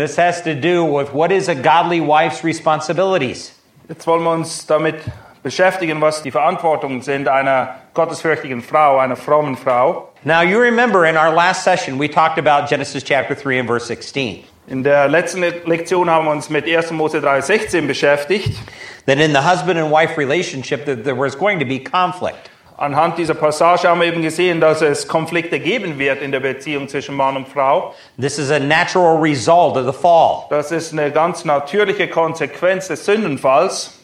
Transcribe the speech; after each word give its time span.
This 0.00 0.16
has 0.16 0.40
to 0.44 0.54
do 0.54 0.82
with 0.82 1.12
what 1.12 1.30
is 1.30 1.48
a 1.48 1.54
godly 1.54 2.00
wife's 2.00 2.42
responsibilities. 2.42 3.52
Jetzt 3.86 4.06
wollen 4.06 4.22
wir 4.22 4.30
uns 4.30 4.64
damit 4.66 4.94
beschäftigen, 5.42 6.00
was 6.00 6.22
die 6.22 6.30
Verantwortungen 6.30 7.02
sind 7.02 7.28
einer 7.28 7.74
gottesfürchtigen 7.92 8.62
Frau, 8.62 8.96
einer 8.96 9.14
frommen 9.14 9.58
Frau. 9.58 10.08
Now, 10.24 10.40
you 10.40 10.58
remember 10.58 11.04
in 11.04 11.18
our 11.18 11.30
last 11.30 11.64
session, 11.64 11.98
we 11.98 12.08
talked 12.08 12.38
about 12.38 12.66
Genesis 12.66 13.04
chapter 13.04 13.34
3 13.34 13.58
and 13.58 13.68
verse 13.68 13.84
16. 13.88 14.42
In 14.68 14.82
der 14.82 15.06
letzten 15.06 15.42
Lektion 15.66 16.08
haben 16.08 16.24
wir 16.24 16.32
uns 16.32 16.48
mit 16.48 16.66
1. 16.66 16.92
Mose 16.92 17.18
3,16 17.18 17.86
beschäftigt. 17.86 18.56
That 19.04 19.18
in 19.18 19.32
the 19.32 19.42
husband 19.42 19.78
and 19.78 19.92
wife 19.92 20.16
relationship, 20.16 20.86
that 20.86 21.04
there 21.04 21.14
was 21.14 21.36
going 21.36 21.58
to 21.58 21.66
be 21.66 21.78
conflict. 21.78 22.49
Anhand 22.80 23.18
dieser 23.18 23.34
Passage 23.34 23.86
haben 23.86 24.00
wir 24.00 24.06
eben 24.06 24.22
gesehen, 24.22 24.58
dass 24.58 24.80
es 24.80 25.06
Konflikte 25.06 25.60
geben 25.60 25.98
wird 25.98 26.22
in 26.22 26.32
der 26.32 26.40
Beziehung 26.40 26.88
zwischen 26.88 27.14
Mann 27.14 27.36
und 27.36 27.46
Frau. 27.46 27.94
This 28.18 28.38
is 28.38 28.50
a 28.50 28.58
natural 28.58 29.20
result 29.20 29.76
of 29.76 29.84
the 29.84 29.92
fall. 29.92 30.46
Das 30.48 30.72
ist 30.72 30.94
eine 30.94 31.10
ganz 31.10 31.44
natürliche 31.44 32.08
Konsequenz 32.08 32.88
des 32.88 33.04
Sündenfalls. 33.04 33.98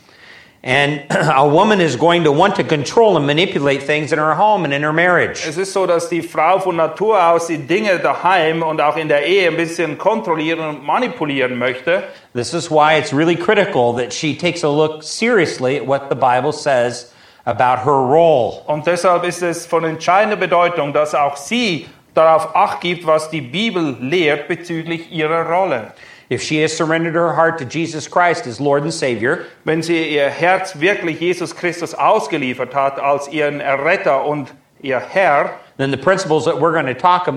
And 0.62 1.00
a 1.10 1.50
woman 1.50 1.80
is 1.80 1.96
going 1.96 2.22
to 2.24 2.30
want 2.30 2.54
to 2.56 2.64
control 2.64 3.16
and 3.16 3.26
manipulate 3.26 3.82
things 3.82 4.12
in 4.12 4.18
her 4.18 4.34
home 4.34 4.66
and 4.66 4.74
in 4.74 4.82
her 4.82 4.92
marriage. 4.92 5.46
Es 5.48 5.56
ist 5.56 5.72
so, 5.72 5.86
dass 5.86 6.10
die 6.10 6.20
Frau 6.20 6.58
von 6.58 6.76
Natur 6.76 7.18
aus 7.18 7.46
die 7.46 7.56
Dinge 7.56 7.98
daheim 7.98 8.62
und 8.62 8.82
auch 8.82 8.98
in 8.98 9.08
der 9.08 9.24
Ehe 9.24 9.48
ein 9.48 9.56
bisschen 9.56 9.96
kontrollieren 9.96 10.60
und 10.60 10.84
manipulieren 10.84 11.56
möchte. 11.56 12.02
This 12.34 12.52
is 12.52 12.70
why 12.70 12.98
it's 12.98 13.14
really 13.14 13.36
critical 13.36 13.94
that 13.96 14.12
she 14.12 14.36
takes 14.36 14.62
a 14.64 14.68
look 14.68 15.02
seriously 15.02 15.78
at 15.78 15.86
what 15.86 16.10
the 16.10 16.14
Bible 16.14 16.52
says 16.52 17.10
about 17.46 17.84
her 17.84 17.92
role. 17.92 18.62
Und 18.66 18.86
deshalb 18.86 19.24
ist 19.24 19.42
es 19.42 19.66
von 19.66 19.84
entscheidender 19.84 20.36
Bedeutung, 20.36 20.92
dass 20.92 21.14
auch 21.14 21.36
sie 21.36 21.86
darauf 22.12 22.54
acht 22.54 22.80
gibt, 22.80 23.06
was 23.06 23.30
die 23.30 23.40
Bibel 23.40 23.96
lehrt 24.00 24.48
bezüglich 24.48 25.10
ihrer 25.10 25.48
Rolle. 25.48 25.92
If 26.28 26.42
she 26.42 26.60
has 26.60 26.76
surrendered 26.76 27.14
her 27.14 27.36
heart 27.36 27.58
to 27.60 27.64
Jesus 27.64 28.10
Christ 28.10 28.48
as 28.48 28.58
Lord 28.58 28.82
and 28.82 28.92
Savior, 28.92 29.38
Wenn 29.64 29.80
sie 29.80 30.08
ihr 30.16 30.28
Herz 30.28 30.80
wirklich 30.80 31.20
Jesus 31.20 31.54
Christus 31.54 31.94
ausgeliefert 31.94 32.74
hat 32.74 32.98
als 32.98 33.28
ihren 33.28 33.60
Erretter 33.60 34.24
und 34.26 34.52
ihr 34.82 34.98
Herr, 34.98 35.50
then 35.78 35.92
the 35.92 35.96
principles 35.96 36.44
that 36.44 36.56
we're 36.56 36.72
going 36.72 36.86
to 36.86 36.94
talk 36.94 37.30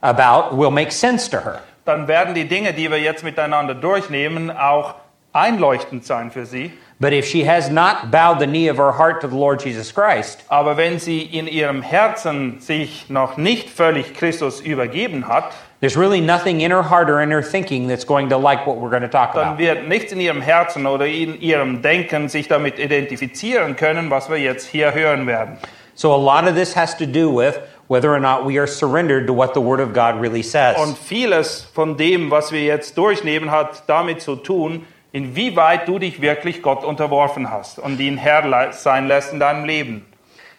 about 0.00 0.56
will 0.56 0.72
make 0.72 0.90
sense 0.90 1.30
to 1.30 1.38
her. 1.38 1.60
dann 1.84 2.08
werden 2.08 2.34
die 2.34 2.48
Dinge, 2.48 2.72
die 2.72 2.90
wir 2.90 2.98
jetzt 2.98 3.22
miteinander 3.22 3.74
durchnehmen, 3.74 4.50
auch 4.50 4.94
einleuchtend 5.32 6.04
sein 6.04 6.32
für 6.32 6.46
sie. 6.46 6.72
But 7.02 7.12
if 7.12 7.26
she 7.26 7.42
has 7.42 7.68
not 7.68 8.12
bowed 8.12 8.38
the 8.38 8.46
knee 8.46 8.68
of 8.68 8.76
her 8.76 8.92
heart 8.92 9.22
to 9.22 9.26
the 9.26 9.34
Lord 9.34 9.58
Jesus 9.58 9.90
Christ, 9.90 10.44
Aber 10.48 10.76
wenn 10.76 11.00
sie 11.00 11.22
in 11.22 11.48
ihrem 11.48 11.82
Herzen 11.82 12.60
sich 12.60 13.10
noch 13.10 13.36
nicht 13.36 13.68
völlig 13.68 14.14
Christus 14.14 14.60
übergeben 14.60 15.26
hat, 15.26 15.52
there's 15.80 15.96
really 15.96 16.20
nothing 16.20 16.60
in 16.60 16.70
her 16.70 16.84
heart 16.84 17.10
or 17.10 17.20
in 17.20 17.32
her 17.32 17.42
thinking 17.42 17.88
that's 17.88 18.04
going 18.04 18.28
to 18.28 18.36
like 18.36 18.68
what 18.68 18.76
we're 18.76 18.88
going 18.88 19.02
to 19.02 19.08
talk 19.08 19.34
dann 19.34 19.48
about. 19.48 19.58
wird 19.58 19.88
nichts 19.88 20.12
in 20.12 20.20
ihrem 20.20 20.40
Herzen 20.40 20.86
oder 20.86 21.04
in 21.04 21.40
ihrem 21.40 21.82
Denken 21.82 22.28
sich 22.28 22.46
damit 22.46 22.78
identifizieren 22.78 23.74
können, 23.74 24.08
was 24.08 24.30
wir 24.30 24.38
jetzt 24.38 24.68
hier 24.68 24.94
hören 24.94 25.26
werden. 25.26 25.58
So 25.96 26.14
a 26.14 26.16
lot 26.16 26.48
of 26.48 26.54
this 26.54 26.76
has 26.76 26.96
to 26.98 27.04
do 27.04 27.28
with 27.28 27.58
whether 27.88 28.14
or 28.14 28.20
not 28.20 28.46
we 28.46 28.58
are 28.60 28.68
surrendered 28.68 29.26
to 29.26 29.32
what 29.32 29.54
the 29.54 29.60
Word 29.60 29.80
of 29.80 29.92
God 29.92 30.20
really 30.20 30.44
says. 30.44 30.76
Und 30.78 30.96
vieles 30.96 31.66
von 31.74 31.96
dem, 31.96 32.30
was 32.30 32.52
wir 32.52 32.62
jetzt 32.62 32.96
durchnehmen, 32.96 33.50
hat 33.50 33.82
damit 33.88 34.22
zu 34.22 34.36
tun, 34.36 34.86
inwieweit 35.12 35.86
du 35.86 35.98
dich 35.98 36.20
wirklich 36.20 36.62
Gott 36.62 36.84
unterworfen 36.84 37.50
hast 37.50 37.78
und 37.78 38.00
ihn 38.00 38.16
Herr 38.16 38.72
sein 38.72 39.06
lässt 39.06 39.32
in 39.32 39.40
deinem 39.40 39.64
Leben. 39.64 40.06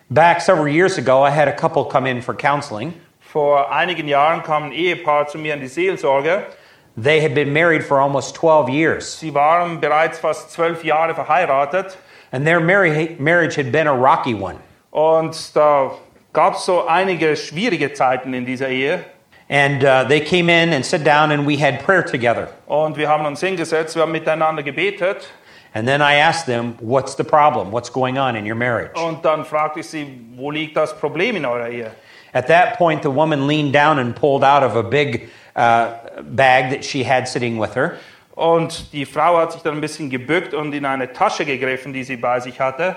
Back 0.09 0.41
several 0.41 0.67
years 0.67 0.97
ago, 0.97 1.25
I 1.25 1.31
had 1.31 1.47
a 1.47 1.51
couple 1.51 1.85
come 1.85 2.09
in 2.09 2.21
for 2.21 2.35
counseling. 2.35 2.93
Vor 3.19 3.71
einigen 3.71 4.07
Jahren 4.07 4.43
kam 4.43 4.65
ein 4.65 4.71
Ehepaar 4.71 5.27
zu 5.27 5.37
mir 5.39 5.55
in 5.55 5.61
die 5.61 5.67
Seelsorge. 5.67 6.43
They 6.95 7.19
had 7.19 7.33
been 7.33 7.51
married 7.51 7.83
for 7.83 7.99
almost 7.99 8.35
12 8.35 8.69
years, 8.69 9.19
Sie 9.19 9.33
waren 9.33 9.79
bereits 9.81 10.19
fast 10.19 10.51
zwölf 10.51 10.83
Jahre 10.83 11.15
verheiratet 11.15 11.97
and 12.31 12.45
their 12.45 12.59
marri- 12.59 13.15
marriage 13.17 13.55
had 13.57 13.71
been 13.71 13.87
a 13.87 13.93
rocky 13.93 14.35
one. 14.35 14.57
und 14.91 15.55
da 15.55 15.91
gab 16.33 16.53
es 16.53 16.65
so 16.65 16.85
einige 16.85 17.35
schwierige 17.35 17.93
Zeiten 17.93 18.35
in 18.35 18.45
dieser 18.45 18.67
Ehe. 18.69 19.03
And 19.53 19.85
uh, 19.85 20.03
they 20.05 20.19
came 20.19 20.49
in 20.49 20.73
and 20.73 20.83
sat 20.83 21.03
down, 21.03 21.31
and 21.31 21.45
we 21.45 21.57
had 21.57 21.79
prayer 21.81 22.01
together. 22.01 22.47
Und 22.65 22.97
wir 22.97 23.07
haben 23.07 23.25
uns 23.27 23.39
hingesetzt, 23.39 23.95
wir 23.95 24.01
haben 24.01 24.11
miteinander 24.11 24.63
gebetet 24.63 25.29
And 25.75 25.87
then 25.87 26.01
I 26.01 26.15
asked 26.15 26.45
them, 26.45 26.77
What's 26.79 27.15
the 27.15 27.23
problem? 27.23 27.71
What's 27.71 27.89
going 27.89 28.17
on 28.17 28.35
in 28.35 28.45
your 28.45 28.55
marriage? 28.55 28.95
und 28.95 29.23
dann 29.25 29.43
fragte 29.43 29.79
ich 29.79 29.87
sie, 29.87 30.07
wo 30.35 30.51
liegt 30.51 30.77
das 30.77 30.97
Problem 30.97 31.35
in 31.35 31.45
eurer 31.45 31.69
Ehe? 31.69 31.91
At 32.33 32.47
that 32.47 32.77
point, 32.77 33.03
the 33.03 33.09
woman 33.09 33.47
leaned 33.47 33.73
down 33.73 33.99
and 33.99 34.15
pulled 34.15 34.43
out 34.43 34.63
of 34.63 34.75
a 34.75 34.83
big 34.83 35.29
uh, 35.55 35.93
bag 36.23 36.71
that 36.71 36.83
she 36.83 37.03
had 37.03 37.27
sitting 37.27 37.59
with 37.59 37.75
her. 37.75 37.97
Und 38.35 38.91
die 38.91 39.05
Frau 39.05 39.37
hat 39.37 39.51
sich 39.51 39.61
dann 39.61 39.75
ein 39.75 39.81
bisschen 39.81 40.09
gebückt 40.09 40.53
und 40.53 40.73
in 40.73 40.85
eine 40.85 41.13
Tasche 41.13 41.45
gegriffen, 41.45 41.93
die 41.93 42.03
sie 42.03 42.17
bei 42.17 42.39
sich 42.39 42.59
hatte. 42.59 42.95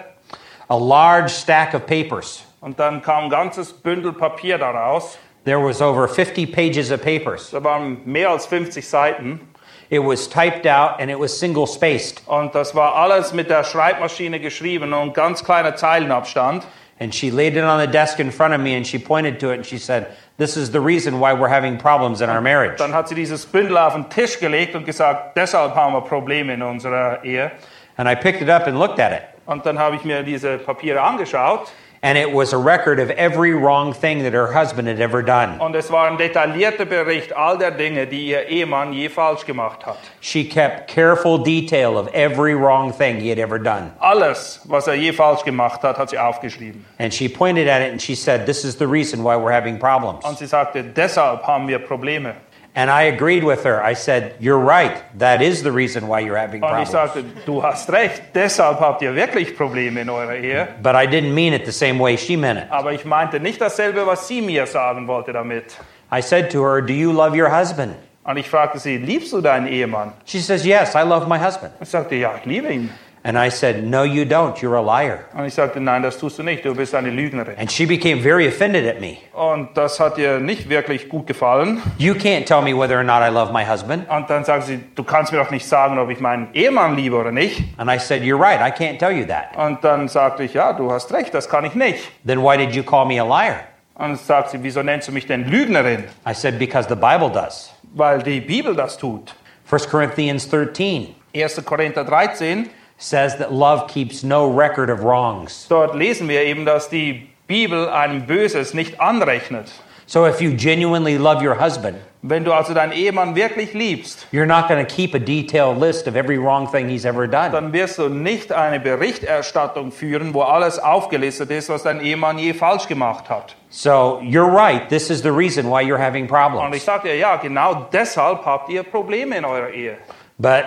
A 0.68 0.76
large 0.76 1.28
stack 1.28 1.74
of 1.74 1.86
papers. 1.86 2.44
Und 2.60 2.78
dann 2.80 3.02
kam 3.02 3.24
ein 3.24 3.30
ganzes 3.30 3.72
Bündel 3.72 4.12
Papier 4.12 4.58
daraus. 4.58 5.18
There 5.46 5.60
was 5.60 5.80
over 5.80 6.08
50 6.08 6.46
pages 6.46 6.90
of 6.90 7.02
papers. 7.02 7.52
Da 7.52 7.62
waren 7.62 8.00
mehr 8.04 8.30
als 8.30 8.46
50 8.46 8.84
Seiten. 8.84 9.40
It 9.88 10.00
was 10.00 10.28
typed 10.28 10.66
out 10.66 11.00
and 11.00 11.08
it 11.08 11.20
was 11.20 11.38
single 11.38 11.68
spaced. 11.68 12.20
Und 12.26 12.52
das 12.52 12.74
war 12.74 12.96
alles 12.96 13.32
mit 13.32 13.48
der 13.48 13.62
Schreibmaschine 13.62 14.40
geschrieben 14.40 14.92
und 14.92 15.14
ganz 15.14 15.44
kleiner 15.44 15.76
Zeilenabstand. 15.76 16.66
And 16.98 17.14
she 17.14 17.30
laid 17.30 17.56
it 17.56 17.62
on 17.62 17.78
the 17.78 17.86
desk 17.86 18.18
in 18.18 18.32
front 18.32 18.54
of 18.54 18.60
me 18.60 18.74
and 18.74 18.84
she 18.84 18.98
pointed 18.98 19.38
to 19.38 19.52
it 19.52 19.58
and 19.58 19.64
she 19.64 19.78
said, 19.78 20.08
This 20.36 20.56
is 20.56 20.72
the 20.72 20.80
reason 20.80 21.20
why 21.20 21.32
we're 21.32 21.48
having 21.48 21.78
problems 21.78 22.20
in 22.20 22.28
our 22.28 22.40
marriage. 22.40 22.78
Dann 22.78 22.92
hat 22.92 23.08
sie 23.08 23.14
dieses 23.14 23.46
Bündel 23.46 23.78
auf 23.78 23.92
den 23.92 24.10
Tisch 24.10 24.40
gelegt 24.40 24.74
und 24.74 24.84
gesagt, 24.84 25.36
deshalb 25.36 25.76
haben 25.76 25.92
wir 25.92 26.00
Probleme 26.00 26.54
in 26.54 26.62
unserer 26.62 27.22
Ehe. 27.22 27.52
And 27.96 28.08
I 28.08 28.16
picked 28.16 28.42
it 28.42 28.50
up 28.50 28.66
and 28.66 28.80
looked 28.80 28.98
at 28.98 29.12
it. 29.12 29.22
Und 29.46 29.64
dann 29.64 29.78
habe 29.78 29.94
ich 29.94 30.02
mir 30.02 30.24
diese 30.24 30.58
Papiere 30.58 31.00
angeschaut 31.00 31.70
And 32.02 32.18
it 32.18 32.30
was 32.30 32.52
a 32.52 32.58
record 32.58 33.00
of 33.00 33.10
every 33.10 33.52
wrong 33.54 33.92
thing 33.92 34.22
that 34.24 34.32
her 34.34 34.52
husband 34.52 34.86
had 34.86 35.00
ever 35.00 35.22
done. 35.22 35.58
und 35.60 35.74
es 35.74 35.90
war 35.90 36.08
ein 36.08 36.18
detaillierter 36.18 36.84
Bericht 36.84 37.32
all 37.34 37.56
der 37.58 37.70
Dinge, 37.70 38.06
die 38.06 38.26
ihr 38.28 38.46
Ehemann 38.48 38.92
je 38.92 39.08
falsch 39.08 39.44
gemacht 39.46 39.84
hat. 39.86 39.98
She 40.20 40.44
kept 40.44 40.88
careful 40.88 41.38
detail 41.38 41.96
of 41.96 42.08
every 42.14 42.54
wrong 42.54 42.92
thing 42.92 43.18
he 43.18 43.30
had 43.30 43.38
ever 43.38 43.58
done. 43.58 43.92
Alles, 43.98 44.60
was 44.64 44.86
er 44.86 44.94
je 44.94 45.12
falsch 45.12 45.42
gemacht 45.44 45.82
hat, 45.82 45.96
hat 45.98 46.10
sie 46.10 46.18
aufgeschrieben. 46.18 46.84
And 46.98 47.12
she 47.12 47.28
pointed 47.28 47.66
at 47.66 47.80
it 47.82 47.90
and 47.90 48.00
she 48.00 48.14
said, 48.14 48.46
This 48.46 48.64
is 48.64 48.76
the 48.76 48.86
reason 48.86 49.22
why 49.24 49.36
we're 49.36 49.52
having 49.52 49.78
problems. 49.78 50.24
Und 50.24 50.38
sie 50.38 50.46
sagte, 50.46 50.82
deshalb 50.84 51.46
haben 51.46 51.66
wir 51.66 51.78
Probleme. 51.78 52.34
And 52.78 52.90
I 52.90 53.04
agreed 53.04 53.42
with 53.42 53.64
her. 53.64 53.82
I 53.82 53.94
said, 53.94 54.34
You're 54.38 54.58
right. 54.60 55.02
That 55.18 55.40
is 55.40 55.62
the 55.62 55.72
reason 55.72 56.08
why 56.08 56.20
you're 56.20 56.36
having 56.36 56.62
Und 56.62 56.78
ich 56.82 56.90
problems. 56.90 56.90
sagte, 56.90 57.24
du 57.46 57.62
hast 57.62 57.90
recht, 57.90 58.22
deshalb 58.34 58.80
habt 58.80 59.00
ihr 59.00 59.14
wirklich 59.14 59.56
Probleme 59.56 60.02
in 60.02 60.10
eurer 60.10 60.34
Ehe. 60.36 60.68
But 60.82 60.94
I 60.94 61.06
didn't 61.06 61.32
mean 61.32 61.54
it 61.54 61.64
the 61.64 61.72
same 61.72 61.98
way 61.98 62.16
she 62.18 62.36
meant 62.36 62.58
it. 62.58 62.66
Aber 62.70 62.92
ich 62.92 63.06
meinte 63.06 63.40
nicht 63.40 63.60
dasselbe, 63.62 64.06
was 64.06 64.28
sie 64.28 64.42
mir 64.42 64.66
sagen 64.66 65.06
wollte 65.08 65.32
damit. 65.32 65.74
I 66.12 66.20
said 66.20 66.50
to 66.50 66.62
her, 66.62 66.82
Do 66.82 66.92
you 66.92 67.12
love 67.12 67.34
your 67.34 67.48
husband? 67.50 67.96
Und 68.24 68.36
ich 68.36 68.50
fragte 68.50 68.78
sie, 68.78 68.98
liebst 68.98 69.32
du 69.32 69.40
deinen 69.40 69.68
Ehemann? 69.68 70.12
She 70.26 70.40
says, 70.40 70.66
Yes, 70.66 70.94
I 70.94 71.02
love 71.02 71.26
my 71.26 71.38
husband. 71.38 71.72
Ich 71.80 71.88
sagte, 71.88 72.16
ja, 72.16 72.34
ich 72.38 72.44
liebe 72.44 72.70
ihn. 72.72 72.90
And 73.26 73.36
I 73.36 73.48
said, 73.48 73.82
No, 73.82 74.04
you 74.04 74.24
don't. 74.24 74.56
You're 74.62 74.76
a 74.76 74.80
liar. 74.80 75.24
Und 75.34 75.46
ich 75.46 75.54
sagte, 75.54 75.80
nein, 75.80 76.04
das 76.04 76.16
tust 76.16 76.38
du 76.38 76.44
nicht, 76.44 76.64
du 76.64 76.76
bist 76.76 76.94
eine 76.94 77.10
Lügnerin. 77.10 77.58
And 77.58 77.68
she 77.68 77.84
became 77.84 78.22
very 78.22 78.46
offended 78.46 78.86
at 78.86 79.00
me. 79.00 79.16
Und 79.32 79.76
das 79.76 79.98
hat 79.98 80.16
ihr 80.16 80.38
nicht 80.38 80.68
wirklich 80.68 81.08
gut 81.08 81.26
gefallen. 81.26 81.82
You 81.98 82.14
can't 82.14 82.46
tell 82.46 82.62
me 82.62 82.72
whether 82.72 82.96
or 82.96 83.02
not 83.02 83.22
I 83.22 83.28
love 83.28 83.52
my 83.52 83.64
husband. 83.64 84.08
Und 84.08 84.30
dann 84.30 84.44
sagte 84.44 84.66
sie, 84.66 84.80
du 84.94 85.02
kannst 85.02 85.32
mir 85.32 85.38
doch 85.38 85.50
nicht 85.50 85.66
sagen, 85.66 85.98
ob 85.98 86.08
ich 86.08 86.20
meinen 86.20 86.54
Ehemann 86.54 86.94
liebe 86.94 87.16
oder 87.16 87.32
nicht. 87.32 87.64
And 87.78 87.90
I 87.90 87.98
said, 87.98 88.22
You're 88.22 88.40
right. 88.40 88.60
I 88.60 88.70
can't 88.70 89.00
tell 89.00 89.10
you 89.10 89.26
that. 89.26 89.56
Und 89.56 89.82
dann 89.82 90.06
sagte 90.06 90.44
ich, 90.44 90.54
ja, 90.54 90.72
du 90.72 90.92
hast 90.92 91.12
recht, 91.12 91.34
das 91.34 91.48
kann 91.48 91.64
ich 91.64 91.74
nicht. 91.74 91.98
Then 92.24 92.40
why 92.44 92.56
did 92.56 92.76
you 92.76 92.84
call 92.84 93.06
me 93.06 93.20
a 93.20 93.24
liar? 93.24 93.56
Und 93.96 94.20
sagt 94.20 94.50
sie, 94.50 94.62
wieso 94.62 94.84
nennst 94.84 95.08
du 95.08 95.12
mich 95.12 95.26
denn 95.26 95.48
Lügnerin? 95.50 96.04
I 96.24 96.32
said, 96.32 96.60
Because 96.60 96.88
the 96.88 96.94
Bible 96.94 97.30
does. 97.30 97.72
Weil 97.92 98.22
die 98.22 98.40
Bibel 98.40 98.76
das 98.76 98.96
tut. 98.96 99.34
1 99.68 99.88
Corinthians 99.90 100.48
13 100.48 101.12
1. 101.34 101.64
Korinther 101.64 102.04
13, 102.04 102.70
says 102.98 103.36
that 103.38 103.52
love 103.52 103.86
keeps 103.88 104.22
no 104.22 104.46
record 104.48 104.90
of 104.90 105.02
wrongs. 105.04 105.66
dort 105.68 105.94
lesen 105.94 106.28
wir 106.28 106.42
eben, 106.44 106.64
dass 106.64 106.88
die 106.88 107.28
Bibel 107.46 107.88
einem 107.88 108.26
Böses 108.26 108.74
nicht 108.74 109.00
anrechnet. 109.00 109.70
So 110.08 110.24
if 110.24 110.40
you 110.40 110.52
genuinely 110.56 111.18
love 111.18 111.42
your 111.42 111.54
husband, 111.60 111.96
Wenn 112.22 112.44
du 112.44 112.52
also 112.52 112.74
deinen 112.74 112.92
Ehemann 112.92 113.36
wirklich 113.36 113.72
liebst, 113.72 114.26
you're 114.32 114.46
not 114.46 114.66
going 114.68 114.84
to 114.84 114.92
keep 114.92 115.14
a 115.14 115.18
detailed 115.18 115.78
list 115.78 116.08
of 116.08 116.16
every 116.16 116.38
wrong 116.38 116.66
thing 116.68 116.88
he's 116.88 117.04
ever 117.04 117.26
done. 117.28 117.52
dann 117.52 117.72
wirst 117.72 117.98
du 117.98 118.08
nicht 118.08 118.50
eine 118.52 118.80
Berichterstattung 118.80 119.92
führen, 119.92 120.32
wo 120.34 120.42
alles 120.42 120.78
aufgelistet 120.80 121.50
ist, 121.50 121.68
was 121.68 121.82
dein 121.84 122.00
Ehemann 122.00 122.38
je 122.38 122.52
falsch 122.54 122.88
gemacht 122.88 123.28
hat. 123.28 123.54
So 123.70 124.20
you're 124.22 124.48
right. 124.52 124.88
This 124.88 125.10
is 125.10 125.22
the 125.22 125.30
reason 125.30 125.66
why 125.70 125.82
you're 125.82 125.98
having 126.00 126.24
Und 126.24 126.30
ich 126.30 126.30
problems. 126.30 126.84
sage 126.84 127.08
dir, 127.08 127.16
ja, 127.16 127.36
genau 127.36 127.86
deshalb 127.92 128.44
habt 128.44 128.70
ihr 128.70 128.82
Probleme 128.82 129.36
in 129.36 129.44
eurer 129.44 129.70
Ehe. 129.70 129.96
But 130.38 130.64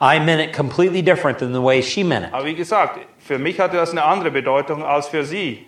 I 0.00 0.18
meant 0.18 0.40
it 0.40 0.52
completely 0.54 1.02
different 1.02 1.38
than 1.38 1.52
the 1.52 1.60
way 1.62 1.80
she 1.82 2.02
meant 2.04 2.26
it. 2.26 2.32
Aber 2.34 2.44
wie 2.44 2.54
gesagt, 2.54 2.98
für 3.18 3.38
mich 3.38 3.58
hatte 3.58 3.76
das 3.76 3.90
eine 3.92 4.04
andere 4.04 4.30
Bedeutung 4.30 4.84
als 4.84 5.08
für 5.08 5.24
sie. 5.24 5.66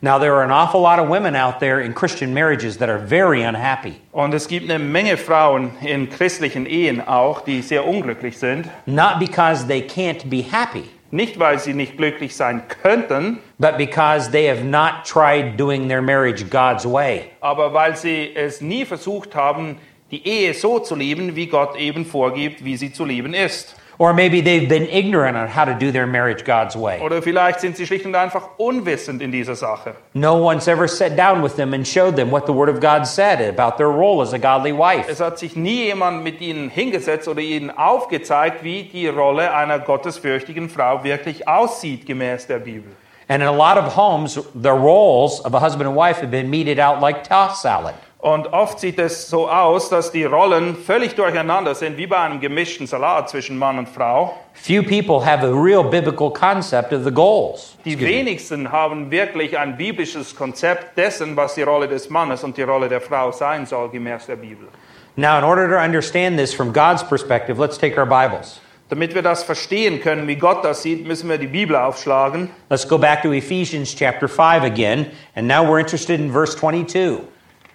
Now, 0.00 0.18
there 0.20 0.32
are 0.34 0.44
an 0.44 0.52
awful 0.52 0.80
lot 0.80 1.00
of 1.00 1.08
women 1.08 1.34
out 1.34 1.58
there 1.58 1.80
in 1.80 1.92
Christian 1.92 2.32
marriages 2.32 2.78
that 2.78 2.88
are 2.88 3.00
very 3.00 3.42
unhappy. 3.42 3.96
Und 4.12 4.32
es 4.32 4.46
gibt 4.46 4.70
eine 4.70 4.78
Menge 4.78 5.16
Frauen 5.16 5.72
in 5.80 6.08
christlichen 6.08 6.66
Ehen 6.66 7.00
auch, 7.06 7.40
die 7.40 7.62
sehr 7.62 7.84
unglücklich 7.84 8.38
sind. 8.38 8.68
Not 8.86 9.18
because 9.18 9.66
they 9.66 9.80
can't 9.82 10.28
be 10.30 10.42
happy, 10.42 10.84
Nicht, 11.10 11.38
weil 11.40 11.58
sie 11.58 11.74
nicht 11.74 11.96
glücklich 11.96 12.36
sein 12.36 12.62
könnten, 12.82 13.38
but 13.58 13.76
because 13.76 14.30
they 14.30 14.46
have 14.48 14.62
not 14.62 15.04
tried 15.04 15.56
doing 15.58 15.88
their 15.88 16.02
marriage 16.02 16.44
God's 16.48 16.84
way. 16.86 17.30
aber 17.40 17.72
weil 17.74 17.96
sie 17.96 18.30
es 18.36 18.60
nie 18.60 18.84
versucht 18.84 19.34
haben, 19.34 19.78
die 20.10 20.26
Ehe 20.26 20.54
so 20.54 20.78
zu 20.78 20.94
lieben, 20.94 21.36
wie 21.36 21.46
Gott 21.46 21.76
eben 21.76 22.04
vorgibt, 22.04 22.64
wie 22.64 22.76
sie 22.76 22.92
zu 22.92 23.04
lieben 23.04 23.34
ist. 23.34 23.76
Or 24.00 24.12
maybe 24.12 24.40
they've 24.40 24.68
been 24.68 24.86
ignorant 24.88 25.36
on 25.36 25.48
how 25.48 25.64
to 25.64 25.74
do 25.74 25.90
their 25.90 26.06
marriage 26.06 26.44
God's 26.44 26.76
way. 26.76 27.00
Oder 27.00 27.20
vielleicht 27.20 27.58
sind 27.58 27.76
sie 27.76 27.84
schlicht 27.84 28.06
und 28.06 28.14
einfach 28.14 28.50
unwissend 28.56 29.20
in 29.20 29.32
dieser 29.32 29.56
Sache. 29.56 29.96
No 30.14 30.36
one's 30.36 30.68
ever 30.68 30.86
sat 30.86 31.16
down 31.16 31.42
with 31.42 31.56
them 31.56 31.74
and 31.74 31.84
showed 31.84 32.14
them 32.14 32.30
what 32.30 32.46
the 32.46 32.52
Word 32.52 32.68
of 32.68 32.80
God 32.80 33.08
said 33.08 33.40
about 33.40 33.76
their 33.76 33.88
role 33.88 34.22
as 34.22 34.32
a 34.32 34.38
godly 34.38 34.72
wife. 34.72 35.10
Es 35.10 35.18
hat 35.18 35.40
sich 35.40 35.56
nie 35.56 35.86
jemand 35.86 36.22
mit 36.22 36.40
ihnen 36.40 36.70
hingesetzt 36.70 37.26
oder 37.26 37.40
ihnen 37.40 37.76
aufgezeigt, 37.76 38.62
wie 38.62 38.84
die 38.84 39.08
Rolle 39.08 39.52
einer 39.52 39.80
gottesfürchtigen 39.80 40.70
Frau 40.70 41.02
wirklich 41.02 41.48
aussieht 41.48 42.06
gemäß 42.06 42.46
der 42.46 42.60
Bibel. 42.60 42.92
And 43.28 43.42
in 43.42 43.48
a 43.48 43.52
lot 43.52 43.76
of 43.76 43.96
homes, 43.96 44.36
the 44.54 44.70
roles 44.70 45.44
of 45.44 45.54
a 45.54 45.60
husband 45.60 45.88
and 45.88 45.96
wife 45.96 46.20
have 46.20 46.30
been 46.30 46.48
meted 46.48 46.78
out 46.78 47.02
like 47.02 47.24
toss 47.24 47.60
salad. 47.60 47.94
Und 48.20 48.52
oft 48.52 48.80
sieht 48.80 48.98
es 48.98 49.30
so 49.30 49.48
aus, 49.48 49.90
dass 49.90 50.10
die 50.10 50.24
Rollen 50.24 50.74
völlig 50.74 51.14
durcheinander 51.14 51.76
sind, 51.76 51.96
wie 51.96 52.08
bei 52.08 52.18
einem 52.18 52.40
gemischten 52.40 52.88
Salat 52.88 53.30
zwischen 53.30 53.56
Mann 53.56 53.78
und 53.78 53.88
Frau. 53.88 54.36
Few 54.54 54.82
people 54.82 55.24
have 55.24 55.46
a 55.46 55.52
real 55.52 55.84
biblical 55.84 56.28
concept 56.32 56.92
of 56.92 57.04
the 57.04 57.12
goals. 57.12 57.76
Die 57.84 57.98
wenigsten 58.00 58.72
haben 58.72 59.12
wirklich 59.12 59.56
ein 59.56 59.76
biblisches 59.76 60.34
Konzept 60.34 60.98
dessen, 60.98 61.36
was 61.36 61.54
die 61.54 61.62
Rolle 61.62 61.86
des 61.86 62.10
Mannes 62.10 62.42
und 62.42 62.56
die 62.56 62.62
Rolle 62.62 62.88
der 62.88 63.00
Frau 63.00 63.30
sein 63.30 63.66
soll, 63.66 63.88
gemäß 63.90 64.26
der 64.26 64.36
Bibel. 64.36 64.66
Now, 65.14 65.38
in 65.38 65.44
order 65.44 65.68
to 65.68 65.76
understand 65.76 66.38
this 66.38 66.52
from 66.52 66.72
God's 66.72 67.04
perspective, 67.04 67.60
let's 67.60 67.78
take 67.78 67.96
our 67.96 68.06
Bibles. 68.06 68.60
Damit 68.88 69.14
wir 69.14 69.22
das 69.22 69.44
verstehen 69.44 70.00
können, 70.00 70.26
wie 70.26 70.36
Gott 70.36 70.64
das 70.64 70.82
sieht, 70.82 71.06
müssen 71.06 71.28
wir 71.28 71.38
die 71.38 71.46
Bibel 71.46 71.76
aufschlagen. 71.76 72.50
Let's 72.68 72.88
go 72.88 72.98
back 72.98 73.22
to 73.22 73.32
Ephesians 73.32 73.94
chapter 73.94 74.26
5 74.26 74.64
again, 74.64 75.06
and 75.36 75.46
now 75.46 75.62
we're 75.62 75.78
interested 75.78 76.18
in 76.18 76.32
verse 76.32 76.56
22. 76.56 77.20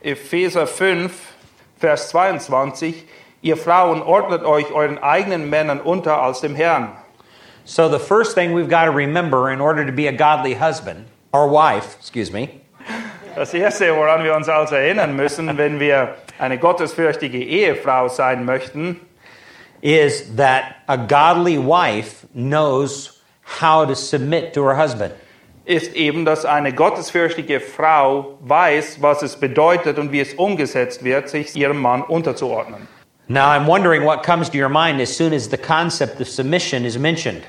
Epheser 0.03 0.67
5, 0.67 1.11
Vers 1.79 2.09
22. 2.09 3.05
Ihr 3.41 3.57
Frauen 3.57 4.01
ordnet 4.01 4.43
euch 4.43 4.71
euren 4.71 4.97
eigenen 4.97 5.49
Männern 5.49 5.79
unter 5.79 6.21
als 6.21 6.41
dem 6.41 6.55
Herrn. 6.55 6.89
So, 7.65 7.89
the 7.89 7.99
first 7.99 8.35
thing 8.35 8.53
we've 8.53 8.69
got 8.69 8.85
to 8.85 8.91
remember 8.91 9.49
in 9.49 9.61
order 9.61 9.85
to 9.85 9.91
be 9.91 10.07
a 10.07 10.11
godly 10.11 10.55
husband, 10.55 11.05
or 11.31 11.49
wife, 11.49 11.95
excuse 11.97 12.31
me, 12.31 12.61
Das 13.35 13.51
Erste, 13.53 13.95
woran 13.95 14.23
wir 14.23 14.35
uns 14.35 14.47
also 14.47 14.75
erinnern 14.75 15.15
müssen, 15.15 15.47
wenn 15.57 15.79
wir 15.79 16.15
eine 16.37 16.59
gottesfürchtige 16.59 17.41
Ehefrau 17.41 18.07
sein 18.07 18.45
möchten, 18.45 18.99
is 19.81 20.35
that 20.35 20.75
a 20.87 20.97
godly 20.97 21.57
wife 21.57 22.27
knows 22.33 23.21
how 23.61 23.85
to 23.85 23.95
submit 23.95 24.53
to 24.53 24.63
her 24.63 24.75
husband. 24.75 25.13
Ist 25.65 25.95
eben, 25.95 26.25
dass 26.25 26.45
eine 26.45 26.73
gottesfürchtige 26.73 27.59
Frau 27.59 28.37
weiß, 28.41 29.01
was 29.01 29.21
es 29.21 29.35
bedeutet 29.37 29.97
und 29.97 30.11
wie 30.11 30.19
es 30.19 30.33
umgesetzt 30.33 31.03
wird, 31.03 31.29
sich 31.29 31.55
ihrem 31.55 31.79
Mann 31.81 32.01
unterzuordnen. 32.01 32.87
Now, 33.29 33.45
I'm 33.45 33.65
wondering 33.65 34.03
what 34.03 34.23
comes 34.23 34.49
to 34.49 34.57
your 34.57 34.69
mind 34.69 34.99
as 34.99 35.15
soon 35.15 35.33
as 35.33 35.49
the 35.49 35.57
concept 35.57 36.19
of 36.19 36.27
submission 36.27 36.83
is 36.83 36.97
mentioned. 36.97 37.43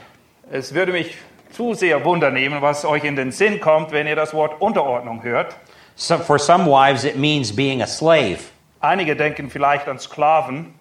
Es 0.53 0.73
würde 0.73 0.93
mich 0.93 1.17
zu 1.51 1.75
sehr 1.75 2.05
wundernehmen, 2.05 2.63
was 2.63 2.85
euch 2.85 3.05
in 3.05 3.17
den 3.17 3.33
Sinn 3.33 3.61
kommt, 3.61 3.91
wenn 3.91 4.07
ihr 4.07 4.15
das 4.15 4.33
Wort 4.33 4.61
Unterordnung 4.61 5.23
hört. 5.25 5.57
So, 5.97 6.19
for 6.19 6.39
some 6.39 6.67
wives, 6.67 7.05
it 7.05 7.17
means 7.17 7.55
being 7.55 7.83
a 7.83 7.87
slave. 7.87 8.39
Einige 8.81 9.17
denken 9.17 9.51
vielleicht 9.51 9.89
an 9.89 9.99
Sklaven, 9.99 10.75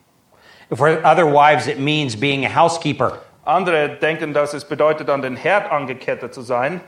For 0.76 1.00
other 1.04 1.26
wives, 1.26 1.68
it 1.68 1.80
means 1.80 2.16
being 2.16 2.46
a 2.46 2.50
housekeeper. 2.50 3.20
andere 3.46 3.90
denken, 3.90 4.34
dass 4.34 4.54
es 4.54 4.66
bedeutet, 4.66 5.10
an 5.10 5.22
den 5.22 5.36
Herd 5.36 5.72
angekettet 5.72 6.34
zu 6.34 6.42
sein. 6.42 6.82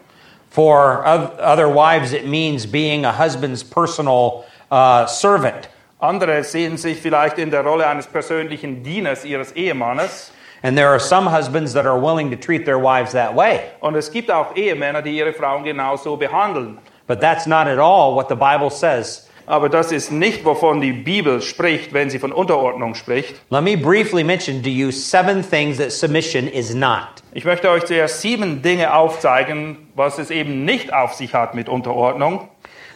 For 0.55 1.05
other 1.05 1.67
wives, 1.67 2.13
it 2.13 2.25
means 2.25 2.65
being 2.65 3.03
a 3.03 3.11
husband's 3.11 3.61
personal 3.61 4.45
uh, 4.71 5.05
servant. 5.05 5.67
Andere 6.01 6.45
sehen 6.45 6.77
sich 6.77 7.01
vielleicht 7.01 7.39
in 7.39 7.49
der 7.49 7.61
Rolle 7.61 7.85
eines 7.85 8.07
persönlichen 8.07 8.81
Dieners 8.81 9.25
ihres 9.25 9.51
Ehemannes. 9.51 10.31
And 10.63 10.77
there 10.77 10.87
are 10.87 10.99
some 10.99 11.25
husbands 11.25 11.73
that 11.73 11.85
are 11.85 11.99
willing 11.99 12.31
to 12.31 12.37
treat 12.37 12.65
their 12.65 12.79
wives 12.79 13.11
that 13.11 13.35
way. 13.35 13.69
Und 13.81 13.97
es 13.97 14.07
gibt 14.07 14.31
auch 14.31 14.55
Ehemänner, 14.55 15.01
die 15.01 15.17
ihre 15.17 15.33
Frauen 15.33 15.65
genauso 15.65 16.15
behandeln. 16.15 16.77
But 17.05 17.19
that's 17.19 17.45
not 17.45 17.67
at 17.67 17.77
all 17.77 18.15
what 18.15 18.29
the 18.29 18.37
Bible 18.37 18.69
says. 18.69 19.24
Aber 19.47 19.69
das 19.69 19.91
ist 19.91 20.11
nicht, 20.11 20.43
wovon 20.43 20.81
die 20.81 20.91
Bibel 20.91 21.41
spricht, 21.41 21.93
wenn 21.93 22.09
sie 22.09 22.17
von 22.19 22.31
Unterordnung 22.31 22.95
spricht. 22.95 23.35
Let 23.49 23.63
me 23.63 23.77
briefly 23.77 24.23
mention 24.23 24.63
to 24.63 24.69
you 24.69 24.91
seven 24.91 25.43
things 25.43 25.77
that 25.77 25.91
submission 25.91 26.47
is 26.47 26.73
not. 26.73 27.23
Ich 27.33 27.45
möchte 27.45 27.69
euch 27.69 27.85
zuerst 27.85 28.21
sieben 28.21 28.61
Dinge 28.61 28.93
aufzeigen, 28.93 29.89
was 29.95 30.17
es 30.17 30.31
eben 30.31 30.65
nicht 30.65 30.93
auf 30.93 31.13
sich 31.13 31.33
hat 31.33 31.53
mit 31.53 31.69
Unterordnung. 31.69 32.49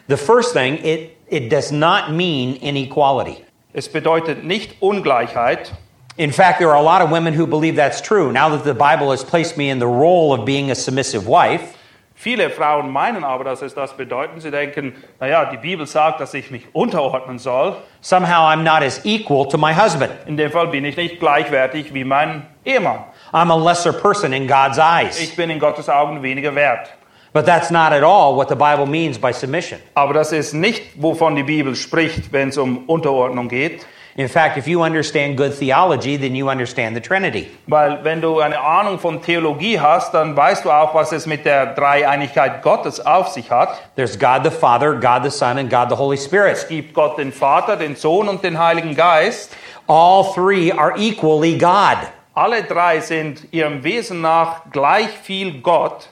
The 0.08 0.18
first 0.18 0.54
thing, 0.54 0.80
it, 0.84 1.12
it 1.28 1.52
does 1.52 1.72
not 1.72 2.12
mean 2.12 2.56
inequality. 2.56 3.44
Es 3.74 3.88
bedeutet 3.88 4.44
nicht 4.44 4.82
Ungleichheit. 4.82 5.72
In 6.18 6.34
fact, 6.34 6.58
there 6.58 6.70
are 6.70 6.78
a 6.78 6.82
lot 6.82 7.02
of 7.02 7.12
women 7.12 7.34
who 7.34 7.46
believe 7.46 7.76
that's 7.76 8.02
true. 8.02 8.32
Now 8.32 8.50
that 8.50 8.64
the 8.64 8.74
Bible 8.74 9.12
has 9.12 9.24
placed 9.24 9.56
me 9.56 9.70
in 9.70 9.80
the 9.80 9.88
role 9.88 10.34
of 10.34 10.46
being 10.46 10.72
a 10.72 10.76
submissive 10.76 11.28
wife, 11.28 11.78
Viele 12.22 12.50
Frauen 12.50 12.92
meinen 12.92 13.24
aber, 13.24 13.46
dass 13.46 13.62
es 13.62 13.74
das 13.74 13.96
bedeutet. 13.96 14.42
Sie 14.42 14.52
denken, 14.52 14.94
naja, 15.22 15.46
die 15.46 15.56
Bibel 15.56 15.88
sagt, 15.88 16.20
dass 16.20 16.34
ich 16.34 16.52
mich 16.52 16.64
unterordnen 16.74 17.40
soll. 17.40 17.78
somehow 18.02 18.46
I'm 18.46 18.64
not 18.64 18.84
as 18.84 19.06
equal 19.06 19.48
to 19.48 19.58
my 19.58 19.74
husband. 19.74 20.12
In 20.26 20.36
dem 20.36 20.52
Fall 20.52 20.68
bin 20.68 20.84
ich 20.84 20.98
nicht 20.98 21.22
gleichwertig 21.22 21.94
wie 21.94 22.04
mein 22.04 22.46
Ehemann. 22.66 23.06
I'm 23.32 23.50
a 23.50 23.56
lesser 23.56 23.94
person 23.94 24.34
in 24.34 24.50
God's 24.50 24.78
eyes. 24.78 25.18
Ich 25.22 25.38
bin 25.38 25.50
in 25.50 25.60
Gottes 25.60 25.88
Augen 25.88 26.22
weniger 26.22 26.54
wert. 26.56 26.90
But 27.32 27.46
that's 27.46 27.72
not 27.72 27.94
at 27.94 28.04
all 28.04 28.36
what 28.36 28.50
the 28.50 28.56
Bible 28.56 28.86
means 28.86 29.18
by 29.18 29.32
submission. 29.32 29.80
Aber 29.94 30.14
das 30.14 30.34
ist 30.34 30.52
nicht, 30.52 31.02
wovon 31.02 31.38
die 31.38 31.44
Bibel 31.44 31.74
spricht, 31.74 32.34
wenn 32.34 32.50
es 32.50 32.58
um 32.58 32.84
Unterordnung 32.88 33.48
geht. 33.48 33.86
In 34.20 34.28
fact, 34.28 34.58
if 34.58 34.68
you 34.68 34.84
understand 34.84 35.38
good 35.38 35.54
theology, 35.58 36.18
then 36.18 36.36
you 36.36 36.50
understand 36.50 36.94
the 36.94 37.00
Trinity. 37.00 37.48
Weil 37.68 38.04
wenn 38.04 38.20
du 38.20 38.42
eine 38.42 38.60
Ahnung 38.60 39.00
von 39.00 39.22
Theologie 39.22 39.80
hast, 39.80 40.14
dann 40.14 40.36
weißt 40.36 40.66
du 40.66 40.72
auch, 40.72 40.94
was 40.94 41.14
es 41.14 41.26
mit 41.26 41.46
der 41.46 41.68
Dreieinigkeit 41.68 42.62
Gottes 42.62 43.00
auf 43.00 43.30
sich 43.30 43.50
hat. 43.50 43.82
There's 43.96 44.20
God 44.20 44.42
the 44.44 44.50
Father, 44.52 44.96
God 44.96 45.24
the 45.24 45.30
Son, 45.30 45.58
and 45.58 45.70
God 45.70 45.88
the 45.90 45.96
Holy 45.96 46.18
Es 46.18 46.26
Spirit. 46.26 46.68
gibt 46.68 46.94
Gott 46.94 47.18
den 47.18 47.32
Vater, 47.32 47.78
den 47.78 47.96
Sohn 47.96 48.28
und 48.28 48.44
den 48.44 48.60
Heiligen 48.60 48.94
Geist. 48.94 49.56
All 49.88 50.26
three 50.34 50.70
are 50.70 50.96
equally 50.98 51.58
God. 51.58 52.00
Alle 52.34 52.64
drei 52.64 53.00
sind 53.00 53.48
ihrem 53.54 53.86
Wesen 53.86 54.20
nach 54.20 54.64
gleich 54.70 55.12
viel 55.24 55.62
Gott. 55.62 56.10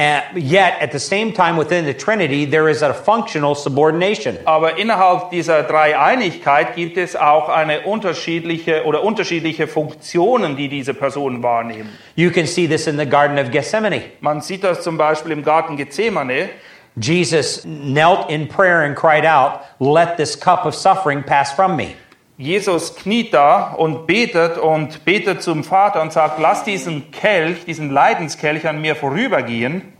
And 0.00 0.42
yet, 0.42 0.80
at 0.80 0.92
the 0.92 0.98
same 0.98 1.30
time, 1.34 1.58
within 1.58 1.84
the 1.84 1.92
Trinity, 1.92 2.46
there 2.46 2.70
is 2.70 2.80
a 2.80 2.94
functional 2.94 3.54
subordination. 3.54 4.38
Aber 4.46 4.78
innerhalb 4.78 5.28
dieser 5.30 5.62
Dreieinigkeit 5.64 6.74
gibt 6.74 6.96
es 6.96 7.14
auch 7.14 7.50
eine 7.50 7.82
unterschiedliche 7.82 8.86
oder 8.86 9.02
unterschiedliche 9.04 9.66
Funktionen, 9.66 10.56
die 10.56 10.70
diese 10.70 10.94
Personen 10.94 11.42
wahrnehmen. 11.42 11.90
You 12.16 12.30
can 12.30 12.46
see 12.46 12.66
this 12.66 12.86
in 12.86 12.96
the 12.96 13.04
Garden 13.04 13.38
of 13.38 13.50
Gethsemane. 13.50 14.04
Man 14.20 14.40
sieht 14.40 14.64
das 14.64 14.82
zum 14.82 14.96
Beispiel 14.96 15.32
im 15.32 15.42
Garten 15.42 15.76
Gethsemane. 15.76 16.48
Jesus 16.96 17.64
knelt 17.64 18.30
in 18.30 18.48
prayer 18.48 18.80
and 18.80 18.96
cried 18.96 19.26
out, 19.26 19.60
Let 19.80 20.16
this 20.16 20.34
cup 20.34 20.64
of 20.64 20.74
suffering 20.74 21.22
pass 21.22 21.52
from 21.52 21.76
me. 21.76 21.94
Jesus 22.40 22.96
kniet 22.96 23.34
da 23.34 23.74
und 23.74 24.06
betet 24.06 24.56
und 24.56 25.04
betet 25.04 25.42
zum 25.42 25.62
Vater 25.62 26.00
und 26.00 26.10
sagt, 26.10 26.38
lass 26.38 26.64
diesen 26.64 27.10
Kelch, 27.10 27.66
diesen 27.66 27.90
Leidenskelch 27.90 28.66
an 28.66 28.80
mir 28.80 28.96
vorübergehen. 28.96 29.92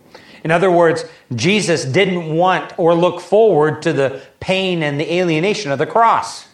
In 0.42 0.50
other 0.50 0.73
words, 0.73 1.04
Jesus 1.28 1.85
didn't 1.85 2.35
want 2.35 2.78
or 2.78 2.94
look 2.94 3.20
forward 3.20 3.82
to 3.82 3.92
the 3.92 4.12
pain 4.40 4.82
and 4.82 4.99
the 4.99 5.20
alienation 5.20 5.70
of 5.70 5.78
the 5.78 5.85
cross. 5.85 6.49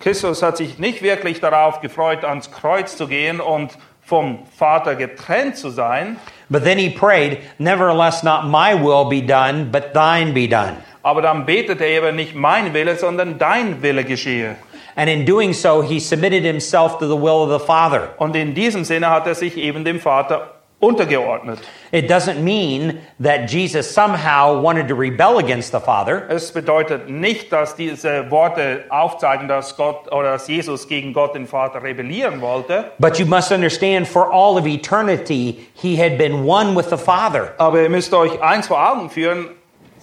Christus 0.00 0.42
hat 0.42 0.58
sich 0.58 0.78
nicht 0.78 1.00
wirklich 1.00 1.40
darauf 1.40 1.80
gefreut, 1.80 2.22
ans 2.22 2.50
Kreuz 2.50 2.98
zu 2.98 3.08
gehen 3.08 3.40
und 3.40 3.70
vom 4.02 4.40
Vater 4.58 4.96
getrennt 4.96 5.56
zu 5.56 5.70
sein. 5.70 6.18
But 6.50 6.64
then 6.64 6.76
he 6.76 6.90
prayed, 6.90 7.38
Nevertheless, 7.56 8.22
not 8.22 8.44
my 8.44 8.74
will 8.74 9.08
be 9.08 9.26
done, 9.26 9.70
but 9.72 9.94
thine 9.94 10.34
be 10.34 10.46
done. 10.46 10.76
Aber 11.02 11.22
dann 11.22 11.46
betet 11.46 11.80
er 11.80 11.86
eben 11.86 12.16
nicht 12.16 12.34
mein 12.34 12.74
Wille, 12.74 12.96
sondern 12.96 13.38
dein 13.38 13.80
Wille 13.80 14.04
geschehe. 14.04 14.56
And 14.96 15.10
in 15.10 15.26
doing 15.26 15.52
so, 15.52 15.82
he 15.82 16.00
submitted 16.00 16.42
himself 16.42 16.98
to 16.98 17.06
the 17.06 17.16
will 17.16 17.42
of 17.42 17.50
the 17.50 17.64
Father. 17.64 18.14
Und 18.18 18.34
in 18.34 18.54
diesem 18.54 18.82
Sinne 18.82 19.10
hat 19.10 19.26
er 19.26 19.34
sich 19.34 19.56
eben 19.58 19.84
dem 19.84 20.00
Vater 20.00 20.52
untergeordnet. 20.80 21.58
It 21.92 22.10
doesn't 22.10 22.42
mean 22.42 23.00
that 23.18 23.50
Jesus 23.50 23.92
somehow 23.92 24.60
wanted 24.60 24.88
to 24.88 24.94
rebel 24.94 25.38
against 25.38 25.72
the 25.72 25.80
Father. 25.80 26.26
Es 26.30 26.52
bedeutet 26.52 27.08
nicht, 27.08 27.52
dass 27.52 27.76
diese 27.76 28.30
Worte 28.30 28.84
aufzeigen, 28.90 29.48
dass 29.48 29.76
Gott 29.76 30.10
oder 30.12 30.32
dass 30.32 30.48
Jesus 30.48 30.88
gegen 30.88 31.12
Gott 31.12 31.34
den 31.34 31.46
Vater 31.46 31.82
rebellieren 31.82 32.40
wollte. 32.40 32.92
But 32.98 33.18
you 33.18 33.26
must 33.26 33.52
understand, 33.52 34.06
for 34.06 34.32
all 34.32 34.58
of 34.58 34.66
eternity, 34.66 35.66
he 35.74 35.96
had 35.96 36.18
been 36.18 36.46
one 36.46 36.74
with 36.76 36.90
the 36.90 36.98
Father. 36.98 37.54
Aber 37.58 37.82
ihr 37.82 37.90
müsst 37.90 38.12
euch 38.12 38.40
eins 38.42 38.66
vor 38.66 38.78
Augen 38.78 39.08
führen. 39.08 39.48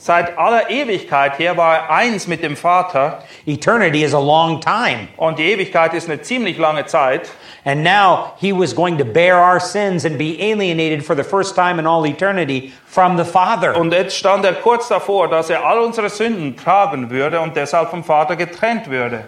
Seit 0.06 0.38
aller 0.38 0.70
Ewigkeit 0.70 1.40
her 1.40 1.56
war 1.56 1.78
er 1.78 1.90
eins 1.90 2.28
mit 2.28 2.44
dem 2.44 2.58
Vater. 2.58 3.24
Eternity 3.46 4.04
is 4.04 4.14
a 4.14 4.20
long 4.20 4.60
time. 4.60 5.08
Und 5.16 5.40
die 5.40 5.44
Ewigkeit 5.44 5.94
ist 5.94 6.10
eine 6.10 6.22
ziemlich 6.22 6.58
lange 6.58 6.86
Zeit. 6.86 7.32
And 7.64 7.86
now 7.86 8.34
he 8.36 8.52
was 8.52 8.76
going 8.76 8.98
to 8.98 9.06
bear 9.06 9.38
our 9.38 9.62
sins 9.62 10.06
and 10.06 10.18
be 10.18 10.36
alienated 10.42 11.06
for 11.06 11.16
the 11.16 11.24
first 11.24 11.56
time 11.56 11.80
in 11.80 11.88
all 11.88 12.06
eternity 12.06 12.74
from 12.86 13.16
the 13.18 13.24
Father. 13.24 13.78
Und 13.78 13.94
jetzt 13.94 14.18
stand 14.18 14.44
er 14.44 14.56
kurz 14.56 14.90
davor, 14.90 15.30
dass 15.30 15.50
er 15.50 15.66
all 15.66 15.80
unsere 15.80 16.10
Sünden 16.10 16.58
tragen 16.58 17.10
würde 17.10 17.40
und 17.40 17.56
deshalb 17.56 17.90
vom 17.90 18.04
Vater 18.04 18.36
getrennt 18.36 18.90
würde. 18.90 19.24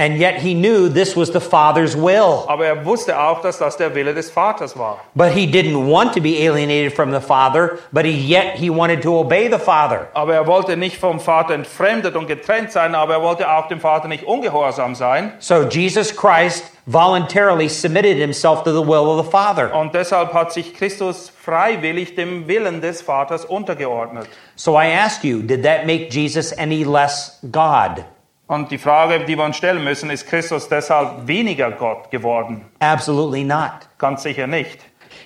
And 0.00 0.16
yet 0.16 0.40
he 0.40 0.54
knew 0.54 0.88
this 0.88 1.16
was 1.16 1.32
the 1.32 1.40
Father's 1.40 1.96
will. 1.96 2.44
Aber 2.46 2.66
er 2.66 2.84
wusste 2.84 3.18
auch, 3.18 3.42
dass 3.42 3.58
das 3.58 3.76
der 3.76 3.92
Wille 3.96 4.14
des 4.14 4.30
Vaters 4.30 4.78
war. 4.78 5.00
But 5.16 5.32
he 5.32 5.44
didn't 5.44 5.90
want 5.90 6.14
to 6.14 6.20
be 6.20 6.38
alienated 6.38 6.92
from 6.92 7.10
the 7.10 7.20
Father, 7.20 7.80
but 7.92 8.04
he, 8.04 8.12
yet 8.12 8.54
he 8.54 8.70
wanted 8.70 9.02
to 9.02 9.18
obey 9.18 9.48
the 9.50 9.58
Father. 9.58 10.06
Aber 10.14 10.34
er 10.34 10.46
wollte 10.46 10.76
nicht 10.76 10.98
vom 10.98 11.18
Vater 11.18 11.54
entfremdet 11.54 12.14
und 12.14 12.28
getrennt 12.28 12.70
sein, 12.70 12.94
aber 12.94 13.14
er 13.14 13.22
wollte 13.22 13.50
auch 13.50 13.66
dem 13.66 13.80
Vater 13.80 14.06
nicht 14.06 14.22
ungehorsam 14.22 14.94
sein. 14.94 15.32
So 15.40 15.62
Jesus 15.62 16.14
Christ 16.14 16.70
voluntarily 16.86 17.68
submitted 17.68 18.18
himself 18.18 18.62
to 18.62 18.70
the 18.70 18.86
will 18.86 19.08
of 19.08 19.24
the 19.24 19.30
Father. 19.30 19.74
Und 19.74 19.94
deshalb 19.94 20.32
hat 20.32 20.52
sich 20.52 20.74
Christus 20.74 21.28
freiwillig 21.28 22.14
dem 22.14 22.46
Willen 22.46 22.80
des 22.80 23.02
Vaters 23.02 23.44
untergeordnet. 23.44 24.28
So 24.54 24.78
I 24.78 24.92
ask 24.92 25.24
you, 25.24 25.42
did 25.42 25.64
that 25.64 25.86
make 25.86 26.10
Jesus 26.10 26.56
any 26.56 26.84
less 26.84 27.40
God? 27.50 28.04
Und 28.48 28.70
die 28.70 28.78
Frage, 28.78 29.20
die 29.26 29.36
wir 29.36 29.44
uns 29.44 29.58
stellen 29.58 29.84
müssen, 29.84 30.08
ist 30.08 30.26
Christus 30.26 30.68
deshalb 30.68 31.26
weniger 31.26 31.70
Gott 31.70 32.10
geworden? 32.10 32.64
Absolutely 32.80 33.44
not. 33.44 33.72
Ganz 33.98 34.22
sicher 34.22 34.46
nicht. 34.46 34.80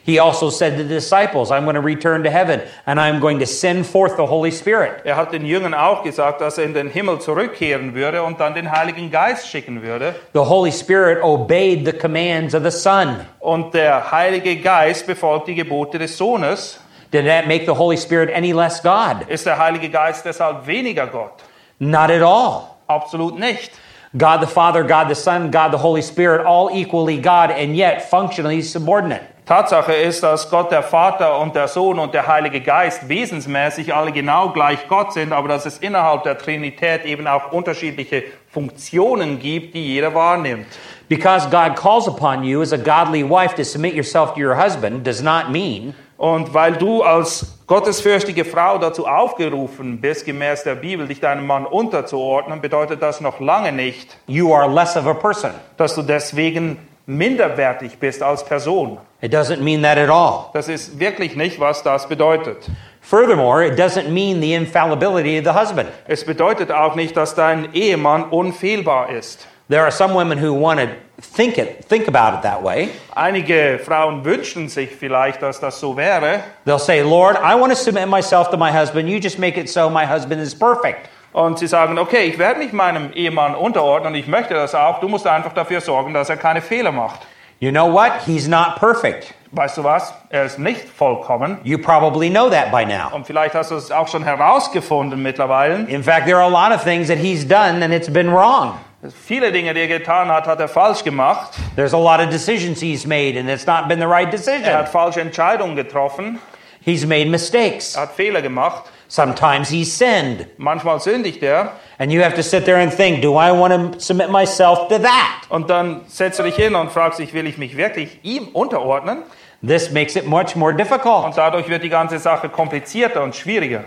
He 0.05 0.19
also 0.19 0.51
said 0.51 0.77
to 0.77 0.83
the 0.83 0.89
disciples, 0.89 1.53
I'm 1.53 1.63
going 1.63 1.77
to 1.77 1.81
return 1.81 2.25
to 2.25 2.31
heaven 2.31 2.61
and 2.87 2.99
I'm 2.99 3.21
going 3.21 3.39
to 3.39 3.47
send 3.47 3.87
forth 3.87 4.17
the 4.17 4.27
Holy 4.27 4.51
Spirit. 4.51 5.03
Er 5.05 5.15
hat 5.15 5.33
den 5.33 5.47
Jüngern 5.47 5.73
auch 5.73 6.03
gesagt, 6.03 6.41
dass 6.41 6.59
er 6.59 6.65
in 6.65 6.75
den 6.75 6.89
Himmel 6.89 7.21
zurückkehren 7.21 7.95
würde 7.95 8.25
und 8.25 8.41
dann 8.41 8.55
den 8.55 8.73
Heiligen 8.73 9.13
Geist 9.13 9.47
schicken 9.47 9.83
würde. 9.83 10.17
The 10.33 10.41
Holy 10.41 10.73
Spirit 10.73 11.23
obeyed 11.23 11.87
the 11.87 11.93
commands 11.93 12.57
of 12.57 12.65
the 12.65 12.77
Son. 12.77 13.21
Und 13.39 13.73
der 13.75 14.11
Heilige 14.11 14.57
Geist 14.57 15.07
befolgt 15.07 15.47
die 15.47 15.55
Gebote 15.55 16.01
des 16.01 16.19
Sohnes. 16.19 16.81
Did 17.13 17.27
that 17.27 17.47
make 17.47 17.67
the 17.67 17.79
Holy 17.79 17.97
Spirit 17.97 18.35
any 18.35 18.51
less 18.51 18.83
God? 18.83 19.29
Ist 19.29 19.47
der 19.47 19.59
Heilige 19.59 19.89
Geist 19.89 20.25
deshalb 20.25 20.67
weniger 20.67 21.07
Gott? 21.07 21.45
Not 21.79 22.11
at 22.11 22.23
all. 22.23 22.72
Absolut 22.87 23.39
nicht. 23.39 23.73
God 24.17 24.41
the 24.41 24.47
Father, 24.47 24.85
God 24.85 25.09
the 25.09 25.15
Son, 25.15 25.51
God 25.51 25.73
the 25.73 25.79
Holy 25.79 26.03
Spirit, 26.03 26.45
all 26.45 26.71
equally 26.71 27.17
God 27.17 27.51
and 27.51 27.75
yet 27.75 28.11
functionally 28.11 28.61
subordinate. 28.61 29.23
Tatsache 29.47 29.93
ist, 29.93 30.23
dass 30.23 30.49
Gott 30.51 30.71
der 30.71 30.85
Vater 30.85 31.41
und 31.41 31.57
der 31.57 31.67
Sohn 31.67 31.99
und 31.99 32.15
der 32.15 32.29
Heilige 32.29 32.61
Geist 32.61 33.09
wesensmäßig 33.09 33.93
alle 33.93 34.13
genau 34.13 34.51
gleich 34.51 34.87
Gott 34.87 35.13
sind, 35.15 35.33
aber 35.33 35.49
dass 35.49 35.67
es 35.67 35.79
innerhalb 35.79 36.23
der 36.23 36.39
Trinität 36.39 37.05
eben 37.05 37.27
auch 37.27 37.51
unterschiedliche 37.51 38.23
Funktionen 38.51 39.41
gibt, 39.41 39.75
die 39.75 39.95
jeder 39.95 40.15
wahrnimmt. 40.15 40.67
Because 41.09 41.49
God 41.51 41.75
calls 41.75 42.07
upon 42.07 42.45
you 42.45 42.63
as 42.63 42.73
a 42.73 42.77
godly 42.77 43.25
wife 43.29 43.57
to 43.57 43.65
submit 43.65 43.95
yourself 43.95 44.35
to 44.35 44.41
your 44.41 44.57
husband 44.57 45.05
does 45.05 45.21
not 45.21 45.51
mean 45.51 45.93
Und 46.23 46.55
weil 46.55 46.75
du 46.75 47.03
als 47.03 47.59
gottesfürchtige 47.67 48.45
Frau 48.45 48.79
dazu 48.79 49.09
aufgerufen 49.09 50.01
bist, 50.01 50.25
gemäß 50.25 50.63
der 50.63 50.77
Bibel, 50.77 51.09
dich 51.09 51.19
deinem 51.19 51.45
Mann 51.49 51.67
unterzuordnen, 51.67 52.61
bedeutet 52.61 53.03
das 53.03 53.21
noch 53.21 53.41
lange 53.41 53.73
nicht, 53.73 54.17
you 54.29 54.55
are 54.55 54.73
less 54.73 54.97
of 54.97 55.09
a 55.09 55.15
person. 55.15 55.51
dass 55.79 55.97
du 55.97 56.03
deswegen 56.03 56.79
minderwertig 57.07 57.99
bist 57.99 58.23
als 58.23 58.45
Person. 58.45 58.99
It 59.21 59.35
doesn't 59.35 59.63
mean 59.63 59.83
that 59.83 59.99
at 59.99 60.09
all. 60.09 60.45
Das 60.53 60.69
ist 60.69 61.01
wirklich 61.01 61.35
nicht, 61.35 61.59
was 61.59 61.83
das 61.83 62.09
bedeutet. 62.09 62.71
Furthermore, 63.01 63.67
it 63.67 63.77
doesn't 63.77 64.09
mean 64.09 64.41
the 64.41 64.55
infallibility 64.55 65.41
of 65.41 65.45
the 65.45 65.61
husband. 65.61 65.89
Es 66.07 66.25
bedeutet 66.25 66.71
auch 66.71 66.95
nicht, 66.95 67.17
dass 67.17 67.35
dein 67.35 67.75
Ehemann 67.75 68.27
unfehlbar 68.31 69.11
ist. 69.11 69.45
There 69.69 69.83
are 69.83 69.91
some 69.91 70.15
women 70.15 70.39
who 70.39 70.53
want 70.55 70.79
to 70.79 70.87
think 71.23 71.59
it, 71.59 71.87
think 71.89 72.09
about 72.09 72.37
it 72.37 72.43
that 72.43 72.63
way. 72.63 72.91
Einige 73.15 73.81
Frauen 73.85 74.25
wünschen 74.25 74.69
sich 74.69 74.91
vielleicht, 74.91 75.43
dass 75.43 75.61
das 75.61 75.81
so 75.81 75.97
wäre. 75.97 76.41
They'll 76.67 76.79
say, 76.79 77.01
"Lord, 77.01 77.39
I 77.39 77.59
want 77.59 77.73
to 77.73 77.79
submit 77.79 78.09
myself 78.09 78.51
to 78.51 78.57
my 78.57 78.71
husband. 78.71 79.09
You 79.09 79.19
just 79.19 79.39
make 79.39 79.59
it 79.59 79.69
so 79.69 79.89
my 79.89 80.07
husband 80.07 80.43
is 80.43 80.55
perfect." 80.55 81.09
Und 81.33 81.59
sie 81.59 81.67
sagen, 81.67 81.99
okay, 81.99 82.25
ich 82.25 82.39
werde 82.39 82.59
mich 82.59 82.73
meinem 82.73 83.11
Ehemann 83.15 83.55
unterordnen 83.55 84.13
und 84.13 84.19
ich 84.19 84.27
möchte 84.27 84.53
das 84.53 84.75
auch. 84.75 85.01
Du 85.01 85.09
musst 85.09 85.27
einfach 85.27 85.55
dafür 85.55 85.81
sorgen, 85.81 86.13
dass 86.13 86.29
er 86.29 86.37
keine 86.37 86.61
Fehler 86.61 86.93
macht. 86.93 87.21
You 87.59 87.71
know 87.71 87.91
what? 87.91 88.13
He's 88.27 88.47
not 88.47 88.77
perfect. 88.79 89.33
Weißt 89.53 89.79
du 89.79 89.85
was? 89.85 90.13
Er 90.31 90.45
ist 90.45 90.59
nicht 90.59 90.89
vollkommen. 90.89 91.59
You 91.63 91.79
probably 91.79 92.29
know 92.29 92.51
that 92.51 92.71
by 92.71 92.85
now. 92.85 93.15
Und 93.15 93.27
vielleicht 93.27 93.55
hast 93.55 93.71
du 93.71 93.77
es 93.77 93.91
auch 93.91 94.09
schon 94.09 94.25
herausgefunden 94.25 95.23
mittlerweile. 95.23 95.87
In 95.89 96.03
fact, 96.03 96.27
there 96.27 96.39
are 96.39 96.45
a 96.45 96.49
lot 96.49 96.75
of 96.75 96.83
things 96.83 97.09
that 97.09 97.19
he's 97.19 97.47
done 97.47 97.83
and 97.83 97.95
it's 97.95 98.11
been 98.11 98.31
wrong. 98.31 98.79
Viele 99.11 99.51
Dinge, 99.51 99.75
die 99.75 99.81
er 99.81 99.89
getan 99.89 100.29
hat, 100.29 100.47
hat 100.47 100.61
er 100.61 100.69
falsch 100.69 101.03
gemacht. 101.03 101.51
There's 101.75 101.93
a 101.93 101.99
lot 101.99 102.21
of 102.21 102.31
decisions 102.31 102.81
he's 102.81 103.05
made 103.05 103.37
and 103.37 103.49
it's 103.49 103.67
not 103.67 103.89
been 103.89 103.99
the 103.99 104.07
right 104.07 104.27
Er 104.27 104.31
decision. 104.31 104.73
hat 104.73 104.89
falsche 104.89 105.21
Entscheidungen 105.21 105.75
getroffen. 105.75 106.39
He's 106.85 107.05
made 107.05 107.27
mistakes. 107.27 107.97
Er 107.97 108.03
hat 108.03 108.13
Fehler 108.13 108.43
gemacht. 108.43 108.85
Sometimes 109.09 109.69
he's 109.71 109.97
sinned. 109.99 110.47
Manchmal 110.57 111.01
sündigt 111.01 111.43
er. 111.43 111.73
And 111.99 112.13
you 112.13 112.23
have 112.23 112.35
to 112.37 112.43
sit 112.43 112.65
there 112.65 112.81
and 112.81 112.95
think, 112.97 113.23
do 113.23 113.33
I 113.35 113.51
want 113.51 113.93
to 113.95 113.99
submit 114.01 114.31
myself 114.31 114.89
to 114.89 114.99
that? 114.99 115.43
Und 115.49 115.69
dann 115.69 116.03
setzt 116.07 116.39
du 116.39 116.45
dich 116.45 116.55
hin 116.55 116.75
und 116.77 116.93
fragst 116.93 117.19
dich, 117.19 117.35
will 117.35 117.47
ich 117.47 117.59
mich 117.59 117.77
wirklich 117.77 118.21
ihm 118.23 118.49
unterordnen? 118.53 119.25
This 119.67 119.91
makes 119.91 120.15
it 120.17 120.27
much 120.27 120.55
more 120.57 120.73
difficult. 120.75 121.25
Und 121.25 121.37
dadurch 121.37 121.69
wird 121.69 121.83
die 121.83 121.89
ganze 121.89 122.19
Sache 122.21 122.49
komplizierter 122.49 123.23
und 123.23 123.35
schwieriger. 123.35 123.85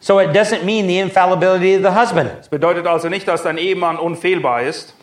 So 0.00 0.20
it 0.20 0.32
doesn't 0.32 0.64
mean 0.64 0.86
the 0.86 0.98
infallibility 0.98 1.74
of 1.74 1.82
the 1.82 1.98
husband. 1.98 2.30
Das 2.38 2.48
bedeutet 2.48 2.86
also 2.86 3.08
nicht, 3.08 3.26
dass 3.26 3.42
dein 3.42 3.58
Ehemann 3.58 3.98
unfehlbar 3.98 4.62
ist. 4.62 4.94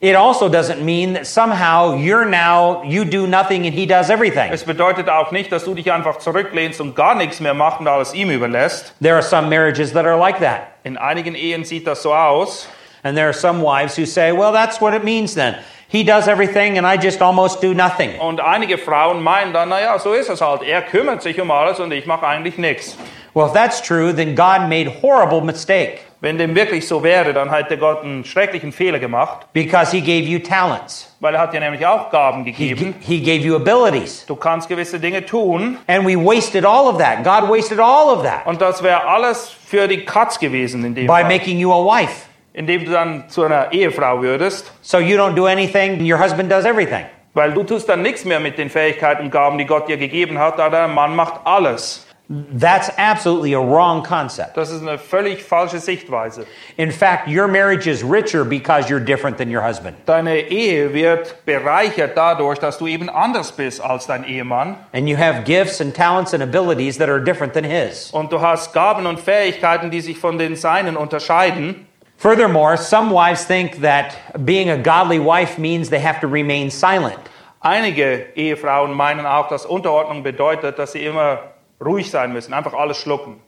It 0.00 0.16
also 0.16 0.48
doesn't 0.48 0.82
mean 0.82 1.14
that 1.14 1.26
somehow 1.26 1.96
you're 1.96 2.28
now, 2.28 2.82
you 2.84 3.04
do 3.04 3.26
nothing 3.26 3.64
and 3.64 3.72
he 3.72 3.86
does 3.86 4.10
everything. 4.10 4.52
Es 4.52 4.64
bedeutet 4.64 5.08
auch 5.08 5.30
nicht, 5.30 5.50
dass 5.50 5.64
du 5.64 5.74
dich 5.74 5.90
einfach 5.90 6.18
zurücklehnst 6.18 6.80
und 6.80 6.94
gar 6.94 7.14
nichts 7.14 7.40
mehr 7.40 7.54
machst 7.54 7.80
und 7.80 7.88
alles 7.88 8.12
ihm 8.12 8.30
überlässt. 8.30 8.94
There 9.00 9.14
are 9.14 9.22
some 9.22 9.48
marriages 9.48 9.92
that 9.92 10.04
are 10.04 10.18
like 10.18 10.40
that. 10.40 10.62
In 10.82 10.98
einigen 10.98 11.34
Ehen 11.34 11.64
sieht 11.64 11.86
das 11.86 12.02
so 12.02 12.12
aus. 12.12 12.68
And 13.02 13.16
there 13.16 13.26
are 13.26 13.34
some 13.34 13.62
wives 13.62 13.96
who 13.96 14.04
say, 14.04 14.32
well, 14.32 14.52
that's 14.52 14.80
what 14.80 14.94
it 14.94 15.04
means 15.04 15.34
then. 15.34 15.56
He 15.88 16.02
does 16.02 16.26
everything 16.26 16.76
and 16.76 16.86
I 16.86 16.96
just 16.96 17.22
almost 17.22 17.62
do 17.62 17.72
nothing. 17.72 18.18
Und 18.18 18.40
einige 18.40 18.78
Frauen 18.78 19.22
meinen 19.22 19.52
dann, 19.52 19.68
naja, 19.68 19.98
so 19.98 20.12
ist 20.12 20.28
es 20.28 20.40
halt. 20.40 20.62
Er 20.64 20.82
kümmert 20.82 21.22
sich 21.22 21.40
um 21.40 21.50
alles 21.50 21.80
und 21.80 21.92
ich 21.92 22.04
mache 22.04 22.26
eigentlich 22.26 22.58
nichts. 22.58 22.98
Well, 23.34 23.46
if 23.46 23.52
that's 23.52 23.82
true, 23.82 24.12
then 24.14 24.34
God 24.36 24.68
made 24.68 24.88
horrible 25.02 25.40
mistake 25.40 25.98
Wenn 26.20 26.38
dem 26.38 26.54
wirklich 26.54 26.86
so 26.88 27.02
wäre, 27.02 27.34
dann 27.34 27.52
hätte 27.52 27.76
Gott 27.76 28.02
einen 28.02 28.24
schrecklichen 28.24 28.72
Fehler 28.72 28.98
gemacht, 28.98 29.46
because 29.52 29.90
he 29.94 30.00
gave 30.00 30.22
you 30.26 30.38
talents. 30.38 31.14
weil 31.20 31.34
er 31.34 31.40
hat 31.42 31.52
dir 31.52 31.60
nämlich 31.60 31.84
auch 31.84 32.10
Gaben 32.10 32.44
He, 32.44 32.52
gegeben. 32.52 32.94
he 33.00 33.20
gave 33.20 33.44
you 33.44 33.56
abilities. 33.56 34.24
Du 34.26 34.36
kannst 34.36 34.68
gewisse 34.68 34.98
Dinge 35.00 35.26
tun 35.26 35.76
And 35.86 36.06
we 36.06 36.16
wasted 36.16 36.64
all 36.64 36.86
of 36.86 36.98
that. 36.98 37.24
God 37.24 37.50
wasted 37.50 37.78
all 37.80 38.08
of 38.16 38.22
that 38.22 38.46
und 38.46 38.60
das 38.62 38.82
wäre 38.82 39.04
alles 39.06 39.50
für 39.66 39.86
die 39.88 40.04
Katz 40.04 40.38
gewesen 40.38 40.84
in 40.84 40.94
dem 40.94 41.06
by 41.06 41.12
Fall. 41.20 41.24
making 41.24 41.58
you 41.58 41.72
a 41.72 41.84
wife. 41.84 42.26
Indem 42.54 42.84
du 42.84 42.92
dann 42.92 43.28
zu 43.28 43.42
einer 43.42 43.72
Ehefrau 43.72 44.22
würdest, 44.22 44.72
So 44.80 44.98
you 45.00 45.18
don't 45.18 45.34
do 45.34 45.46
anything, 45.46 46.00
your 46.10 46.18
husband 46.22 46.50
does 46.50 46.64
everything. 46.64 47.04
weil 47.34 47.52
du 47.52 47.64
tust 47.64 47.88
dann 47.88 48.00
nichts 48.00 48.24
mehr 48.24 48.38
mit 48.38 48.56
den 48.58 48.70
Fähigkeiten 48.70 49.24
und 49.24 49.30
Gaben, 49.32 49.58
die 49.58 49.66
Gott 49.66 49.88
dir 49.88 49.96
gegeben 49.96 50.38
hat, 50.38 50.58
da 50.58 50.70
dein 50.70 50.94
Mann 50.94 51.16
macht 51.16 51.40
alles. 51.44 52.03
That's 52.28 52.90
absolutely 52.96 53.52
a 53.52 53.60
wrong 53.60 54.02
concept. 54.02 54.56
Das 54.56 54.70
ist 54.70 54.80
eine 54.80 54.96
völlig 54.96 55.44
falsche 55.44 55.78
Sichtweise. 55.78 56.46
In 56.78 56.90
fact, 56.90 57.28
your 57.28 57.46
marriage 57.46 57.86
is 57.86 58.02
richer 58.02 58.46
because 58.46 58.88
you're 58.88 59.04
different 59.04 59.36
than 59.36 59.50
your 59.54 59.60
husband. 59.62 59.94
Deine 60.06 60.38
Ehe 60.40 60.94
wird 60.94 61.44
bereichert 61.44 62.16
dadurch, 62.16 62.58
dass 62.58 62.78
du 62.78 62.86
eben 62.86 63.10
anders 63.10 63.52
bist 63.52 63.82
als 63.82 64.06
dein 64.06 64.24
Ehemann 64.24 64.76
And 64.94 65.06
you 65.06 65.18
have 65.18 65.44
gifts 65.44 65.82
and 65.82 65.94
talents 65.94 66.32
and 66.32 66.42
abilities 66.42 66.96
that 66.96 67.10
are 67.10 67.20
different 67.20 67.52
than 67.52 67.64
his. 67.64 68.10
und 68.12 68.32
du 68.32 68.40
hast 68.40 68.72
Gaben 68.72 69.04
und 69.04 69.20
Fähigkeiten, 69.20 69.90
die 69.90 70.00
sich 70.00 70.18
von 70.18 70.38
den 70.38 70.56
seinen 70.56 70.96
unterscheiden. 70.96 71.86
Furthermore, 72.16 72.78
some 72.78 73.10
wives 73.10 73.46
think 73.46 73.82
that 73.82 74.16
being 74.46 74.70
a 74.70 74.76
godly 74.78 75.18
wife 75.18 75.58
means 75.60 75.90
they 75.90 76.00
have 76.00 76.20
to 76.20 76.26
remain 76.26 76.70
silent. 76.70 77.18
Einige 77.60 78.26
Ehefrauen 78.34 78.94
meinen 78.94 79.26
auch, 79.26 79.48
dass 79.48 79.66
Unterordnung 79.66 80.22
bedeutet, 80.22 80.78
dass 80.78 80.92
sie 80.92 81.04
immer 81.04 81.40
ruhig 81.80 82.10
sein 82.10 82.32
müssen, 82.32 82.52
einfach 82.52 82.74
alles 82.74 82.96
schlucken. 82.98 83.40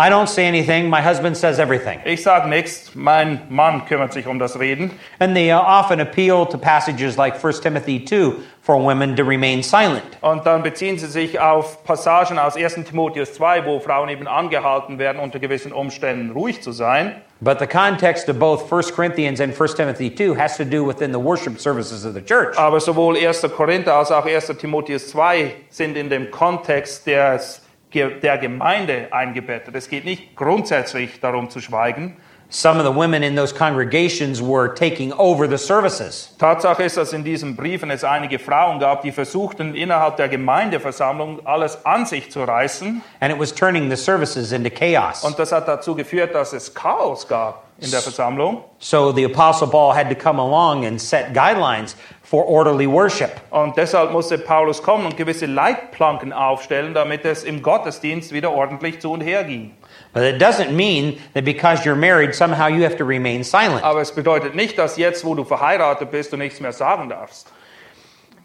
I 0.00 0.10
don't 0.10 0.28
say 0.28 0.46
anything, 0.46 0.88
my 0.88 1.02
husband 1.02 1.36
says 1.36 1.58
everything. 1.58 1.98
Ich 2.04 2.22
sage 2.22 2.48
nichts, 2.48 2.92
mein 2.94 3.40
Mann 3.48 3.84
kümmert 3.84 4.12
sich 4.12 4.28
um 4.28 4.38
das 4.38 4.56
Reden. 4.60 4.92
And 5.18 5.34
they 5.34 5.50
uh, 5.50 5.58
often 5.58 5.98
appeal 5.98 6.46
to 6.46 6.56
passages 6.56 7.16
like 7.16 7.44
1 7.44 7.60
Timothy 7.60 8.04
2 8.04 8.36
for 8.62 8.80
women 8.80 9.16
to 9.16 9.24
remain 9.24 9.60
silent. 9.60 10.16
Und 10.20 10.46
dann 10.46 10.62
beziehen 10.62 10.98
sie 10.98 11.08
sich 11.08 11.40
auf 11.40 11.82
Passagen 11.82 12.38
aus 12.38 12.56
1. 12.56 12.74
Timotheus 12.88 13.34
2, 13.34 13.66
wo 13.66 13.80
Frauen 13.80 14.08
eben 14.08 14.28
angehalten 14.28 15.00
werden, 15.00 15.20
unter 15.20 15.40
gewissen 15.40 15.72
Umständen 15.72 16.30
ruhig 16.30 16.62
zu 16.62 16.70
sein. 16.70 17.20
But 17.40 17.58
the 17.58 17.66
context 17.66 18.28
of 18.28 18.38
both 18.38 18.72
1 18.72 18.94
Corinthians 18.94 19.40
and 19.40 19.52
1 19.52 19.74
Timothy 19.74 20.14
2 20.14 20.36
has 20.36 20.56
to 20.58 20.64
do 20.64 20.86
within 20.86 21.12
the 21.12 21.18
worship 21.18 21.58
services 21.58 22.04
of 22.04 22.14
the 22.14 22.22
church. 22.22 22.56
Aber 22.56 22.78
sowohl 22.78 23.16
1. 23.16 23.42
Korinther 23.56 23.94
als 23.94 24.12
auch 24.12 24.26
1. 24.26 24.46
Timotheus 24.58 25.08
2 25.08 25.54
sind 25.70 25.96
in 25.96 26.08
dem 26.08 26.30
Kontext 26.30 27.04
des, 27.08 27.62
der 27.92 28.38
Gemeinde 28.38 29.08
eingebettet. 29.10 29.74
Es 29.74 29.88
geht 29.88 30.04
nicht 30.04 30.36
grundsätzlich 30.36 31.20
darum 31.20 31.50
zu 31.50 31.60
schweigen. 31.60 32.16
Some 32.50 32.78
of 32.78 32.86
the 32.86 32.92
women 32.92 33.22
in 33.22 33.36
those 33.36 33.52
congregations 33.52 34.40
were 34.40 34.68
taking 34.74 35.12
over 35.12 35.46
the 35.46 35.58
services. 35.58 36.34
Tatsache 36.38 36.82
ist, 36.82 36.96
dass 36.96 37.12
in 37.12 37.22
diesen 37.22 37.54
Briefen 37.54 37.90
es 37.90 38.04
einige 38.04 38.38
Frauen 38.38 38.78
gab, 38.78 39.02
die 39.02 39.12
versuchten, 39.12 39.74
innerhalb 39.74 40.16
der 40.16 40.30
Gemeindeversammlung 40.30 41.46
alles 41.46 41.84
an 41.84 42.06
sich 42.06 42.30
zu 42.30 42.44
reißen. 42.44 43.02
And 43.20 43.30
it 43.30 43.38
was 43.38 43.54
turning 43.54 43.90
the 43.90 43.96
services 43.96 44.52
into 44.52 44.70
chaos. 44.70 45.24
Und 45.24 45.38
das 45.38 45.52
hat 45.52 45.68
dazu 45.68 45.94
geführt, 45.94 46.34
dass 46.34 46.54
es 46.54 46.72
Chaos 46.72 47.28
gab 47.28 47.64
in 47.80 47.90
der 47.90 48.00
Versammlung. 48.00 48.64
So 48.78 49.12
the 49.12 49.26
Apostle 49.26 49.68
Paul 49.68 49.94
had 49.94 50.08
to 50.08 50.14
come 50.14 50.40
along 50.40 50.86
and 50.86 50.98
set 50.98 51.34
guidelines 51.34 51.96
for 52.28 52.44
orderly 52.46 52.86
worship. 52.86 53.40
Und 53.50 53.76
deshalb 53.78 54.12
musste 54.12 54.36
Paulus 54.36 54.82
kommen 54.82 55.06
und 55.06 55.16
gewisse 55.16 55.46
Leitplanken 55.46 56.32
aufstellen, 56.34 56.92
damit 56.92 57.24
es 57.24 57.42
im 57.42 57.62
Gottesdienst 57.62 58.32
wieder 58.32 58.52
ordentlich 58.52 59.00
zu 59.00 59.12
und 59.12 59.22
her 59.22 59.44
ging. 59.44 59.70
But 60.12 60.24
it 60.24 60.42
doesn't 60.42 60.72
mean 60.72 61.18
that 61.32 61.44
because 61.44 61.84
you're 61.84 61.96
married, 61.96 62.34
somehow 62.34 62.68
you 62.68 62.84
have 62.84 62.96
to 62.96 63.04
remain 63.04 63.42
silent. 63.42 63.82
Aber 63.82 64.02
es 64.02 64.12
bedeutet 64.12 64.54
nicht, 64.54 64.78
dass 64.78 64.98
jetzt, 64.98 65.24
wo 65.24 65.34
du 65.34 65.44
verheiratet 65.44 66.10
bist, 66.10 66.32
du 66.32 66.36
nichts 66.36 66.60
mehr 66.60 66.72
sagen 66.72 67.08
darfst. 67.08 67.50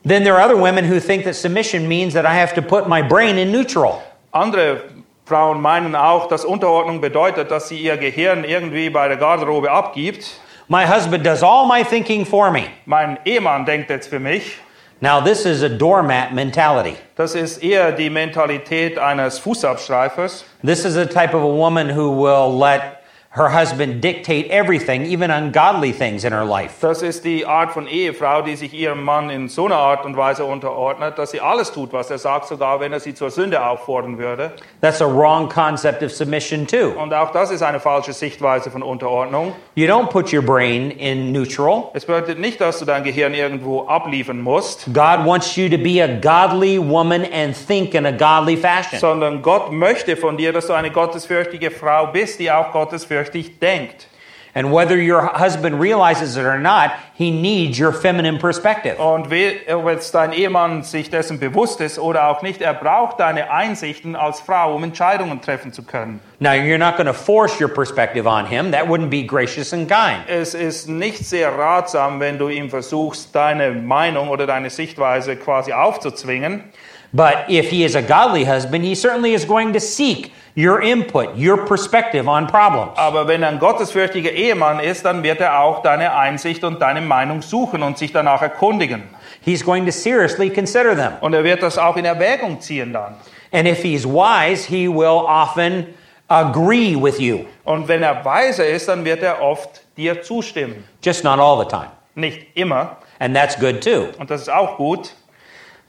Then 0.05 0.23
there 0.23 0.35
are 0.35 0.45
other 0.45 0.57
women 0.57 0.89
who 0.89 0.99
think 0.99 1.25
that 1.25 1.35
submission 1.35 1.87
means 1.87 2.13
that 2.13 2.25
I 2.25 2.39
have 2.39 2.53
to 2.55 2.61
put 2.61 2.87
my 2.87 3.01
brain 3.01 3.37
in 3.37 3.51
neutral. 3.51 4.01
Andere 4.31 4.81
Frauen 5.25 5.61
meinen 5.61 5.95
auch, 5.95 6.27
dass 6.27 6.45
Unterordnung 6.45 7.01
bedeutet, 7.01 7.51
dass 7.51 7.67
sie 7.67 7.77
ihr 7.77 7.97
Gehirn 7.97 8.45
irgendwie 8.45 8.89
bei 8.89 9.09
der 9.09 9.17
Garderobe 9.17 9.71
abgibt. 9.71 10.39
My 10.73 10.87
husband 10.87 11.23
does 11.23 11.43
all 11.43 11.67
my 11.67 11.83
thinking 11.83 12.25
for 12.25 12.49
me. 12.49 12.67
Mein 12.87 13.19
Ehemann 13.27 13.63
denkt 13.63 13.91
jetzt 13.91 14.07
für 14.07 14.19
mich. 14.19 14.57
Now, 15.01 15.21
this 15.21 15.45
is 15.45 15.61
a 15.61 15.69
doormat 15.69 16.33
mentality. 16.33 16.97
Das 17.15 17.35
ist 17.35 17.61
eher 17.61 17.91
die 17.91 18.09
Mentalität 18.09 18.97
eines 18.97 19.37
Fußabstreifers. 19.37 20.43
This 20.63 20.83
is 20.83 20.95
a 20.95 21.05
type 21.05 21.35
of 21.35 21.43
a 21.43 21.47
woman 21.47 21.89
who 21.89 22.09
will 22.09 22.57
let 22.57 23.02
her 23.35 23.49
husband 23.49 23.99
dictate 23.99 24.51
everything, 24.51 25.07
even 25.07 25.31
ungodly 25.31 25.91
things 25.91 26.23
in 26.23 26.31
her 26.31 26.45
life. 26.45 26.75
Das 26.81 27.01
ist 27.01 27.25
die 27.25 27.47
Art 27.47 27.71
von 27.71 27.87
Ehefrau, 27.87 28.43
die 28.43 28.55
sich 28.55 28.75
ihrem 28.75 29.03
Mann 29.03 29.31
in 29.31 29.47
so 29.49 29.65
einer 29.65 29.77
Art 29.77 30.05
und 30.05 30.15
Weise 30.15 30.45
unterordnet, 30.45 31.17
dass 31.17 31.31
sie 31.31 31.41
alles 31.41 31.71
tut, 31.71 31.93
was 31.93 32.11
er 32.11 32.19
sagt, 32.19 32.45
sogar 32.45 32.79
wenn 32.79 32.93
er 32.93 32.99
sie 32.99 33.15
zur 33.15 33.31
Sünde 33.31 33.65
auffordern 33.65 34.19
würde. 34.19 34.51
That's 34.81 35.01
a 35.01 35.05
wrong 35.05 35.49
concept 35.49 36.03
of 36.03 36.11
submission, 36.11 36.67
too. 36.67 36.93
Und 36.95 37.11
auch 37.11 37.31
das 37.31 37.49
ist 37.49 37.63
eine 37.63 37.79
falsche 37.79 38.13
Sichtweise 38.13 38.69
von 38.69 38.83
Unterordnung. 38.83 39.53
You 39.73 39.87
don't 39.87 40.09
put 40.09 40.31
your 40.31 40.43
brain 40.43 40.91
in 40.91 41.31
neutral. 41.31 41.85
Es 41.95 42.05
bedeutet 42.05 42.37
nicht, 42.37 42.61
dass 42.61 42.77
du 42.77 42.85
dein 42.85 43.03
Gehirn 43.03 43.33
irgendwo 43.33 43.87
abliefern 43.87 44.41
musst, 44.41 44.85
God 44.93 45.25
wants 45.25 45.55
you 45.55 45.67
to 45.69 45.79
be 45.79 46.03
a 46.03 46.07
godly 46.07 46.77
woman 46.77 47.25
and 47.33 47.55
think 47.55 47.95
in 47.95 48.05
a 48.05 48.11
godly 48.11 48.57
fashion. 48.57 48.99
sondern 48.99 49.41
Gott 49.41 49.71
möchte 49.71 50.15
von 50.15 50.37
dir, 50.37 50.53
dass 50.53 50.67
du 50.67 50.73
eine 50.73 50.91
gottesfürchtige 50.91 51.71
Frau 51.71 52.05
bist, 52.05 52.39
die 52.39 52.51
auch 52.51 52.71
gottesfürchtig 52.71 53.22
denkt. 53.31 54.07
And 54.55 54.71
whether 54.71 54.95
your 54.95 55.21
husband 55.33 55.79
realizes 55.79 56.37
it 56.37 56.45
or 56.45 56.59
not, 56.59 56.91
he 57.15 57.31
needs 57.31 57.79
your 57.79 57.91
feminine 57.91 58.37
perspective. 58.37 58.99
Und 58.99 59.25
ob 59.25 59.89
jetzt 59.89 60.13
dein 60.13 60.31
Ehemann 60.31 60.83
sich 60.83 61.09
dessen 61.09 61.39
bewusst 61.39 61.81
ist 61.81 61.97
oder 61.97 62.27
auch 62.27 62.43
nicht, 62.43 62.61
er 62.61 62.75
braucht 62.75 63.19
deine 63.19 63.49
Einsichten 63.49 64.15
als 64.15 64.41
Frau, 64.41 64.75
um 64.75 64.83
Entscheidungen 64.83 65.41
treffen 65.41 65.73
zu 65.73 65.81
können. 65.81 66.19
Now, 66.39 66.51
you're 66.51 66.77
not 66.77 66.97
going 66.97 67.07
to 67.07 67.13
force 67.13 67.59
your 67.59 67.67
perspective 67.67 68.27
on 68.27 68.45
him. 68.45 68.71
That 68.71 68.87
wouldn't 68.87 69.09
be 69.09 69.23
gracious 69.23 69.73
and 69.73 69.89
kind. 69.89 70.27
Es 70.27 70.53
ist 70.53 70.87
nicht 70.87 71.25
sehr 71.25 71.57
ratsam, 71.57 72.19
wenn 72.19 72.37
du 72.37 72.49
ihm 72.49 72.69
versuchst, 72.69 73.33
deine 73.33 73.71
Meinung 73.71 74.29
oder 74.29 74.45
deine 74.45 74.69
Sichtweise 74.69 75.35
quasi 75.35 75.73
aufzuzwingen. 75.73 76.65
But 77.11 77.49
if 77.49 77.69
he 77.69 77.83
is 77.83 77.95
a 77.95 78.01
godly 78.01 78.45
husband, 78.45 78.83
he 78.83 78.93
certainly 78.93 79.33
is 79.33 79.47
going 79.47 79.73
to 79.73 79.79
seek 79.79 80.31
your 80.55 80.81
input, 80.81 81.35
your 81.37 81.65
perspective 81.65 82.27
on 82.27 82.47
problems. 82.47 82.91
Aber 82.97 83.27
wenn 83.27 83.43
ein 83.43 83.59
gottesfürchtiger 83.59 84.31
Ehemann 84.31 84.79
ist, 84.79 85.03
dann 85.05 85.23
wird 85.23 85.41
er 85.41 85.59
auch 85.59 85.81
deine 85.81 86.15
Einsicht 86.15 86.63
und 86.63 86.81
deine 86.81 87.01
Meinung 87.01 87.41
suchen 87.41 87.81
und 87.83 87.97
sich 87.97 88.11
danach 88.11 88.41
erkundigen. 88.41 89.03
He's 89.41 89.63
going 89.65 89.85
to 89.85 89.91
seriously 89.91 90.49
consider 90.49 90.95
them. 90.95 91.13
Und 91.21 91.33
er 91.33 91.43
wird 91.43 91.63
das 91.63 91.77
auch 91.77 91.97
in 91.97 92.05
Erwägung 92.05 92.61
ziehen 92.61 92.93
dann. 92.93 93.15
And 93.51 93.67
if 93.67 93.81
he's 93.81 94.05
wise, 94.05 94.67
he 94.67 94.87
will 94.87 95.25
often 95.27 95.87
agree 96.27 96.95
with 96.95 97.19
you, 97.19 97.45
Und 97.65 97.87
wenn 97.87 98.01
er 98.01 98.23
weise 98.25 98.63
ist, 98.63 98.87
dann 98.87 99.03
wird 99.05 99.21
er 99.21 99.41
oft 99.41 99.81
dir 99.97 100.21
zustimmen. 100.21 100.83
just 101.03 101.23
not 101.23 101.39
all 101.39 101.59
the 101.59 101.67
time. 101.67 101.91
Nicht 102.15 102.47
immer. 102.55 102.97
And 103.19 103.35
that's 103.35 103.59
good 103.59 103.81
too. 103.83 104.07
Und 104.19 104.29
das 104.31 104.41
ist 104.43 104.49
auch 104.51 104.77
gut. 104.77 105.13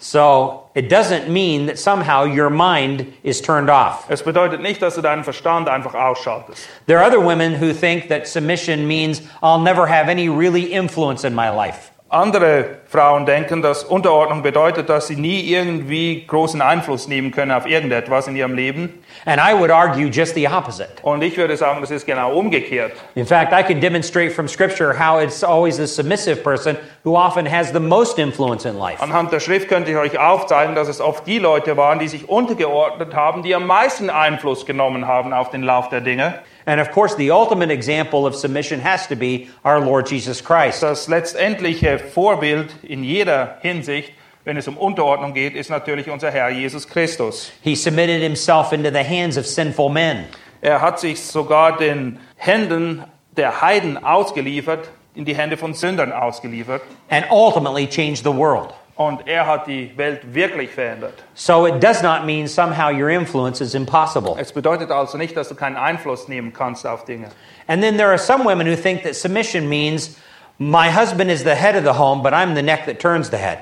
So 0.05 0.69
it 0.75 0.91
doesn't 0.91 1.31
mean 1.31 1.65
that 1.65 1.79
somehow 1.79 2.25
your 2.25 2.51
mind 2.51 3.11
is 3.23 3.41
turned 3.41 3.71
off. 3.71 4.05
Es 4.11 4.21
bedeutet 4.21 4.61
nicht, 4.61 4.83
dass 4.83 4.97
du 4.97 5.01
deinen 5.01 5.25
Verstand 5.25 5.67
einfach 5.67 5.95
ausschaltest. 5.95 6.69
There 6.85 6.99
are 6.99 7.05
other 7.05 7.21
women 7.21 7.55
who 7.55 7.73
think 7.73 8.09
that 8.09 8.29
submission 8.29 8.87
means 8.87 9.23
I'll 9.43 9.63
never 9.63 9.87
have 9.87 10.11
any 10.11 10.29
really 10.29 10.75
influence 10.75 11.25
in 11.25 11.35
my 11.35 11.49
life. 11.49 11.91
Andere 12.11 12.67
Frauen 12.87 13.27
denken, 13.27 13.61
dass 13.61 13.83
Unterordnung 13.83 14.43
bedeutet, 14.43 14.89
dass 14.89 15.09
sie 15.09 15.17
nie 15.17 15.41
irgendwie 15.41 16.25
großen 16.27 16.61
Einfluss 16.61 17.09
nehmen 17.09 17.33
können 17.33 17.51
auf 17.51 17.67
irgendetwas 17.67 18.29
in 18.29 18.37
ihrem 18.37 18.55
Leben. 18.55 19.03
And 19.25 19.41
I 19.41 19.59
would 19.59 19.71
argue 19.71 20.09
just 20.09 20.35
the 20.35 20.47
opposite. 20.47 20.91
Und 21.03 21.23
ich 21.23 21.37
würde 21.37 21.57
sagen, 21.57 21.81
das 21.81 21.91
ist 21.91 22.07
genau 22.07 22.37
umgekehrt. 22.37 22.93
In 23.17 23.27
fact, 23.27 23.53
I 23.53 23.65
can 23.65 23.81
demonstrate 23.81 24.31
from 24.31 24.47
Scripture 24.47 24.95
how 24.97 25.21
it's 25.21 25.43
always 25.43 25.77
the 25.77 25.87
submissive 25.87 26.45
person 26.45 26.77
who 27.05 27.17
often 27.17 27.51
has 27.51 27.73
the 27.73 27.81
most 27.81 28.19
influence 28.19 28.65
in 28.65 28.79
life. 28.79 29.03
Anhand 29.03 29.33
der 29.33 29.41
Schrift 29.41 29.69
könnte 29.69 29.91
ich 29.91 29.97
euch 29.97 30.19
aufzeigen, 30.19 30.75
dass 30.75 30.89
es 30.89 31.01
oft 31.01 31.27
die 31.27 31.39
Leute 31.39 31.77
waren, 31.77 31.99
die 31.99 32.09
sich 32.09 32.29
untergeordnet 32.29 33.17
haben, 33.17 33.43
die 33.43 33.55
am 33.57 33.67
meisten 33.67 34.09
Einfluss 34.11 34.67
genommen 34.67 35.09
haben 35.09 35.33
auf 35.33 35.51
den 35.51 35.63
Lauf 35.63 35.89
der 35.89 36.03
Dinge. 36.03 36.35
And 36.67 36.81
of 36.81 36.91
course, 36.93 37.15
the 37.17 37.31
ultimate 37.31 37.71
example 37.71 38.27
of 38.27 38.35
submission 38.35 38.81
has 38.81 39.07
to 39.09 39.17
be 39.17 39.49
our 39.65 39.81
Lord 39.81 40.09
Jesus 40.11 40.43
Christ. 40.43 40.83
Das 40.83 41.09
letztendliche 41.09 41.99
Vorbild 41.99 42.75
in 42.83 43.05
jeder 43.05 43.59
Hinsicht, 43.61 44.13
wenn 44.45 44.57
es 44.57 44.67
um 44.69 44.77
Unterordnung 44.79 45.35
geht, 45.35 45.55
ist 45.55 45.69
natürlich 45.71 46.09
unser 46.11 46.31
Herr 46.31 46.49
Jesus 46.51 46.89
Christus. 46.89 47.51
He 47.63 47.75
submitted 47.75 48.23
himself 48.23 48.73
into 48.73 48.91
the 48.91 49.03
hands 49.05 49.37
of 49.37 49.47
sinful 49.47 49.91
men. 49.91 50.25
Er 50.63 50.81
hat 50.81 50.99
sich 51.01 51.21
sogar 51.21 51.77
den 51.77 52.19
Händen 52.37 53.05
der 53.37 53.61
Heiden 53.61 54.03
ausgeliefert, 54.03 54.89
in 55.15 55.25
die 55.25 55.35
Hände 55.37 55.57
von 55.57 55.75
Sündern 55.75 56.13
ausgeliefert. 56.13 56.83
and 57.11 57.27
ultimately 57.31 57.87
changed 57.87 58.25
the 58.25 58.33
world. 58.35 58.73
Und 58.97 59.27
er 59.27 59.47
hat 59.47 59.67
die 59.67 59.93
Welt 59.97 60.35
wirklich 60.35 60.71
verändert. 60.71 61.25
So 61.35 61.67
it 61.67 61.83
does 61.83 62.03
not 62.03 62.25
mean 62.25 62.47
somehow 62.47 62.91
your 62.91 63.11
influence 63.11 63.61
is 63.61 63.75
impossible. 63.75 64.37
Es 64.39 64.53
bedeutet 64.53 64.93
also 64.93 65.19
nicht, 65.19 65.37
dass 65.37 65.49
du 65.49 65.57
keinen 65.57 65.77
Einfluss 65.77 66.29
nehmen 66.29 66.53
kannst 66.53 66.87
auf 66.87 67.05
Dinge. 67.05 67.29
And 67.67 67.83
then 67.83 67.97
there 67.97 68.09
are 68.09 68.19
some 68.19 68.45
women 68.45 68.67
who 68.67 68.77
think 68.77 69.03
that 69.03 69.17
submission 69.17 69.69
means 69.69 70.17
my 70.59 70.89
husband 70.89 71.31
is 71.31 71.43
the 71.43 71.57
head 71.57 71.75
of 71.75 71.83
the 71.83 71.99
home, 71.99 72.23
but 72.23 72.33
I'm 72.33 72.55
the 72.55 72.63
neck 72.63 72.87
that 72.87 73.01
turns 73.01 73.31
the 73.31 73.39
head. 73.39 73.59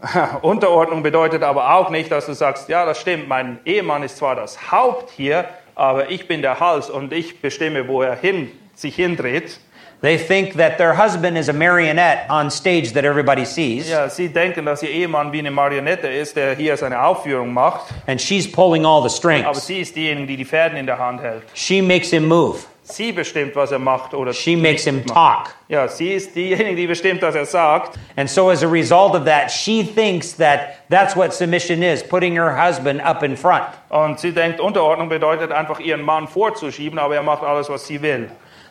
Unterordnung 0.42 1.02
bedeutet 1.02 1.42
aber 1.42 1.74
auch 1.74 1.90
nicht, 1.90 2.12
dass 2.12 2.26
du 2.26 2.34
sagst, 2.34 2.68
ja, 2.68 2.84
das 2.84 3.00
stimmt, 3.00 3.28
mein 3.28 3.58
Ehemann 3.64 4.02
ist 4.02 4.18
zwar 4.18 4.36
das 4.36 4.70
Haupt 4.70 5.10
hier, 5.10 5.46
aber 5.74 6.10
ich 6.10 6.28
bin 6.28 6.42
der 6.42 6.60
Hals 6.60 6.90
und 6.90 7.12
ich 7.12 7.40
bestimme, 7.40 7.88
wo 7.88 8.02
er 8.02 8.14
hin, 8.14 8.50
sich 8.74 8.96
hindreht. 8.96 9.58
They 10.00 10.16
think 10.16 10.54
that 10.54 10.78
their 10.78 10.94
husband 10.94 11.36
is 11.36 11.48
a 11.48 11.52
marionette 11.52 12.26
on 12.30 12.50
stage 12.52 12.92
that 12.92 13.04
everybody 13.04 13.44
sees, 13.44 13.88
Ja, 13.90 14.08
sie 14.08 14.28
denken, 14.28 14.64
dass 14.64 14.80
ihr 14.84 14.90
Ehemann 14.90 15.32
wie 15.32 15.40
eine 15.40 15.50
Marionette 15.50 16.06
ist, 16.06 16.36
der 16.36 16.54
hier 16.54 16.76
seine 16.76 17.02
Aufführung 17.02 17.52
macht, 17.52 17.86
and 18.06 18.20
she's 18.20 18.46
pulling 18.50 18.86
all 18.86 19.02
the 19.02 19.08
strings. 19.14 19.44
aber 19.44 19.58
sie 19.58 19.80
ist 19.80 19.96
diejenige, 19.96 20.28
die 20.28 20.36
die 20.36 20.44
Fäden 20.44 20.76
in 20.78 20.86
der 20.86 20.98
Hand 20.98 21.20
hält. 21.20 21.42
She 21.54 21.82
makes 21.82 22.10
him 22.10 22.28
move. 22.28 22.58
Sie 22.84 23.10
bestimmt, 23.12 23.54
was 23.56 23.72
er 23.72 23.80
macht 23.80 24.14
oder 24.14 24.32
She 24.32 24.56
makes 24.56 24.84
him 24.84 25.02
macht. 25.04 25.08
talk. 25.08 25.54
Ja, 25.68 25.88
sie 25.88 26.12
ist 26.14 26.34
diejenige, 26.34 26.76
die 26.76 26.86
bestimmt, 26.86 27.20
was 27.20 27.34
er 27.34 27.44
sagt. 27.44 27.98
And 28.16 28.30
so, 28.30 28.50
as 28.50 28.62
a 28.62 28.68
result 28.68 29.14
of 29.16 29.24
that, 29.24 29.50
she 29.50 29.82
thinks 29.82 30.32
that 30.36 30.76
that's 30.88 31.16
what 31.16 31.34
submission 31.34 31.82
is 31.82 32.02
putting 32.04 32.36
her 32.36 32.54
husband 32.56 33.02
up 33.04 33.24
in 33.24 33.36
front. 33.36 33.64
Und 33.90 34.20
sie 34.20 34.30
denkt, 34.32 34.60
Unterordnung 34.60 35.08
bedeutet 35.08 35.50
einfach, 35.50 35.80
ihren 35.80 36.02
Mann 36.02 36.28
vorzuschieben, 36.28 36.98
aber 37.00 37.16
er 37.16 37.22
macht 37.24 37.42
alles, 37.42 37.68
was 37.68 37.84
sie 37.86 38.00
will. 38.00 38.30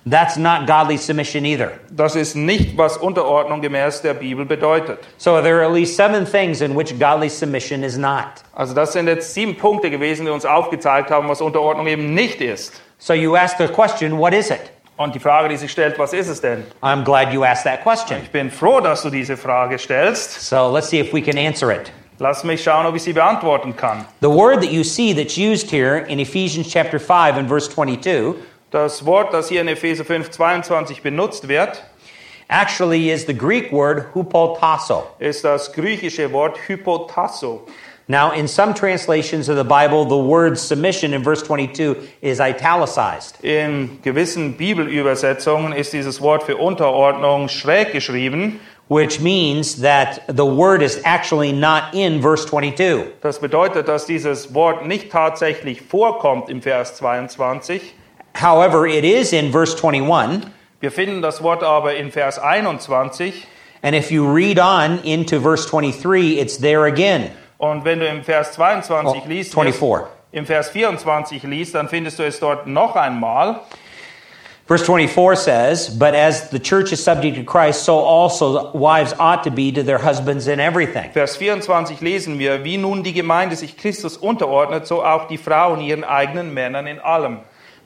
That's 0.09 0.37
not 0.37 0.67
godly 0.67 0.97
submission 0.97 1.43
either. 1.43 1.71
Das 1.91 2.15
ist 2.15 2.35
nicht, 2.35 2.77
was 2.77 2.97
Unterordnung 2.97 3.61
gemäß 3.61 4.01
der 4.01 4.13
Bibel 4.13 4.45
bedeutet. 4.45 4.99
So 5.17 5.41
there 5.41 5.57
are 5.57 5.65
at 5.65 5.73
least 5.73 5.97
seven 5.97 6.25
things 6.25 6.61
in 6.61 6.77
which 6.77 6.97
godly 6.97 7.29
submission 7.29 7.83
is 7.83 7.97
not. 7.97 8.43
Also 8.53 8.73
das 8.73 8.93
sind 8.93 9.07
jetzt 9.07 9.33
sieben 9.33 9.57
Punkte 9.57 9.89
gewesen, 9.89 10.25
die 10.25 10.31
uns 10.31 10.45
aufgezeigt 10.45 11.11
haben, 11.11 11.27
was 11.27 11.41
Unterordnung 11.41 11.87
eben 11.87 12.13
nicht 12.13 12.39
ist. 12.41 12.81
So 12.99 13.13
you 13.13 13.35
ask 13.35 13.57
the 13.57 13.67
question, 13.67 14.17
what 14.17 14.33
is 14.33 14.49
it? 14.49 14.71
Und 14.95 15.13
die 15.13 15.19
Frage, 15.19 15.49
die 15.49 15.57
sich 15.57 15.71
stellt, 15.71 15.99
was 15.99 16.13
ist 16.13 16.27
es 16.27 16.39
denn? 16.39 16.63
I'm 16.81 17.03
glad 17.03 17.33
you 17.33 17.43
asked 17.43 17.65
that 17.65 17.83
question. 17.83 18.19
Ich 18.23 18.31
bin 18.31 18.49
froh, 18.49 18.79
dass 18.79 19.01
du 19.01 19.09
diese 19.09 19.35
Frage 19.35 19.77
stellst. 19.77 20.41
So 20.41 20.71
let's 20.71 20.89
see 20.89 20.99
if 20.99 21.13
we 21.13 21.21
can 21.21 21.37
answer 21.37 21.69
it. 21.71 21.91
Lass 22.19 22.43
mich 22.43 22.63
schauen, 22.63 22.85
ob 22.85 22.95
ich 22.95 23.03
sie 23.03 23.13
beantworten 23.13 23.75
kann. 23.75 24.05
The 24.21 24.29
word 24.29 24.61
that 24.61 24.71
you 24.71 24.83
see 24.83 25.13
that's 25.13 25.37
used 25.37 25.69
here 25.69 25.97
in 26.07 26.19
Ephesians 26.19 26.69
chapter 26.69 26.99
5 26.99 27.37
and 27.37 27.47
verse 27.47 27.69
22 27.69 28.35
Das 28.71 29.05
Wort, 29.05 29.33
das 29.33 29.47
hier 29.47 29.61
in 29.61 29.67
Epheser 29.69 30.03
5, 30.03 30.29
22 30.29 31.01
benutzt 31.01 31.47
wird, 31.47 31.83
actually 32.49 33.11
is 33.11 33.25
the 33.25 33.33
Greek 33.33 33.71
word 33.71 34.13
hupotasso. 34.13 35.07
ist 35.19 35.45
das 35.45 35.71
griechische 35.71 36.31
Wort 36.33 36.57
hypotasso. 36.67 37.65
Now, 38.09 38.31
in 38.31 38.47
some 38.47 38.73
translations 38.73 39.49
of 39.49 39.57
the 39.57 39.65
Bible, 39.65 40.05
the 40.05 40.17
word 40.17 40.57
submission 40.57 41.13
in 41.13 41.23
verse 41.23 41.43
22 41.43 41.95
is 42.21 42.39
italicized. 42.39 43.37
In 43.43 43.99
gewissen 44.01 44.55
Bibelübersetzungen 44.57 45.73
ist 45.73 45.91
dieses 45.91 46.21
Wort 46.21 46.43
für 46.43 46.57
Unterordnung 46.57 47.49
schräg 47.49 47.91
geschrieben. 47.91 48.59
which 48.89 49.19
means 49.19 49.81
that 49.81 50.21
the 50.29 50.45
word 50.45 50.81
is 50.81 51.01
actually 51.03 51.51
not 51.51 51.93
in 51.93 52.21
verse 52.21 52.45
22. 52.45 53.19
Das 53.21 53.39
bedeutet, 53.39 53.87
dass 53.89 54.05
dieses 54.05 54.53
Wort 54.53 54.85
nicht 54.85 55.11
tatsächlich 55.11 55.81
vorkommt 55.81 56.49
im 56.49 56.61
Vers 56.61 56.95
22. 56.95 57.93
However, 58.39 58.85
it 58.85 59.03
is 59.03 59.33
in 59.33 59.51
verse 59.51 59.75
21. 59.75 60.43
Wir 60.79 60.91
finden 60.91 61.23
das 61.23 61.41
Wort 61.41 61.63
aber 61.63 61.95
in 61.95 62.11
Vers 62.11 62.37
21. 62.37 63.47
And 63.81 63.95
if 63.95 64.11
you 64.11 64.31
read 64.31 64.59
on 64.59 64.99
into 65.03 65.39
verse 65.39 65.65
23, 65.65 66.37
it's 66.39 66.57
there 66.57 66.85
again. 66.85 67.31
Und 67.57 67.83
wenn 67.83 67.99
du 67.99 68.07
im 68.07 68.23
Vers 68.23 68.51
22 68.53 69.23
Oh, 69.25 69.27
liest, 69.27 69.53
24. 69.55 70.07
im 70.33 70.45
Vers 70.45 70.69
24 70.69 71.43
liest, 71.43 71.73
dann 71.73 71.89
findest 71.89 72.19
du 72.19 72.23
es 72.23 72.39
dort 72.39 72.67
noch 72.67 72.95
einmal. 72.95 73.61
Verse 74.67 74.85
24 74.85 75.35
says, 75.35 75.97
But 75.97 76.13
as 76.13 76.51
the 76.51 76.59
church 76.59 76.91
is 76.91 77.03
subject 77.03 77.37
to 77.37 77.43
Christ, 77.43 77.85
so 77.85 78.05
also 78.05 78.71
wives 78.73 79.15
ought 79.17 79.43
to 79.45 79.49
be 79.49 79.71
to 79.71 79.81
their 79.81 79.97
husbands 79.97 80.45
in 80.47 80.59
everything. 80.59 81.09
Vers 81.11 81.37
24 81.37 82.01
lesen 82.01 82.37
wir, 82.37 82.63
wie 82.63 82.77
nun 82.77 83.01
die 83.01 83.13
Gemeinde 83.13 83.55
sich 83.55 83.77
Christus 83.77 84.15
unterordnet, 84.15 84.85
so 84.85 85.03
auch 85.03 85.27
die 85.27 85.37
Frauen 85.39 85.81
ihren 85.81 86.03
eigenen 86.03 86.53
Männern 86.53 86.85
in 86.85 86.99
allem. 86.99 87.39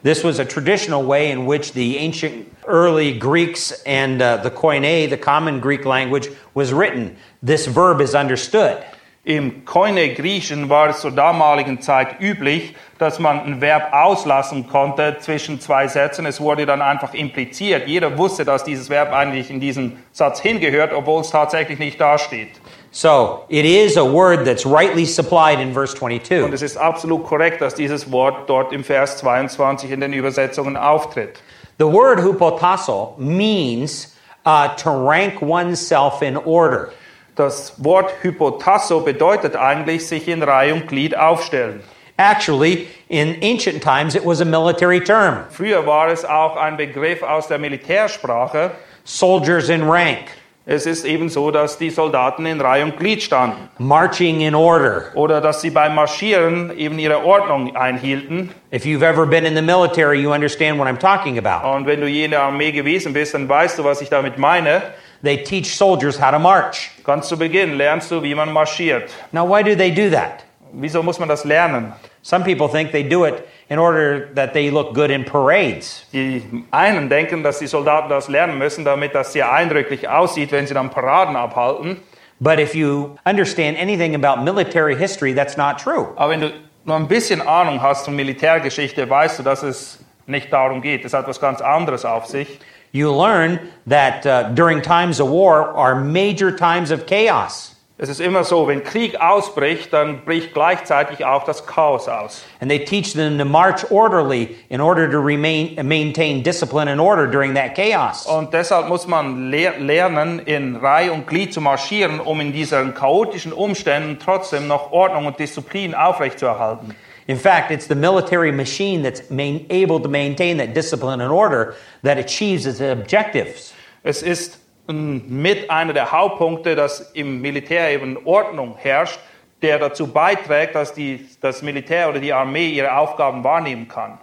This 0.04 0.24
was 0.24 0.40
a 0.40 0.46
traditional 0.46 1.04
way 1.04 1.30
in 1.30 1.46
which 1.46 1.74
the 1.74 1.98
ancient 1.98 2.52
early 2.66 3.14
Greeks 3.18 3.72
and 3.84 4.20
uh, 4.20 4.38
the 4.38 4.50
Koine, 4.50 5.08
the 5.08 5.18
common 5.18 5.60
Greek 5.60 5.86
language, 5.86 6.28
was 6.56 6.74
written. 6.74 7.18
This 7.44 7.68
verb 7.68 8.02
is 8.02 8.16
understood. 8.16 8.84
Im 9.24 9.64
Koine 9.66 10.16
Griechen 10.16 10.70
war 10.70 10.90
es 10.90 11.02
zur 11.02 11.12
damaligen 11.12 11.80
Zeit 11.80 12.20
üblich, 12.20 12.74
dass 12.98 13.20
man 13.20 13.42
ein 13.42 13.62
Verb 13.62 13.94
auslassen 13.94 14.68
konnte 14.68 15.18
zwischen 15.20 15.60
zwei 15.60 15.88
Sätzen. 15.88 16.26
Es 16.26 16.42
wurde 16.42 16.66
dann 16.66 16.82
einfach 16.82 17.14
impliziert. 17.14 17.88
Jeder 17.88 18.18
wusste, 18.18 18.46
dass 18.46 18.64
dieses 18.64 18.90
Verb 18.90 19.14
eigentlich 19.14 19.52
in 19.52 19.60
diesen 19.60 20.02
Satz 20.12 20.40
hingehört, 20.40 20.94
obwohl 20.94 21.22
es 21.22 21.30
tatsächlich 21.30 21.78
nicht 21.78 22.02
dasteht. 22.02 22.61
So 22.92 23.46
it 23.48 23.66
is 23.66 23.96
a 23.96 24.04
word 24.04 24.46
that's 24.46 24.66
rightly 24.66 25.06
supplied 25.06 25.60
in 25.60 25.74
verse 25.74 25.94
Und 25.94 26.00
22. 26.00 26.54
es 26.54 26.62
ist 26.62 26.78
absolut 26.78 27.26
korrekt, 27.26 27.62
dass 27.62 27.74
dieses 27.74 28.12
Wort 28.12 28.50
dort 28.50 28.74
im 28.74 28.84
Vers 28.84 29.18
22 29.18 29.92
in 29.92 30.02
den 30.02 30.12
Übersetzungen 30.14 30.76
auftritt. 30.76 31.42
The 31.78 31.88
word 31.88 32.20
hupotasso 32.20 33.16
means 33.18 34.14
uh, 34.46 34.68
to 34.76 34.90
rank 34.90 35.42
oneself 35.42 36.22
in 36.22 36.36
order. 36.36 36.92
Das 37.36 37.74
Wort 37.78 38.12
Hypotasso 38.22 39.00
bedeutet 39.00 39.56
eigentlich 39.56 40.06
sich 40.06 40.28
in 40.28 40.44
Reihe 40.44 40.74
und 40.74 40.88
Glied 40.88 41.18
aufstellen. 41.18 41.82
Actually, 42.18 42.88
in 43.08 43.42
ancient 43.42 43.82
times, 43.82 44.16
it 44.16 44.26
was 44.26 44.42
a 44.42 44.46
military 44.46 45.00
term. 45.00 45.46
Früher 45.50 45.88
war 45.88 46.10
es 46.10 46.26
auch 46.26 46.58
ein 46.58 46.76
Begriff 46.76 47.24
aus 47.24 47.48
der 47.48 47.58
Militärsprache. 47.58 48.72
Soldiers 49.06 49.70
in 49.70 49.82
rank, 49.90 50.26
Es 50.66 50.86
ist 50.86 51.06
eben 51.06 51.28
so, 51.30 51.50
dass 51.50 51.80
die 51.80 51.90
Soldaten 51.90 52.46
in 52.46 52.62
Reihe 52.62 52.84
und 52.84 52.98
Glied 52.98 53.24
standen. 53.24 53.70
marching 53.80 54.42
in 54.42 54.54
order. 54.54 55.06
Oder 55.16 55.42
dass 55.42 55.62
sie 55.62 55.72
beim 55.72 55.96
Marschieren 55.96 56.78
eben 56.78 57.00
ihre 57.00 57.26
Ordnung 57.26 57.76
einhielten. 57.76 58.52
If 58.72 58.86
you've 58.86 59.02
ever 59.02 59.26
been 59.26 59.44
in 59.44 59.56
the 59.56 59.62
military, 59.64 60.22
you 60.22 60.32
understand 60.32 60.78
what 60.78 60.88
I'm 60.88 61.00
talking 61.00 61.40
about. 61.40 61.68
Und 61.68 61.88
wenn 61.88 62.00
du 62.00 62.08
je 62.08 62.26
in 62.26 62.32
der 62.32 62.44
Armee 62.44 62.72
gewesen 62.72 63.12
bist, 63.12 63.34
dann 63.34 63.50
weißt 63.50 63.80
du, 63.80 63.84
was 63.84 64.02
ich 64.02 64.10
damit 64.10 64.38
meine. 64.38 64.84
They 65.24 65.44
teach 65.44 65.76
soldiers 65.76 66.22
how 66.22 66.30
to 66.30 66.38
march. 66.38 66.92
Ganz 67.04 67.28
zu 67.28 67.38
Beginn 67.38 67.78
lernst 67.78 68.12
du, 68.12 68.22
wie 68.22 68.36
man 68.36 68.54
marschiert. 68.54 69.10
Now, 69.32 69.48
why 69.50 69.64
do 69.64 69.76
they 69.76 69.92
do 69.92 70.16
that? 70.16 70.46
Wieso 70.74 71.02
muss 71.02 71.18
man 71.18 71.28
das 71.28 71.44
lernen? 71.44 71.92
Some 72.22 72.44
people 72.44 72.70
think 72.70 72.92
they 72.92 73.04
do 73.04 73.26
it 73.26 73.44
in 73.72 73.80
order 73.80 74.28
that 74.34 74.54
they 74.54 74.70
look 74.70 74.94
good 74.94 75.10
in 75.10 75.24
parades. 75.24 76.04
Die 76.12 76.44
einen 76.72 77.08
denken, 77.08 77.42
dass 77.42 77.60
die 77.60 77.68
Soldaten 77.68 78.10
das 78.10 78.28
lernen 78.28 78.58
müssen, 78.58 78.84
damit 78.84 79.16
das 79.16 79.32
sehr 79.32 79.50
eindrücklich 79.50 80.10
aussieht, 80.10 80.52
wenn 80.52 80.68
sie 80.68 80.74
dann 80.74 80.90
Paraden 80.90 81.38
abhalten. 81.38 82.02
But 82.42 82.60
if 82.60 82.76
you 82.76 83.16
understand 83.24 83.78
anything 83.80 84.14
about 84.14 84.44
military 84.44 84.94
history, 84.94 85.34
that's 85.34 85.56
not 85.56 85.78
true. 85.78 86.10
Aber 86.18 86.32
wenn 86.32 86.42
du 86.42 86.52
nur 86.84 86.98
ein 86.98 87.08
bisschen 87.08 87.42
Ahnung 87.42 87.82
hast 87.82 88.04
von 88.04 88.14
Militärgeschichte, 88.14 89.10
weißt 89.10 89.40
du, 89.40 89.44
dass 89.44 89.64
es 89.64 90.00
nicht 90.28 90.52
darum 90.52 90.82
geht. 90.82 91.06
Es 91.06 91.14
hat 91.14 91.30
was 91.30 91.40
ganz 91.40 91.62
anderes 91.62 92.04
auf 92.04 92.26
sich. 92.26 92.60
You 92.92 93.10
learn 93.10 93.58
that 93.88 94.26
uh, 94.26 94.54
during 94.54 94.82
times 94.82 95.22
of 95.22 95.30
war 95.30 95.74
are 95.78 95.96
major 95.96 96.54
times 96.54 96.92
of 96.92 97.06
chaos. 97.06 97.71
Es 98.04 98.10
ist 98.10 98.20
immer 98.20 98.44
so, 98.44 98.68
wenn 98.68 98.84
Krieg 98.84 99.22
ausbricht, 99.22 99.94
dann 99.94 100.26
bricht 100.26 100.56
gleichzeitig 100.56 101.24
auch 101.24 101.44
das 101.44 101.68
Chaos 101.68 102.08
aus. 102.08 102.44
And 102.60 102.68
they 102.68 102.84
teach 102.84 103.14
them 103.14 103.38
to 103.38 103.46
march 103.46 103.92
orderly 103.92 104.58
in 104.70 104.82
order 104.82 105.08
to 105.08 105.20
remain, 105.20 105.76
maintain 105.88 106.42
discipline 106.42 106.90
and 106.90 107.00
order 107.00 107.28
during 107.28 107.54
that 107.54 107.76
chaos. 107.76 108.26
Und 108.26 108.52
deshalb 108.54 108.90
muss 108.90 109.06
man 109.06 109.52
le 109.52 109.78
lernen, 109.78 110.40
in 110.40 110.78
Reihe 110.78 111.14
und 111.14 111.28
Glied 111.28 111.54
zu 111.54 111.62
marschieren, 111.62 112.20
um 112.20 112.42
in 112.42 112.52
diesen 112.52 112.96
chaotischen 112.96 113.54
Umständen 113.54 114.18
trotzdem 114.18 114.66
noch 114.66 114.92
Ordnung 114.92 115.28
und 115.28 115.38
Disziplin 115.38 115.94
aufrechtzuerhalten. 115.94 116.96
In 117.28 117.38
fact, 117.38 117.70
it's 117.70 117.88
the 117.88 117.94
military 117.94 118.52
machine 118.52 119.04
that's 119.04 119.22
able 119.30 120.02
to 120.02 120.10
maintain 120.10 120.58
that 120.58 120.74
discipline 120.74 121.22
and 121.22 121.32
order 121.32 121.76
that 122.02 122.18
achieves 122.18 122.66
its 122.66 122.82
objectives. 122.82 123.76
Es 124.02 124.24
ist 124.24 124.61
mit 124.88 125.70
einer 125.70 125.94
der 125.94 126.12
Hauptpunkte, 126.12 126.76
dass 126.76 127.12
im 127.14 127.42
Militär 127.42 127.92
eben 127.92 128.18
Ordnung 128.26 128.76
herrscht, 128.78 129.20
der 129.62 129.80
dazu 129.80 130.08
beiträgt, 130.08 130.76
dass 130.76 130.94
die, 130.94 131.28
das 131.40 131.62
Militär 131.62 132.10
oder 132.10 132.20
die 132.20 132.34
Armee 132.34 132.70
ihre 132.70 132.96
Aufgaben 132.96 133.44
wahrnehmen 133.44 133.88
kann. 133.88 134.18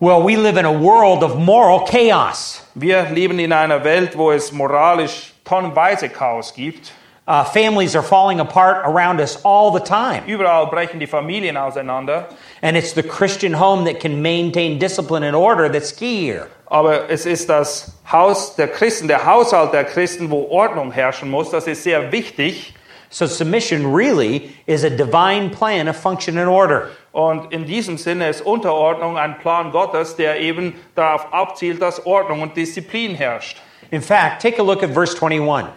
Well, 0.00 0.22
we 0.22 0.36
live 0.36 0.56
in 0.56 0.66
a 0.66 0.72
world 0.72 1.22
of 1.22 1.36
moral 1.38 1.84
chaos. 1.84 2.66
Wir 2.74 3.04
leben 3.10 3.38
in 3.38 3.52
einer 3.52 3.84
Welt, 3.84 4.18
wo 4.18 4.32
es 4.32 4.50
moralisch 4.52 5.32
tonnenweise 5.44 6.08
Chaos 6.08 6.52
gibt. 6.52 6.92
Uh, 7.26 7.42
families 7.42 7.96
are 7.96 8.02
falling 8.02 8.38
apart 8.38 8.84
around 8.84 9.18
us 9.18 9.36
all 9.44 9.72
the 9.72 9.80
time. 9.80 10.22
Überall 10.26 10.66
brechen 10.66 11.00
die 11.00 11.06
Familien 11.06 11.56
auseinander. 11.56 12.26
And 12.60 12.76
it's 12.76 12.92
the 12.92 13.02
Christian 13.02 13.54
home 13.54 13.84
that 13.86 13.98
can 13.98 14.20
maintain 14.20 14.78
discipline 14.78 15.22
and 15.22 15.34
order 15.34 15.70
that's 15.70 15.90
key 15.90 16.20
here. 16.20 16.50
Aber 16.74 17.08
es 17.08 17.24
ist 17.24 17.48
das 17.48 17.92
Haus 18.10 18.56
der 18.56 18.66
Christen, 18.66 19.06
der 19.06 19.24
Haushalt 19.24 19.72
der 19.72 19.84
Christen, 19.84 20.28
wo 20.28 20.48
Ordnung 20.48 20.90
herrschen 20.90 21.30
muss. 21.30 21.50
Das 21.50 21.68
ist 21.68 21.84
sehr 21.84 22.10
wichtig. 22.10 22.74
So, 23.10 23.26
submission 23.26 23.94
really 23.94 24.50
is 24.66 24.82
a 24.84 24.90
divine 24.90 25.50
plan 25.50 25.88
of 25.88 25.96
function 25.96 26.36
and 26.36 26.48
order. 26.48 26.88
Und 27.12 27.52
in 27.52 27.64
diesem 27.64 27.96
Sinne 27.96 28.28
ist 28.28 28.40
Unterordnung 28.40 29.16
ein 29.16 29.38
Plan 29.38 29.70
Gottes, 29.70 30.16
der 30.16 30.40
eben 30.40 30.74
darauf 30.96 31.32
abzielt, 31.32 31.80
dass 31.80 32.04
Ordnung 32.06 32.42
und 32.42 32.56
Disziplin 32.56 33.14
herrscht. 33.14 33.62
In 33.92 34.02
fact, 34.02 34.42
take 34.42 34.60
a 34.60 34.64
look 34.64 34.82
at 34.82 34.90
verse 34.90 35.14
21. 35.14 35.70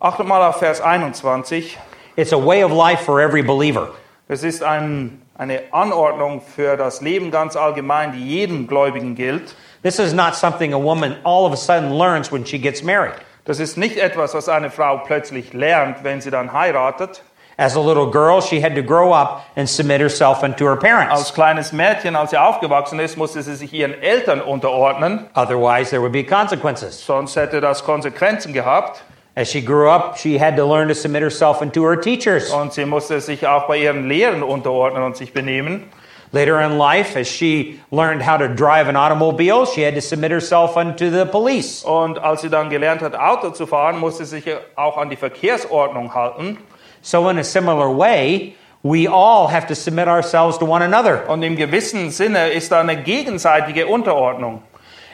Achtet 0.00 0.26
mal 0.26 0.44
auf 0.44 0.56
Vers 0.56 0.80
21. 0.80 1.78
It's 2.16 2.32
a 2.32 2.36
way 2.36 2.64
of 2.64 2.72
life 2.72 3.04
for 3.04 3.20
every 3.20 3.44
believer. 3.44 3.90
Das 4.26 4.42
ist 4.42 4.64
ein, 4.64 5.21
eine 5.36 5.60
Anordnung 5.72 6.40
für 6.40 6.76
das 6.76 7.00
Leben 7.00 7.30
ganz 7.30 7.56
allgemein, 7.56 8.12
die 8.12 8.24
jedem 8.24 8.66
Gläubigen 8.66 9.14
gilt. 9.14 9.54
This 9.82 9.98
is 9.98 10.12
not 10.12 10.34
something 10.34 10.72
a 10.74 10.78
woman 10.82 11.16
all 11.24 11.44
of 11.44 11.52
a 11.52 11.56
sudden 11.56 11.90
learns 11.98 12.30
when 12.30 12.44
she 12.46 12.58
gets 12.58 12.82
married. 12.82 13.14
Das 13.44 13.58
ist 13.58 13.76
nicht 13.76 13.96
etwas, 13.96 14.34
was 14.34 14.48
eine 14.48 14.70
Frau 14.70 14.98
plötzlich 14.98 15.52
lernt, 15.52 16.04
wenn 16.04 16.20
sie 16.20 16.30
dann 16.30 16.52
heiratet. 16.52 17.22
As 17.58 17.76
a 17.76 17.80
little 17.80 18.10
girl, 18.10 18.40
she 18.40 18.62
had 18.62 18.74
to 18.76 18.82
grow 18.82 19.12
up 19.12 19.44
and 19.56 19.68
submit 19.68 20.00
herself 20.00 20.42
unto 20.42 20.64
her 20.64 20.76
parents. 20.76 21.12
Als 21.12 21.34
kleines 21.34 21.72
Mädchen, 21.72 22.16
als 22.16 22.30
sie 22.30 22.38
aufgewachsen 22.38 22.98
ist, 22.98 23.18
musste 23.18 23.42
sie 23.42 23.54
sich 23.54 23.72
ihren 23.72 24.00
Eltern 24.00 24.40
unterordnen, 24.40 25.26
Otherwise, 25.34 25.90
there 25.90 26.00
would 26.00 26.12
be 26.12 26.24
consequences. 26.24 27.04
sonst 27.04 27.36
hätte 27.36 27.60
das 27.60 27.84
Konsequenzen 27.84 28.52
gehabt. 28.52 29.02
As 29.34 29.48
she 29.48 29.62
grew 29.62 29.88
up, 29.88 30.18
she 30.18 30.36
had 30.36 30.56
to 30.56 30.64
learn 30.66 30.88
to 30.88 30.94
submit 30.94 31.22
herself 31.22 31.62
unto 31.62 31.82
her 31.84 31.96
teachers. 31.96 32.50
Und 32.50 32.74
sie 32.74 32.84
musste 32.84 33.18
sich 33.20 33.46
auch 33.46 33.66
bei 33.66 33.78
ihren 33.78 34.06
Lehrern 34.06 34.42
unterordnen 34.42 35.02
und 35.02 35.16
sich 35.16 35.32
benehmen. 35.32 35.90
Later 36.32 36.60
in 36.60 36.78
life, 36.78 37.14
as 37.18 37.28
she 37.28 37.80
learned 37.90 38.22
how 38.22 38.38
to 38.38 38.48
drive 38.48 38.88
an 38.88 38.96
automobile, 38.96 39.66
she 39.66 39.82
had 39.82 39.94
to 39.94 40.00
submit 40.00 40.30
herself 40.30 40.76
unto 40.76 41.10
the 41.10 41.24
police. 41.24 41.82
Und 41.82 42.18
als 42.18 42.42
sie 42.42 42.50
dann 42.50 42.68
gelernt 42.68 43.02
hat, 43.02 43.14
Auto 43.14 43.50
zu 43.50 43.66
fahren, 43.66 43.98
musste 43.98 44.24
sie 44.24 44.40
sich 44.40 44.56
auch 44.76 44.98
an 44.98 45.08
die 45.10 45.16
Verkehrsordnung 45.16 46.14
halten. 46.14 46.58
So, 47.02 47.28
in 47.28 47.38
a 47.38 47.44
similar 47.44 47.88
way, 47.88 48.54
we 48.82 49.06
all 49.06 49.48
have 49.48 49.66
to 49.66 49.74
submit 49.74 50.08
ourselves 50.08 50.58
to 50.58 50.66
one 50.66 50.82
another. 50.82 51.28
Und 51.28 51.42
im 51.42 51.56
gewissen 51.56 52.10
Sinne 52.10 52.50
ist 52.50 52.72
da 52.72 52.80
eine 52.80 52.96
gegenseitige 52.96 53.86
Unterordnung. 53.86 54.62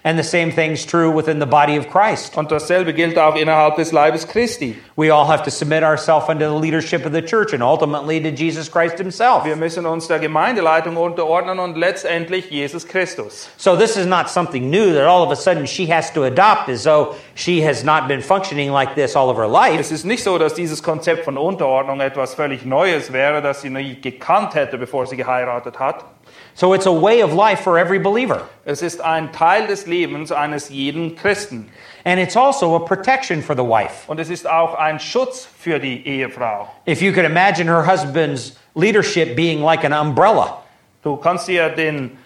And 0.04 0.18
the 0.18 0.24
same 0.24 0.52
thing's 0.52 0.86
true 0.86 1.10
within 1.10 1.40
the 1.40 1.46
body 1.46 1.76
of 1.76 1.88
Christ. 1.88 2.36
Und 2.36 2.50
dasselbe 2.50 2.92
gilt 2.92 3.18
auch 3.18 3.36
innerhalb 3.36 3.76
des 3.76 3.92
Leibes 3.92 4.26
Christi. 4.26 4.76
We 4.96 5.10
all 5.10 5.26
have 5.26 5.42
to 5.44 5.50
submit 5.50 5.82
ourselves 5.82 6.28
unto 6.28 6.44
the 6.44 6.54
leadership 6.54 7.04
of 7.04 7.12
the 7.12 7.22
church 7.22 7.52
and 7.52 7.62
ultimately 7.62 8.20
to 8.20 8.30
Jesus 8.30 8.70
Christ 8.70 8.98
himself. 8.98 9.44
Wir 9.44 9.56
müssen 9.56 9.86
uns 9.86 10.08
der 10.08 10.18
Gemeindeleitung 10.18 10.96
unterordnen 10.96 11.58
und 11.58 11.76
letztendlich 11.76 12.50
Jesus 12.50 12.86
Christus. 12.86 13.48
So 13.56 13.76
this 13.76 13.96
is 13.96 14.06
not 14.06 14.28
something 14.28 14.70
new 14.70 14.92
that 14.94 15.06
all 15.06 15.22
of 15.22 15.30
a 15.30 15.36
sudden 15.36 15.66
she 15.66 15.86
has 15.92 16.12
to 16.12 16.24
adopt 16.24 16.68
as 16.68 16.84
though 16.84 17.14
she 17.34 17.60
has 17.66 17.82
not 17.84 18.08
been 18.08 18.22
functioning 18.22 18.70
like 18.72 18.94
this 18.94 19.16
all 19.16 19.30
of 19.30 19.36
her 19.36 19.48
life. 19.48 19.78
Es 19.80 19.90
ist 19.90 20.04
nicht 20.04 20.22
so, 20.22 20.38
dass 20.38 20.54
dieses 20.54 20.82
Konzept 20.82 21.24
von 21.24 21.36
Unterordnung 21.36 22.00
etwas 22.00 22.34
völlig 22.34 22.64
Neues 22.64 23.12
wäre, 23.12 23.42
das 23.42 23.62
sie 23.62 23.70
nie 23.70 24.00
gekannt 24.00 24.54
hätte, 24.54 24.78
bevor 24.78 25.06
sie 25.06 25.16
geheiratet 25.16 25.78
hat. 25.78 26.04
So 26.58 26.72
it's 26.72 26.86
a 26.86 26.92
way 26.92 27.22
of 27.22 27.34
life 27.34 27.60
for 27.60 27.78
every 27.78 28.00
believer. 28.00 28.48
Es 28.64 28.82
ist 28.82 29.00
ein 29.00 29.30
Teil 29.30 29.68
des 29.68 29.86
Lebens 29.86 30.32
eines 30.32 30.68
jeden 30.70 31.14
Christen. 31.14 31.70
And 32.04 32.18
it's 32.18 32.34
also 32.34 32.74
a 32.74 32.80
protection 32.80 33.42
for 33.42 33.54
the 33.54 33.62
wife. 33.62 34.08
Und 34.08 34.18
es 34.18 34.28
ist 34.28 34.44
auch 34.44 34.74
ein 34.74 34.98
Schutz 34.98 35.46
für 35.46 35.78
die 35.78 36.04
Ehefrau. 36.04 36.68
If 36.84 37.00
you 37.00 37.12
could 37.12 37.24
imagine 37.24 37.68
her 37.68 37.84
husband's 37.84 38.56
leadership 38.74 39.36
being 39.36 39.62
like 39.62 39.84
an 39.84 39.92
umbrella, 39.92 40.64
Du 41.04 41.16
kannst 41.16 41.46
dir 41.46 41.68
den, 41.68 42.18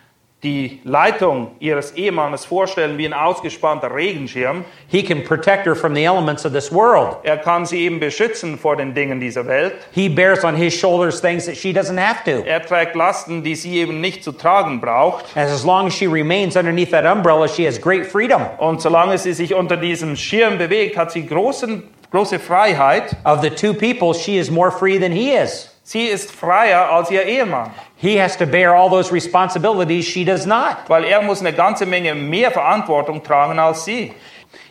die 0.43 0.81
Leitung 0.83 1.53
ihres 1.61 1.93
Ehemannes 1.93 2.45
vorstellen 2.45 2.99
wie 2.99 3.07
ein 3.07 3.13
ausgespannter 3.13 3.95
Regenschirm. 3.95 4.65
he 4.89 5.03
can 5.03 5.23
protect 5.23 5.67
her 5.67 5.77
from 5.77 5.95
the 5.95 6.05
elements 6.05 6.45
of 6.45 6.53
this 6.53 6.73
world. 6.73 7.19
Er 7.23 7.39
kann 7.39 7.65
sie 7.65 7.83
eben 7.83 8.01
beschützen 8.01 8.59
vor 8.59 8.77
den 8.77 8.93
Dingen 8.93 9.21
dieser 9.21 9.47
Welt. 9.47 9.75
He 9.93 10.09
bears 10.09 10.43
on 10.45 10.57
his 10.57 10.75
shoulders 10.75 11.21
things 11.21 11.47
that 11.47 11.57
she 11.57 11.73
doesn't 11.73 11.99
have 11.99 12.25
to. 12.25 12.45
Er 12.45 12.61
trägt 12.61 12.97
Lasten, 12.97 13.45
die 13.45 13.55
sie 13.55 13.77
eben 13.77 14.01
nicht 14.01 14.25
zu 14.25 14.33
tragen 14.33 14.81
braucht. 14.81 15.25
As, 15.37 15.65
long 15.65 15.87
as 15.87 15.95
she 15.95 16.07
remains 16.07 16.57
underneath 16.57 16.91
that 16.91 17.05
umbrella, 17.05 17.47
she 17.47 17.65
has 17.65 17.81
great 17.81 18.07
freedom. 18.07 18.43
Und 18.59 18.83
solange 18.83 19.19
sie 19.19 19.33
sich 19.35 19.55
unter 19.55 19.77
diesem 19.77 20.17
Schirm 20.17 20.59
bewegt, 20.59 20.97
hat 20.97 21.13
sie 21.13 21.25
großen, 21.25 21.85
große 22.11 22.41
Freiheit. 22.41 23.17
Of 23.25 23.43
the 23.43 23.51
two 23.51 23.73
people, 23.73 24.13
she 24.13 24.39
is 24.39 24.51
more 24.51 24.73
free 24.73 24.99
than 24.99 25.13
he 25.13 25.31
is. 25.31 25.72
Sie 25.85 26.07
ist 26.07 26.31
freier 26.31 26.91
als 26.91 27.11
ihr 27.11 27.25
Ehemann, 27.25 27.71
He 27.97 28.21
has 28.21 28.37
to 28.37 28.47
bear 28.47 28.73
all 28.75 28.89
those 28.89 29.13
responsibilities 29.13 30.05
she 30.07 30.25
does 30.25 30.47
not. 30.47 30.77
weil 30.89 31.05
er 31.05 31.21
muss 31.23 31.41
eine 31.41 31.53
ganze 31.53 31.87
Menge 31.87 32.15
mehr 32.15 32.51
Verantwortung 32.53 33.23
tragen 33.23 33.59
als 33.59 33.85
sie. 33.85 34.13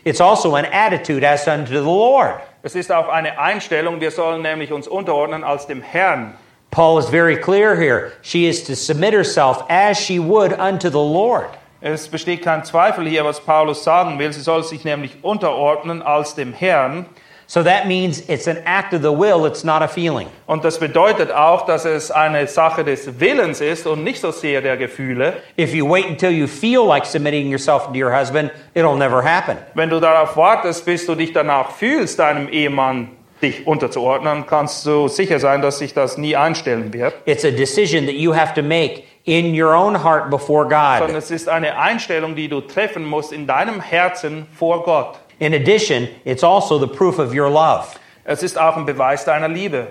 It's 0.04 0.22
also 0.22 0.56
an 0.56 0.66
attitude 0.72 1.24
as 1.28 1.48
unto 1.48 1.72
the 1.72 1.80
Lord. 1.80 2.40
Es 2.64 2.76
ist 2.76 2.92
auch 2.92 3.10
eine 3.10 3.38
Einstellung, 3.40 4.00
wir 4.00 4.12
sollen 4.12 4.42
nämlich 4.42 4.72
uns 4.72 4.88
unterordnen 4.88 5.44
als 5.44 5.68
dem 5.68 5.82
Herrn. 5.82 6.34
Paul 6.70 7.00
is 7.00 7.10
very 7.10 7.36
clear 7.36 7.76
here. 7.76 8.14
She 8.22 8.48
is 8.48 8.64
to 8.64 8.76
submit 8.76 9.14
herself 9.14 9.64
as 9.68 9.98
she 10.00 10.18
would 10.20 10.54
unto 10.58 10.90
the 10.90 10.96
Lord. 10.98 11.50
Es 11.82 12.08
besteht 12.08 12.44
kein 12.44 12.64
Zweifel 12.64 13.08
hier, 13.08 13.26
was 13.26 13.40
Paulus 13.42 13.84
sagen 13.84 14.18
will. 14.20 14.32
Sie 14.32 14.40
soll 14.42 14.64
sich 14.64 14.86
nämlich 14.86 15.24
unterordnen 15.24 16.02
als 16.02 16.36
dem 16.36 16.54
Herrn. 16.54 17.08
So 17.54 17.62
that 17.64 17.86
means 17.86 18.24
it's 18.30 18.48
an 18.48 18.60
act 18.66 18.94
of 18.94 19.02
the 19.02 19.12
will, 19.12 19.46
it's 19.46 19.66
not 19.66 19.82
a 19.82 19.88
feeling. 19.90 20.30
Und 20.48 20.64
das 20.64 20.80
bedeutet 20.80 21.34
auch, 21.34 21.66
dass 21.66 21.84
es 21.84 22.10
eine 22.10 22.48
Sache 22.48 22.86
des 22.86 23.20
Willens 23.20 23.60
ist 23.60 23.86
und 23.86 24.06
nicht 24.06 24.22
so 24.22 24.32
sehr 24.32 24.62
der 24.62 24.78
Gefühle. 24.78 25.34
If 25.60 25.74
you 25.74 25.86
wait 25.86 26.06
until 26.06 26.32
you 26.32 26.48
feel 26.48 26.86
like 26.88 27.06
submitting 27.06 27.50
yourself 27.50 27.88
to 27.88 27.94
your 27.94 28.10
husband, 28.10 28.52
it'll 28.74 28.96
never 28.96 29.22
happen. 29.22 29.58
Wenn 29.74 29.90
du 29.90 30.00
darauf 30.00 30.38
wartest, 30.38 30.86
bis 30.86 31.06
du 31.06 31.14
dich 31.14 31.34
danach 31.34 31.72
fühlst, 31.72 32.20
deinem 32.20 32.48
Ehemann 32.48 33.10
dich 33.42 33.68
unterzuordnen, 33.68 34.46
kannst 34.48 34.86
du 34.86 35.10
sicher 35.10 35.42
sein, 35.42 35.62
dass 35.62 35.80
sich 35.80 35.94
das 35.94 36.18
nie 36.18 36.38
einstellen 36.38 36.94
wird. 36.94 37.16
It's 37.26 37.44
a 37.44 37.52
decision 37.52 38.06
that 38.06 38.16
you 38.16 38.34
have 38.34 38.54
to 38.54 38.64
make 38.64 39.04
in 39.26 39.54
your 39.54 39.76
own 39.76 40.04
heart 40.04 40.30
before 40.30 40.64
Sondern 40.64 41.08
God. 41.08 41.16
es 41.18 41.32
ist 41.32 41.50
eine 41.50 41.78
Einstellung, 41.78 42.36
die 42.36 42.48
du 42.48 42.62
treffen 42.62 43.06
musst 43.06 43.32
in 43.32 43.46
deinem 43.46 43.82
Herzen 43.82 44.48
vor 44.58 44.84
Gott. 44.84 45.20
In 45.42 45.56
addition, 45.56 46.08
it's 46.24 46.44
also 46.44 46.78
the 46.78 46.88
proof 46.88 47.18
of 47.18 47.34
your 47.34 47.50
love. 47.50 47.98
Es 48.26 48.44
ist 48.44 48.60
auch 48.60 48.78
ein 48.78 48.86
Beweis 48.86 49.26
deiner 49.26 49.48
Liebe. 49.50 49.88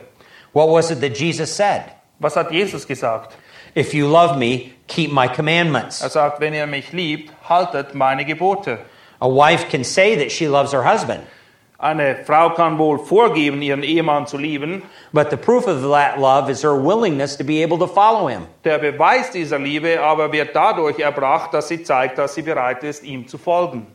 What 0.52 0.68
was 0.68 0.92
it 0.92 1.00
that 1.00 1.16
Jesus 1.18 1.50
said? 1.54 1.82
Was 2.20 2.36
hat 2.36 2.52
Jesus 2.52 2.86
gesagt? 2.86 3.36
If 3.74 3.92
you 3.92 4.06
love 4.06 4.38
me, 4.38 4.72
keep 4.86 5.10
my 5.10 5.26
commandments. 5.26 6.02
Er 6.02 6.10
sagt, 6.10 6.40
wenn 6.40 6.54
ihr 6.54 6.68
mich 6.68 6.92
liebt, 6.92 7.32
haltet 7.48 7.94
meine 7.96 8.24
Gebote. 8.24 8.78
A 9.20 9.26
wife 9.28 9.68
can 9.68 9.82
say 9.82 10.14
that 10.16 10.30
she 10.30 10.46
loves 10.46 10.72
her 10.72 10.84
husband, 10.84 11.20
Eine 11.78 12.24
Frau 12.26 12.50
kann 12.50 12.78
wohl 12.78 12.98
vorgeben, 12.98 13.60
ihren 13.62 13.82
Ehemann 13.82 14.26
zu 14.28 14.36
lieben. 14.38 14.82
but 15.12 15.30
the 15.30 15.36
proof 15.36 15.66
of 15.66 15.82
that 15.90 16.20
love 16.20 16.48
is 16.48 16.62
her 16.62 16.74
willingness 16.76 17.36
to 17.36 17.42
be 17.42 17.62
able 17.64 17.76
to 17.78 17.88
follow 17.88 18.28
him. 18.28 18.46
Der 18.64 18.78
Beweis 18.78 19.30
dieser 19.32 19.58
Liebe 19.58 20.00
aber 20.00 20.30
wird 20.30 20.54
dadurch 20.54 21.00
erbracht, 21.00 21.52
dass 21.54 21.66
sie 21.68 21.82
zeigt, 21.82 22.18
dass 22.18 22.34
sie 22.36 22.42
bereit 22.42 22.84
ist, 22.84 23.02
ihm 23.02 23.26
zu 23.26 23.36
folgen. 23.36 23.86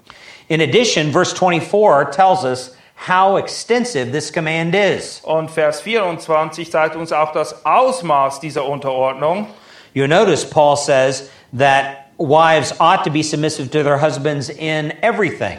In 0.48 0.62
addition, 0.62 1.12
verse 1.12 1.34
24 1.34 2.12
tells 2.12 2.46
us 2.46 2.76
how 2.96 3.38
extensive 3.38 4.12
this 4.12 4.32
command 4.32 4.76
is. 4.76 5.22
Und 5.24 5.50
Vers 5.50 5.82
24 5.82 6.72
zeigt 6.72 6.96
uns 6.96 7.12
auch 7.12 7.32
das 7.34 7.66
Ausmaß 7.66 8.40
dieser 8.40 8.66
Unterordnung. 8.66 9.48
You 9.94 10.08
notice 10.08 10.46
Paul 10.46 10.76
says 10.78 11.30
that 11.54 12.12
wives 12.18 12.74
ought 12.80 13.04
to 13.04 13.10
be 13.10 13.24
submissive 13.24 13.70
to 13.72 13.84
their 13.84 13.98
husbands 13.98 14.50
in 14.50 14.94
everything. 15.02 15.58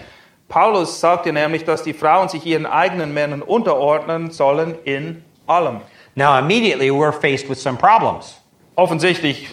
Paulus 0.48 1.00
sagte 1.00 1.32
nämlich, 1.32 1.64
dass 1.64 1.82
die 1.82 1.92
Frauen 1.92 2.28
sich 2.28 2.46
ihren 2.46 2.66
eigenen 2.66 3.12
Männern 3.12 3.42
unterordnen 3.42 4.30
sollen 4.30 4.76
in 4.84 5.24
allem. 5.46 5.80
Now, 6.14 6.38
immediately 6.38 6.90
we're 6.90 7.12
faced 7.12 7.48
with 7.48 7.60
some 7.60 7.76
problems. 7.76 8.36
Offensichtlich 8.76 9.48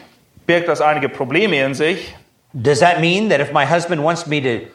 birgt 0.46 0.67
das 0.67 0.82
einige 0.82 1.10
Probleme 1.10 1.58
in 1.58 1.74
sich. 1.74 2.13
Does 2.54 2.80
that 2.80 3.00
mean 3.02 3.30
that 3.30 3.39
if 3.39 3.52
my 3.52 3.65
husband 3.65 4.04
wants 4.04 4.28
me 4.28 4.39
to 4.41 4.67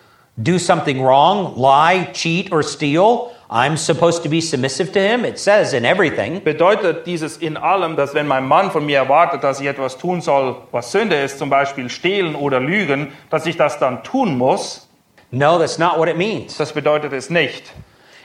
do 0.43 0.59
something 0.59 1.03
wrong, 1.03 1.57
lie, 1.57 2.11
cheat, 2.13 2.53
or 2.53 2.63
steal, 2.63 3.33
I'm 3.51 3.77
supposed 3.77 4.23
to 4.25 4.29
be 4.29 4.41
submissive 4.41 4.93
to 4.93 5.01
him? 5.01 5.25
It 5.25 5.39
says 5.39 5.73
in 5.73 5.85
everything. 5.85 6.41
Bedeutet 6.41 7.07
dieses 7.07 7.39
in 7.39 7.57
allem, 7.57 7.97
dass 7.97 8.15
wenn 8.15 8.27
mein 8.27 8.47
Mann 8.47 8.71
von 8.71 8.85
mir 8.85 8.99
erwartet, 8.99 9.43
dass 9.43 9.61
ich 9.61 9.67
etwas 9.67 9.97
tun 9.97 10.21
soll, 10.21 10.57
was 10.71 10.93
Sünde 10.93 11.17
ist, 11.17 11.39
zum 11.39 11.49
Beispiel 11.49 11.89
stehlen 11.89 12.35
oder 12.35 12.61
lügen, 12.61 13.13
dass 13.31 13.47
ich 13.47 13.57
das 13.57 13.79
dann 13.79 14.03
tun 14.03 14.37
muss? 14.37 14.87
No, 15.31 15.59
that's 15.59 15.79
not 15.79 15.99
what 15.99 16.09
it 16.09 16.17
means. 16.17 16.57
Das 16.57 16.73
bedeutet 16.73 17.13
es 17.13 17.31
nicht. 17.31 17.73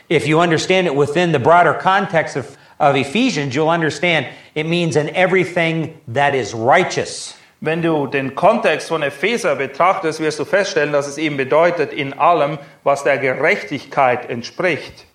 If 0.09 0.27
you 0.27 0.39
understand 0.39 0.87
it 0.87 0.95
within 0.95 1.31
the 1.31 1.39
broader 1.39 1.73
context 1.73 2.35
of, 2.35 2.57
of 2.79 2.95
Ephesians, 2.95 3.55
you'll 3.55 3.69
understand 3.69 4.27
it 4.55 4.65
means 4.65 4.95
in 4.97 5.09
everything 5.15 5.99
that 6.07 6.35
is 6.35 6.53
righteous. 6.53 7.35
Wenn 7.65 7.81
du 7.81 8.07
den 8.07 8.35
Kontext 8.35 8.89
von 8.89 9.03
Epheser 9.03 9.55
betrachtest, 9.55 10.19
wirst 10.19 10.37
du 10.37 10.43
feststellen, 10.43 10.91
dass 10.91 11.07
es 11.07 11.17
eben 11.17 11.37
bedeutet 11.37 11.93
in 11.93 12.11
allem, 12.11 12.59
was 12.83 13.05
der 13.05 13.17
Gerechtigkeit 13.17 14.29
entspricht. 14.29 15.05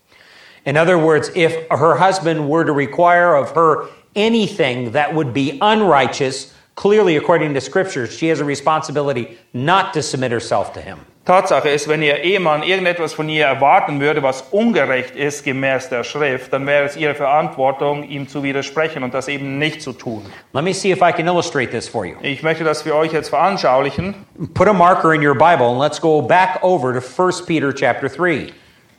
In 0.64 0.78
other 0.78 0.96
words, 0.96 1.30
if 1.36 1.54
her 1.68 1.96
husband 1.98 2.48
were 2.48 2.64
to 2.64 2.72
require 2.72 3.36
of 3.36 3.54
her 3.54 3.90
anything 4.16 4.92
that 4.92 5.14
would 5.14 5.34
be 5.34 5.58
unrighteous, 5.60 6.54
clearly 6.74 7.18
according 7.18 7.52
to 7.52 7.60
Scripture, 7.60 8.06
she 8.06 8.28
has 8.30 8.40
a 8.40 8.46
responsibility 8.46 9.36
not 9.52 9.92
to 9.92 10.00
submit 10.00 10.32
herself 10.32 10.72
to 10.72 10.80
him. 10.80 11.00
Tatsache 11.28 11.68
ist, 11.68 11.88
wenn 11.88 12.00
ihr 12.00 12.22
Ehemann 12.22 12.62
irgendetwas 12.62 13.12
von 13.12 13.28
ihr 13.28 13.44
erwarten 13.44 14.00
würde, 14.00 14.22
was 14.22 14.46
ungerecht 14.50 15.14
ist 15.14 15.44
gemäß 15.44 15.90
der 15.90 16.02
Schrift, 16.02 16.54
dann 16.54 16.66
wäre 16.66 16.86
es 16.86 16.96
ihre 16.96 17.14
Verantwortung, 17.14 18.08
ihm 18.08 18.28
zu 18.28 18.42
widersprechen 18.42 19.02
und 19.02 19.12
das 19.12 19.28
eben 19.28 19.58
nicht 19.58 19.82
zu 19.82 19.92
tun. 19.92 20.24
Let 20.54 20.64
me 20.64 20.72
see 20.72 20.90
if 20.90 21.02
I 21.02 21.12
can 21.12 21.26
illustrate 21.26 21.70
this 21.70 21.86
for 21.86 22.06
you. 22.06 22.14
Ich 22.22 22.42
möchte 22.42 22.64
das 22.64 22.80
für 22.80 22.96
euch 22.96 23.12
jetzt 23.12 23.28
veranschaulichen. 23.28 24.14
Put 24.54 24.68
a 24.68 24.72
marker 24.72 25.12
in 25.12 25.20
your 25.20 25.34
Bible 25.34 25.66
and 25.66 25.78
let's 25.78 26.00
go 26.00 26.22
back 26.22 26.60
over 26.62 26.98
to 26.98 27.22
1 27.22 27.44
Peter 27.44 27.74
chapter 27.74 28.08
3. 28.08 28.50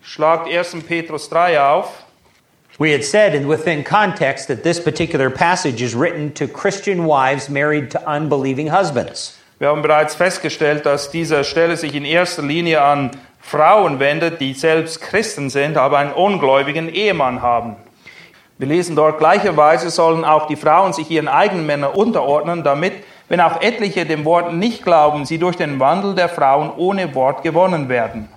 Schlagt 0.03 0.47
1. 0.47 0.83
Petrus 0.87 1.27
3 1.29 1.59
auf. 1.59 2.05
We 2.77 2.93
had 2.93 3.03
said 3.03 3.33
in 3.33 3.47
within 3.49 3.83
context 3.83 4.49
that 4.49 4.61
this 4.61 4.79
particular 4.79 5.31
passage 5.31 5.81
is 5.81 5.95
written 5.95 6.31
to 6.33 6.47
Christian 6.47 7.05
wives 7.07 7.49
married 7.49 7.89
to 7.89 8.07
unbelieving 8.07 8.67
husbands. 8.67 9.38
Wir 9.59 9.67
haben 9.67 9.81
bereits 9.81 10.15
festgestellt, 10.15 10.85
dass 10.85 11.11
diese 11.11 11.43
Stelle 11.43 11.75
sich 11.75 11.93
in 11.93 12.05
erster 12.05 12.41
Linie 12.41 12.81
an 12.81 13.11
Frauen 13.41 13.99
wendet, 13.99 14.39
die 14.39 14.53
selbst 14.53 15.01
Christen 15.01 15.49
sind, 15.49 15.75
aber 15.75 15.97
einen 15.97 16.13
ungläubigen 16.13 16.87
Ehemann 16.87 17.41
haben. 17.41 17.75
Wir 18.57 18.69
lesen 18.69 18.95
dort, 18.95 19.17
gleicherweise 19.17 19.89
sollen 19.89 20.23
auch 20.23 20.47
die 20.47 20.55
Frauen 20.55 20.93
sich 20.93 21.11
ihren 21.11 21.27
eigenen 21.27 21.65
Männern 21.65 21.91
unterordnen, 21.91 22.63
damit, 22.63 22.93
wenn 23.27 23.41
auch 23.41 23.61
etliche 23.61 24.05
dem 24.05 24.23
Wort 24.23 24.53
nicht 24.53 24.85
glauben, 24.85 25.25
sie 25.25 25.37
durch 25.37 25.57
den 25.57 25.77
Wandel 25.77 26.15
der 26.15 26.29
Frauen 26.29 26.71
ohne 26.77 27.13
Wort 27.13 27.43
gewonnen 27.43 27.89
werden. 27.89 28.29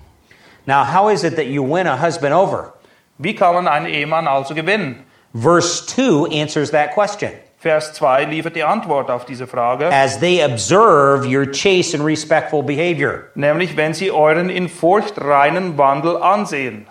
Now, 0.65 0.85
how 0.93 1.09
is 1.09 1.23
it 1.23 1.37
that 1.37 1.45
you 1.45 1.63
win 1.63 1.87
a 1.87 2.01
husband 2.01 2.35
over? 2.35 2.73
Wie 3.17 3.33
kann 3.33 3.53
man 3.55 3.69
einen 3.69 3.85
Ehemann 3.85 4.27
also 4.27 4.53
gewinnen? 4.53 5.05
Verse 5.33 5.85
2 5.85 6.41
answers 6.41 6.71
that 6.71 6.93
question. 6.93 7.31
Vers 7.63 7.93
2 7.93 8.25
liefert 8.25 8.57
die 8.57 8.63
Antwort 8.63 9.09
auf 9.09 9.23
diese 9.23 9.47
Frage, 9.47 9.87
as 9.89 10.19
they 10.19 10.43
observe 10.43 11.25
your 11.25 11.45
chaste 11.45 11.95
and 11.95 12.05
respectful 12.05 12.61
behavior. 12.61 13.29
nämlich 13.35 13.77
wenn 13.77 13.93
sie 13.93 14.11
euren 14.11 14.49
in 14.49 14.67
Furcht 14.67 15.13
reinen 15.17 15.77
Wandel 15.77 16.17
ansehen. 16.21 16.85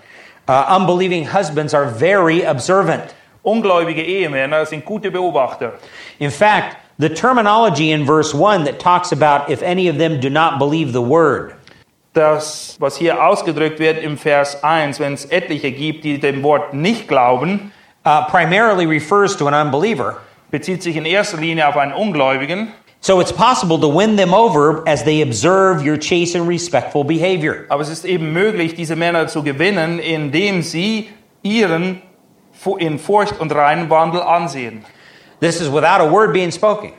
Uh, 0.49 0.75
unbelieving 0.75 1.31
husbands 1.31 1.75
are 1.75 1.87
very 1.87 2.47
observant. 2.47 3.15
Ungläubige 3.43 4.03
Ehemänner 4.03 4.65
sind 4.65 4.87
gute 4.87 5.11
Beobachter. 5.11 5.75
In 6.19 6.31
fact, 6.31 6.79
the 6.97 7.11
terminology 7.11 7.93
in 7.93 8.07
verse 8.07 8.35
1 8.35 8.65
that 8.65 8.79
talks 8.79 9.13
about 9.13 9.53
if 9.53 9.63
any 9.63 9.91
of 9.91 9.99
them 9.99 10.21
do 10.21 10.31
not 10.31 10.59
believe 10.59 10.95
the 10.95 11.03
word 11.03 11.53
Das, 12.15 12.77
was 12.79 12.97
hier 12.97 13.23
ausgedrückt 13.23 13.79
wird 13.79 14.03
im 14.03 14.17
Vers 14.17 14.65
1, 14.65 15.01
wenn 15.01 15.13
es 15.13 15.27
etliche 15.27 15.71
gibt, 15.71 16.05
die 16.05 16.19
dem 16.19 16.43
Wort 16.43 16.73
nicht 16.73 17.09
glauben, 17.09 17.73
uh, 18.07 18.23
primarily 18.31 18.87
refers 18.87 19.37
to 19.37 19.47
an 19.47 19.55
unbeliever. 19.55 20.17
Bezieht 20.53 20.85
sich 20.85 20.95
in 20.97 21.05
erster 21.05 21.39
Linie 21.39 21.67
auf 21.67 21.77
einen 21.77 21.93
Ungläubigen. 21.93 22.69
So 23.01 23.21
it's 23.21 23.33
possible 23.33 23.81
to 23.81 23.89
win 23.89 24.17
them 24.17 24.33
over 24.33 24.85
as 24.87 25.03
they 25.03 25.25
observe 25.25 25.85
your 25.85 25.99
chaste 25.99 26.37
and 26.37 26.49
respectful 26.49 27.03
behavior. 27.03 27.65
Aber 27.69 27.83
es 27.83 27.89
ist 27.89 28.05
eben 28.05 28.33
möglich, 28.33 28.77
diese 28.77 28.95
Männer 28.95 29.27
zu 29.27 29.43
gewinnen, 29.43 29.99
indem 29.99 30.63
sie 30.63 31.09
ihren 31.43 32.01
in 32.79 33.01
Furcht 33.01 33.41
und 33.41 33.53
reinen 33.53 33.91
Wandel 33.91 34.23
ansehen. 34.23 34.85
This 35.41 35.61
is 35.61 35.69
without 35.69 36.01
a 36.01 36.09
word 36.09 36.33
being 36.33 36.53
spoken. 36.53 36.93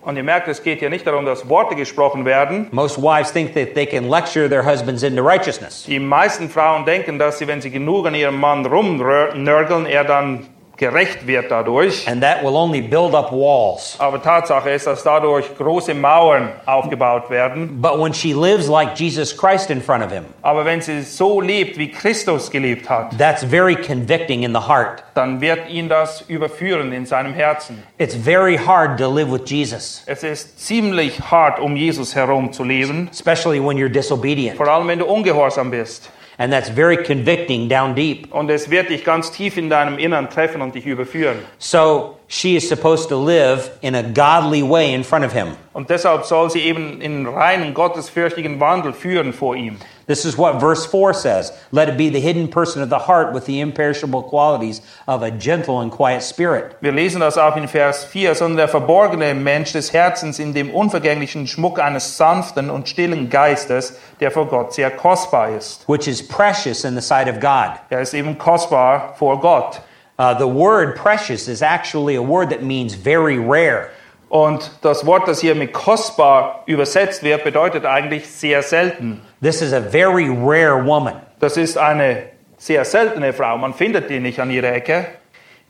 Und 0.00 0.16
ihr 0.16 0.22
merkt, 0.22 0.48
es 0.48 0.62
geht 0.62 0.78
hier 0.78 0.88
nicht 0.88 1.06
darum, 1.06 1.26
dass 1.26 1.46
Worte 1.48 1.76
gesprochen 1.76 2.24
werden. 2.24 2.68
Most 2.70 2.96
wives 3.00 3.30
think 3.30 3.52
that 3.52 3.74
they 3.74 3.84
can 3.84 4.08
lecture 4.08 4.48
their 4.48 4.64
husbands 4.64 5.02
into 5.02 5.22
righteousness. 5.22 5.84
Die 5.84 5.98
meisten 5.98 6.48
Frauen 6.48 6.86
denken, 6.86 7.18
dass 7.18 7.38
sie, 7.38 7.46
wenn 7.46 7.60
sie 7.60 7.70
genug 7.70 8.06
an 8.06 8.14
ihrem 8.14 8.40
Mann 8.40 8.64
rumnörgeln, 8.64 9.84
er 9.86 10.04
dann 10.04 10.46
gerecht 10.76 11.26
wird 11.26 11.50
dadurch. 11.50 12.08
And 12.08 12.22
that 12.22 12.42
will 12.42 12.56
only 12.56 12.80
build 12.80 13.14
up 13.14 13.30
walls. 13.32 13.96
Aber 13.98 14.20
Tatsache 14.22 14.70
ist, 14.70 14.86
dass 14.86 15.02
dadurch 15.02 15.46
große 15.56 15.94
Mauern 15.94 16.50
aufgebaut 16.66 17.30
werden. 17.30 17.80
But 17.80 17.98
when 18.00 18.12
she 18.12 18.32
lives 18.32 18.68
like 18.68 18.98
Jesus 18.98 19.36
Christ 19.36 19.70
in 19.70 19.80
front 19.80 20.04
of 20.04 20.10
him, 20.10 20.24
Aber 20.42 20.64
wenn 20.64 20.80
sie 20.80 21.02
so 21.02 21.40
lebt, 21.40 21.78
wie 21.78 21.90
Christus 21.90 22.50
gelebt 22.50 22.88
hat, 22.88 23.16
that's 23.18 23.44
very 23.44 23.76
convicting 23.76 24.42
in 24.42 24.52
the 24.52 24.60
heart. 24.68 25.02
dann 25.14 25.40
wird 25.40 25.68
ihn 25.68 25.88
das 25.88 26.22
überführen 26.28 26.92
in 26.92 27.06
seinem 27.06 27.34
Herzen. 27.34 27.82
It's 27.98 28.14
very 28.14 28.56
hard 28.56 28.98
to 28.98 29.08
live 29.08 29.30
with 29.30 29.42
Jesus, 29.48 30.02
Es 30.06 30.22
ist 30.22 30.58
ziemlich 30.66 31.20
hart, 31.30 31.60
um 31.60 31.76
Jesus 31.76 32.14
herum 32.14 32.52
zu 32.52 32.64
leben, 32.64 33.08
especially 33.12 33.60
when 33.60 33.76
you're 33.76 33.88
disobedient. 33.92 34.56
vor 34.56 34.68
allem 34.68 34.88
wenn 34.88 34.98
du 34.98 35.04
ungehorsam 35.06 35.70
bist. 35.70 36.10
And 36.38 36.52
that's 36.52 36.70
very 36.70 36.96
convicting 36.96 37.68
down 37.68 37.94
deep. 37.94 38.32
Und 38.32 38.50
es 38.50 38.70
wird 38.70 38.88
dich 38.88 39.04
ganz 39.04 39.30
tief 39.30 39.56
in 39.56 39.68
deinem 39.68 39.98
Innern 39.98 40.30
treffen 40.30 40.62
und 40.62 40.74
dich 40.74 40.86
überführen. 40.86 41.38
So 41.58 42.16
she 42.28 42.56
is 42.56 42.68
supposed 42.68 43.08
to 43.10 43.16
live 43.22 43.70
in 43.82 43.94
a 43.94 44.02
godly 44.02 44.62
way 44.62 44.94
in 44.94 45.04
front 45.04 45.24
of 45.24 45.32
him. 45.32 45.56
Und 45.72 45.90
deshalb 45.90 46.24
soll 46.24 46.50
sie 46.50 46.60
eben 46.60 47.00
in 47.00 47.26
reinen, 47.26 47.74
gottesfürchtigen 47.74 48.58
Wandel 48.60 48.92
führen 48.92 49.32
vor 49.32 49.56
ihm. 49.56 49.78
This 50.06 50.24
is 50.24 50.36
what 50.36 50.60
verse 50.60 50.84
4 50.86 51.14
says 51.14 51.52
Let 51.70 51.88
it 51.88 51.96
be 51.96 52.08
the 52.08 52.20
hidden 52.20 52.48
person 52.48 52.82
of 52.82 52.90
the 52.90 52.98
heart 52.98 53.32
with 53.32 53.46
the 53.46 53.60
imperishable 53.60 54.22
qualities 54.22 54.82
of 55.06 55.22
a 55.22 55.30
gentle 55.30 55.80
and 55.80 55.90
quiet 55.90 56.22
spirit. 56.22 56.76
Wir 56.80 56.92
lesen 56.92 57.20
das 57.20 57.38
auch 57.38 57.56
in 57.56 57.68
Vers 57.68 58.04
4, 58.04 58.34
sondern 58.34 58.56
der 58.56 58.68
verborgene 58.68 59.34
Mensch 59.34 59.72
des 59.72 59.92
Herzens 59.92 60.38
in 60.38 60.54
dem 60.54 60.70
unvergänglichen 60.70 61.46
Schmuck 61.46 61.78
eines 61.78 62.16
sanften 62.16 62.70
und 62.70 62.88
stillen 62.88 63.30
Geistes, 63.30 63.98
der 64.20 64.30
vor 64.30 64.46
Gott 64.46 64.74
sehr 64.74 64.90
kostbar 64.90 65.50
ist. 65.56 65.88
which 65.88 66.08
is 66.08 66.26
precious 66.26 66.84
in 66.84 66.94
the 66.94 67.02
sight 67.02 67.28
of 67.28 67.40
God. 67.40 67.78
Er 67.90 68.00
ist 68.00 68.14
eben 68.14 68.38
kostbar 68.38 69.14
vor 69.16 69.40
Gott. 69.40 69.80
Uh, 70.18 70.34
the 70.34 70.46
word 70.46 70.94
precious 70.96 71.48
is 71.48 71.62
actually 71.62 72.16
a 72.16 72.22
word 72.22 72.50
that 72.50 72.62
means 72.62 72.94
very 72.94 73.38
rare. 73.38 73.88
Und 74.28 74.70
das 74.80 75.04
Wort, 75.04 75.28
das 75.28 75.40
hier 75.40 75.54
mit 75.54 75.74
kostbar 75.74 76.62
übersetzt 76.66 77.22
wird, 77.22 77.44
bedeutet 77.44 77.84
eigentlich 77.84 78.30
sehr 78.30 78.62
selten. 78.62 79.20
This 79.42 79.60
is 79.60 79.72
a 79.72 79.80
very 79.80 80.28
rare 80.30 80.78
woman. 80.78 81.16
Das 81.40 81.56
ist 81.56 81.76
eine 81.76 82.30
sehr 82.58 82.84
seltene 82.84 83.32
Frau. 83.32 83.58
Man 83.58 83.74
findet 83.74 84.08
die 84.08 84.20
nicht 84.20 84.38
an 84.38 84.52
ihrer 84.52 84.72
Ecke. 84.72 85.04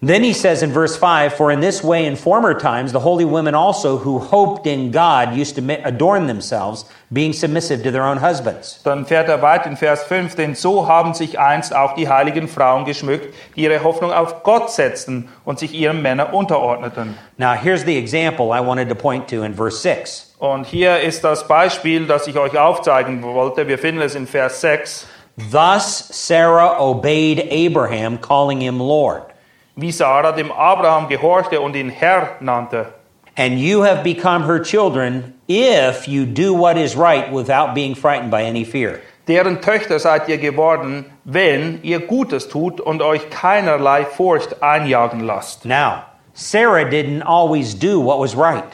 Then 0.04 0.24
he 0.24 0.32
says 0.32 0.64
in 0.64 0.72
verse 0.72 0.96
5 0.96 1.34
For 1.34 1.52
in 1.52 1.60
this 1.60 1.80
way, 1.84 2.06
in 2.06 2.16
former 2.16 2.58
times, 2.58 2.90
the 2.90 2.98
holy 2.98 3.24
women 3.24 3.54
also 3.54 3.98
who 3.98 4.18
hoped 4.18 4.66
in 4.66 4.90
God 4.90 5.36
used 5.36 5.54
to 5.54 5.86
adorn 5.86 6.26
themselves, 6.26 6.84
being 7.12 7.32
submissive 7.32 7.84
to 7.84 7.92
their 7.92 8.04
own 8.04 8.16
husbands. 8.16 8.80
Dann 8.82 9.06
fährt 9.06 9.28
er 9.28 9.40
weit 9.42 9.64
in 9.64 9.76
Vers 9.76 10.02
5, 10.02 10.34
denn 10.34 10.56
so 10.56 10.88
haben 10.88 11.14
sich 11.14 11.38
einst 11.38 11.72
auch 11.72 11.94
die 11.94 12.08
heiligen 12.08 12.48
Frauen 12.48 12.84
geschmückt, 12.84 13.32
die 13.54 13.62
ihre 13.62 13.84
Hoffnung 13.84 14.12
auf 14.12 14.42
Gott 14.42 14.72
setzten 14.72 15.28
und 15.44 15.60
sich 15.60 15.72
ihren 15.72 16.02
Männern 16.02 16.32
unterordneten. 16.32 17.16
Now, 17.36 17.52
here's 17.52 17.84
the 17.84 17.96
example 17.96 18.46
I 18.46 18.58
wanted 18.58 18.88
to 18.88 18.96
point 18.96 19.28
to 19.28 19.44
in 19.44 19.54
verse 19.54 19.78
6. 19.78 20.34
Und 20.40 20.66
hier 20.66 20.98
ist 20.98 21.22
das 21.22 21.46
Beispiel, 21.46 22.08
das 22.08 22.26
ich 22.26 22.36
euch 22.36 22.58
aufzeigen 22.58 23.22
wollte. 23.22 23.68
Wir 23.68 23.78
finden 23.78 24.02
es 24.02 24.16
in 24.16 24.26
Vers 24.26 24.62
6. 24.62 25.06
Thus 25.52 26.08
Sarah 26.10 26.80
obeyed 26.80 27.52
Abraham, 27.52 28.20
calling 28.20 28.60
him 28.60 28.80
Lord. 28.80 29.31
Wie 29.74 29.90
Sarah 29.90 30.32
dem 30.32 30.52
Abraham 30.52 31.08
gehorchte 31.08 31.60
und 31.60 31.74
ihn 31.74 31.88
Herr 31.88 32.36
nannte. 32.40 32.92
And 33.36 33.58
you 33.58 33.82
have 33.84 34.02
become 34.02 34.44
her 34.44 34.60
children 34.60 35.34
if 35.48 36.06
you 36.06 36.26
do 36.26 36.52
what 36.54 36.76
is 36.76 36.94
right 36.94 37.32
without 37.32 37.74
being 37.74 37.94
frightened 37.94 38.30
by 38.30 38.42
any 38.42 38.64
fear. 38.64 39.00
Deren 39.26 39.62
Töchter 39.62 39.98
seid 39.98 40.28
ihr 40.28 40.36
geworden, 40.36 41.06
wenn 41.24 41.80
ihr 41.82 42.00
Gutes 42.00 42.48
tut 42.48 42.80
und 42.80 43.00
euch 43.00 43.30
keinerlei 43.30 44.04
Furcht 44.04 44.62
einjagen 44.62 45.20
lasst. 45.20 45.64
Now, 45.64 46.02
Sarah 46.34 46.84
didn't 46.84 47.22
always 47.22 47.74
do 47.74 47.98
what 48.04 48.18
was 48.18 48.36
right. 48.36 48.64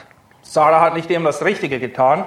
Sarah 0.41 0.81
hat 0.81 0.95
nicht 0.95 1.09
immer 1.11 1.29
das 1.29 1.43
Richtige 1.43 1.79
getan. 1.79 2.25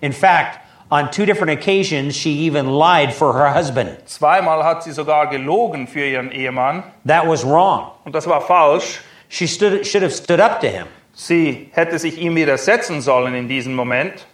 In 0.00 0.12
fact, 0.12 0.60
on 0.90 1.10
two 1.10 1.26
different 1.26 1.50
occasions, 1.52 2.16
she 2.16 2.30
even 2.46 2.66
lied 2.66 3.12
for 3.12 3.32
her 3.34 3.50
husband. 3.52 3.90
Zweimal 4.06 4.62
hat 4.64 4.82
sie 4.82 4.92
sogar 4.92 5.26
gelogen 5.28 5.86
für 5.86 6.04
ihren 6.04 6.30
Ehemann. 6.32 6.82
That 7.06 7.26
was 7.26 7.44
wrong. 7.44 7.90
Und 8.04 8.14
das 8.14 8.26
war 8.26 8.40
falsch. 8.40 9.00
She 9.28 9.46
stood, 9.46 9.86
should 9.86 10.02
have 10.02 10.14
stood 10.14 10.40
up 10.40 10.60
to 10.60 10.68
him, 10.68 10.86
Sie 11.12 11.68
hätte 11.72 11.98
sich 11.98 12.16
ihm 12.18 12.34
widersetzen 12.36 13.00
sollen 13.02 13.34
in 13.34 13.48
diesem 13.48 13.74
Moment. 13.74 14.26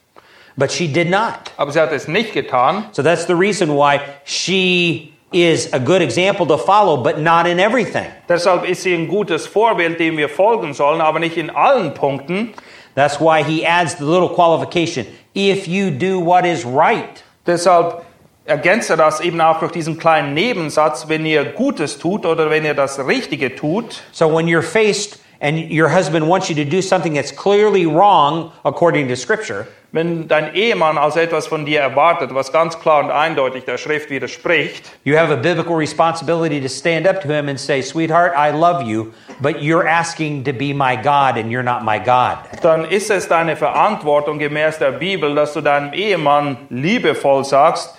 but 0.56 0.70
she 0.70 0.86
did 0.86 1.10
not. 1.10 1.50
Aber 1.56 1.72
sie 1.72 1.80
hat 1.80 1.90
es 1.92 2.06
nicht 2.06 2.32
getan. 2.32 2.84
So 2.92 3.02
that's 3.02 3.26
the 3.26 3.34
reason 3.34 3.70
why 3.74 4.00
she 4.24 5.12
is 5.32 5.72
a 5.72 5.80
good 5.80 6.00
example 6.00 6.46
to 6.46 6.56
follow, 6.56 6.96
but 7.02 7.18
not 7.18 7.46
in 7.48 7.58
everything. 7.58 8.06
Deshalb 8.28 8.64
ist 8.68 8.82
sie 8.82 8.94
ein 8.94 9.08
gutes 9.08 9.48
Vorbild, 9.48 9.98
dem 9.98 10.16
wir 10.16 10.28
folgen 10.28 10.72
sollen, 10.74 11.00
aber 11.00 11.18
nicht 11.18 11.36
in 11.36 11.50
allen 11.50 11.92
Punkten. 11.94 12.54
That's 12.94 13.20
why 13.20 13.42
he 13.42 13.66
adds 13.66 13.96
the 13.96 14.04
little 14.04 14.28
qualification 14.28 15.06
if 15.34 15.66
you 15.66 15.90
do 15.90 16.20
what 16.20 16.44
is 16.44 16.64
right. 16.64 17.22
Deshalb 17.46 18.04
ergänzt 18.46 18.90
er 18.90 18.96
das 18.96 19.20
eben 19.20 19.40
auch 19.40 19.58
durch 19.58 19.72
diesen 19.72 19.98
kleinen 19.98 20.34
Nebensatz, 20.34 21.08
wenn 21.08 21.26
ihr 21.26 21.44
Gutes 21.44 21.98
tut 21.98 22.26
oder 22.26 22.50
wenn 22.50 22.64
ihr 22.64 22.74
das 22.74 22.98
Richtige 23.06 23.54
tut. 23.54 24.02
So 24.12 24.28
when 24.28 24.46
you're 24.46 24.62
faced 24.62 25.18
and 25.40 25.70
your 25.70 25.88
husband 25.88 26.28
wants 26.28 26.48
you 26.48 26.54
to 26.56 26.64
do 26.64 26.80
something 26.80 27.14
that's 27.14 27.32
clearly 27.32 27.86
wrong 27.86 28.52
according 28.64 29.08
to 29.08 29.16
Scripture, 29.16 29.66
Wenn 29.94 30.26
dein 30.26 30.56
Ehemann 30.56 30.98
also 30.98 31.20
etwas 31.20 31.46
von 31.46 31.64
dir 31.64 31.80
erwartet, 31.80 32.34
was 32.34 32.50
ganz 32.50 32.80
klar 32.80 33.04
und 33.04 33.12
eindeutig 33.12 33.64
der 33.64 33.78
Schrift 33.78 34.10
widerspricht, 34.10 34.90
you 35.04 35.16
have 35.16 35.32
a 35.32 35.36
biblical 35.36 35.76
responsibility 35.76 36.60
to 36.60 36.68
stand 36.68 37.06
up 37.06 37.20
to 37.20 37.28
him 37.28 37.48
and 37.48 37.60
say, 37.60 37.80
Sweetheart, 37.80 38.32
I 38.36 38.50
love 38.50 38.82
you, 38.82 39.12
but 39.40 39.62
you're 39.62 39.86
asking 39.86 40.42
to 40.46 40.52
be 40.52 40.74
my 40.74 40.96
God 40.96 41.36
and 41.38 41.52
you're 41.52 41.62
not 41.62 41.84
my 41.84 42.00
God. 42.00 42.38
dann 42.60 42.86
ist 42.86 43.08
es 43.08 43.28
deine 43.28 43.54
Verantwortung 43.54 44.40
gemäß 44.40 44.78
der 44.80 44.90
Bibel, 44.90 45.32
dass 45.32 45.52
du 45.52 45.60
deinem 45.60 45.92
Ehemann 45.92 46.56
liebevoll 46.70 47.44
sagst, 47.44 47.96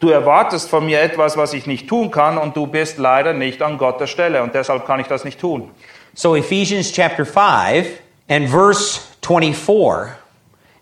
du 0.00 0.08
erwartest 0.08 0.70
von 0.70 0.86
mir 0.86 1.02
etwas, 1.02 1.36
was 1.36 1.52
ich 1.52 1.66
nicht 1.66 1.90
tun 1.90 2.10
kann 2.10 2.38
und 2.38 2.56
du 2.56 2.66
bist 2.66 2.96
leider 2.96 3.34
nicht 3.34 3.60
an 3.60 3.76
Gottes 3.76 4.08
Stelle 4.08 4.42
und 4.42 4.54
deshalb 4.54 4.86
kann 4.86 5.00
ich 5.00 5.08
das 5.08 5.24
nicht 5.24 5.38
tun. 5.38 5.72
So, 6.18 6.32
Ephesians 6.32 6.92
chapter 6.92 7.26
5 7.26 8.00
and 8.30 8.48
verse 8.48 8.96
24, 9.20 10.16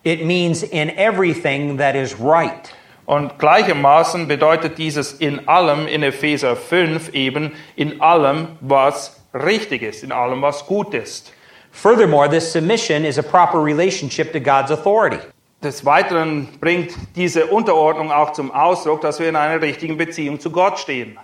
it 0.05 0.25
means 0.25 0.63
in 0.63 0.91
everything 0.91 1.79
that 1.79 1.97
is 1.97 2.15
right. 2.21 2.73
Und 3.05 3.37
gleichermaßen 3.41 4.29
bedeutet 4.29 4.79
dieses 4.79 5.15
in 5.15 5.49
allem 5.49 5.89
in 5.89 6.05
Epheser 6.05 6.55
5 6.55 7.13
eben 7.15 7.51
in 7.75 8.01
allem, 8.01 8.59
was 8.61 9.21
richtig 9.35 9.83
ist, 9.83 10.05
in 10.05 10.13
allem, 10.13 10.41
was 10.41 10.65
gut 10.67 10.95
ist. 10.95 11.33
Furthermore, 11.73 12.29
this 12.29 12.53
submission 12.53 13.05
is 13.05 13.19
a 13.19 13.23
proper 13.23 13.59
relationship 13.59 14.33
to 14.33 14.39
God's 14.39 14.71
authority. 14.71 15.19
Des 15.65 15.85
Weiteren 15.85 16.47
bringt 16.61 16.95
diese 17.17 17.47
Unterordnung 17.47 18.13
auch 18.13 18.35
zum 18.35 18.53
Ausdruck, 18.53 19.01
dass 19.01 19.19
wir 19.19 19.31
in 19.31 19.35
einer 19.35 19.61
richtigen 19.61 19.97
Beziehung 19.97 20.39
zu 20.39 20.53
Gott 20.53 20.79
stehen. 20.79 21.19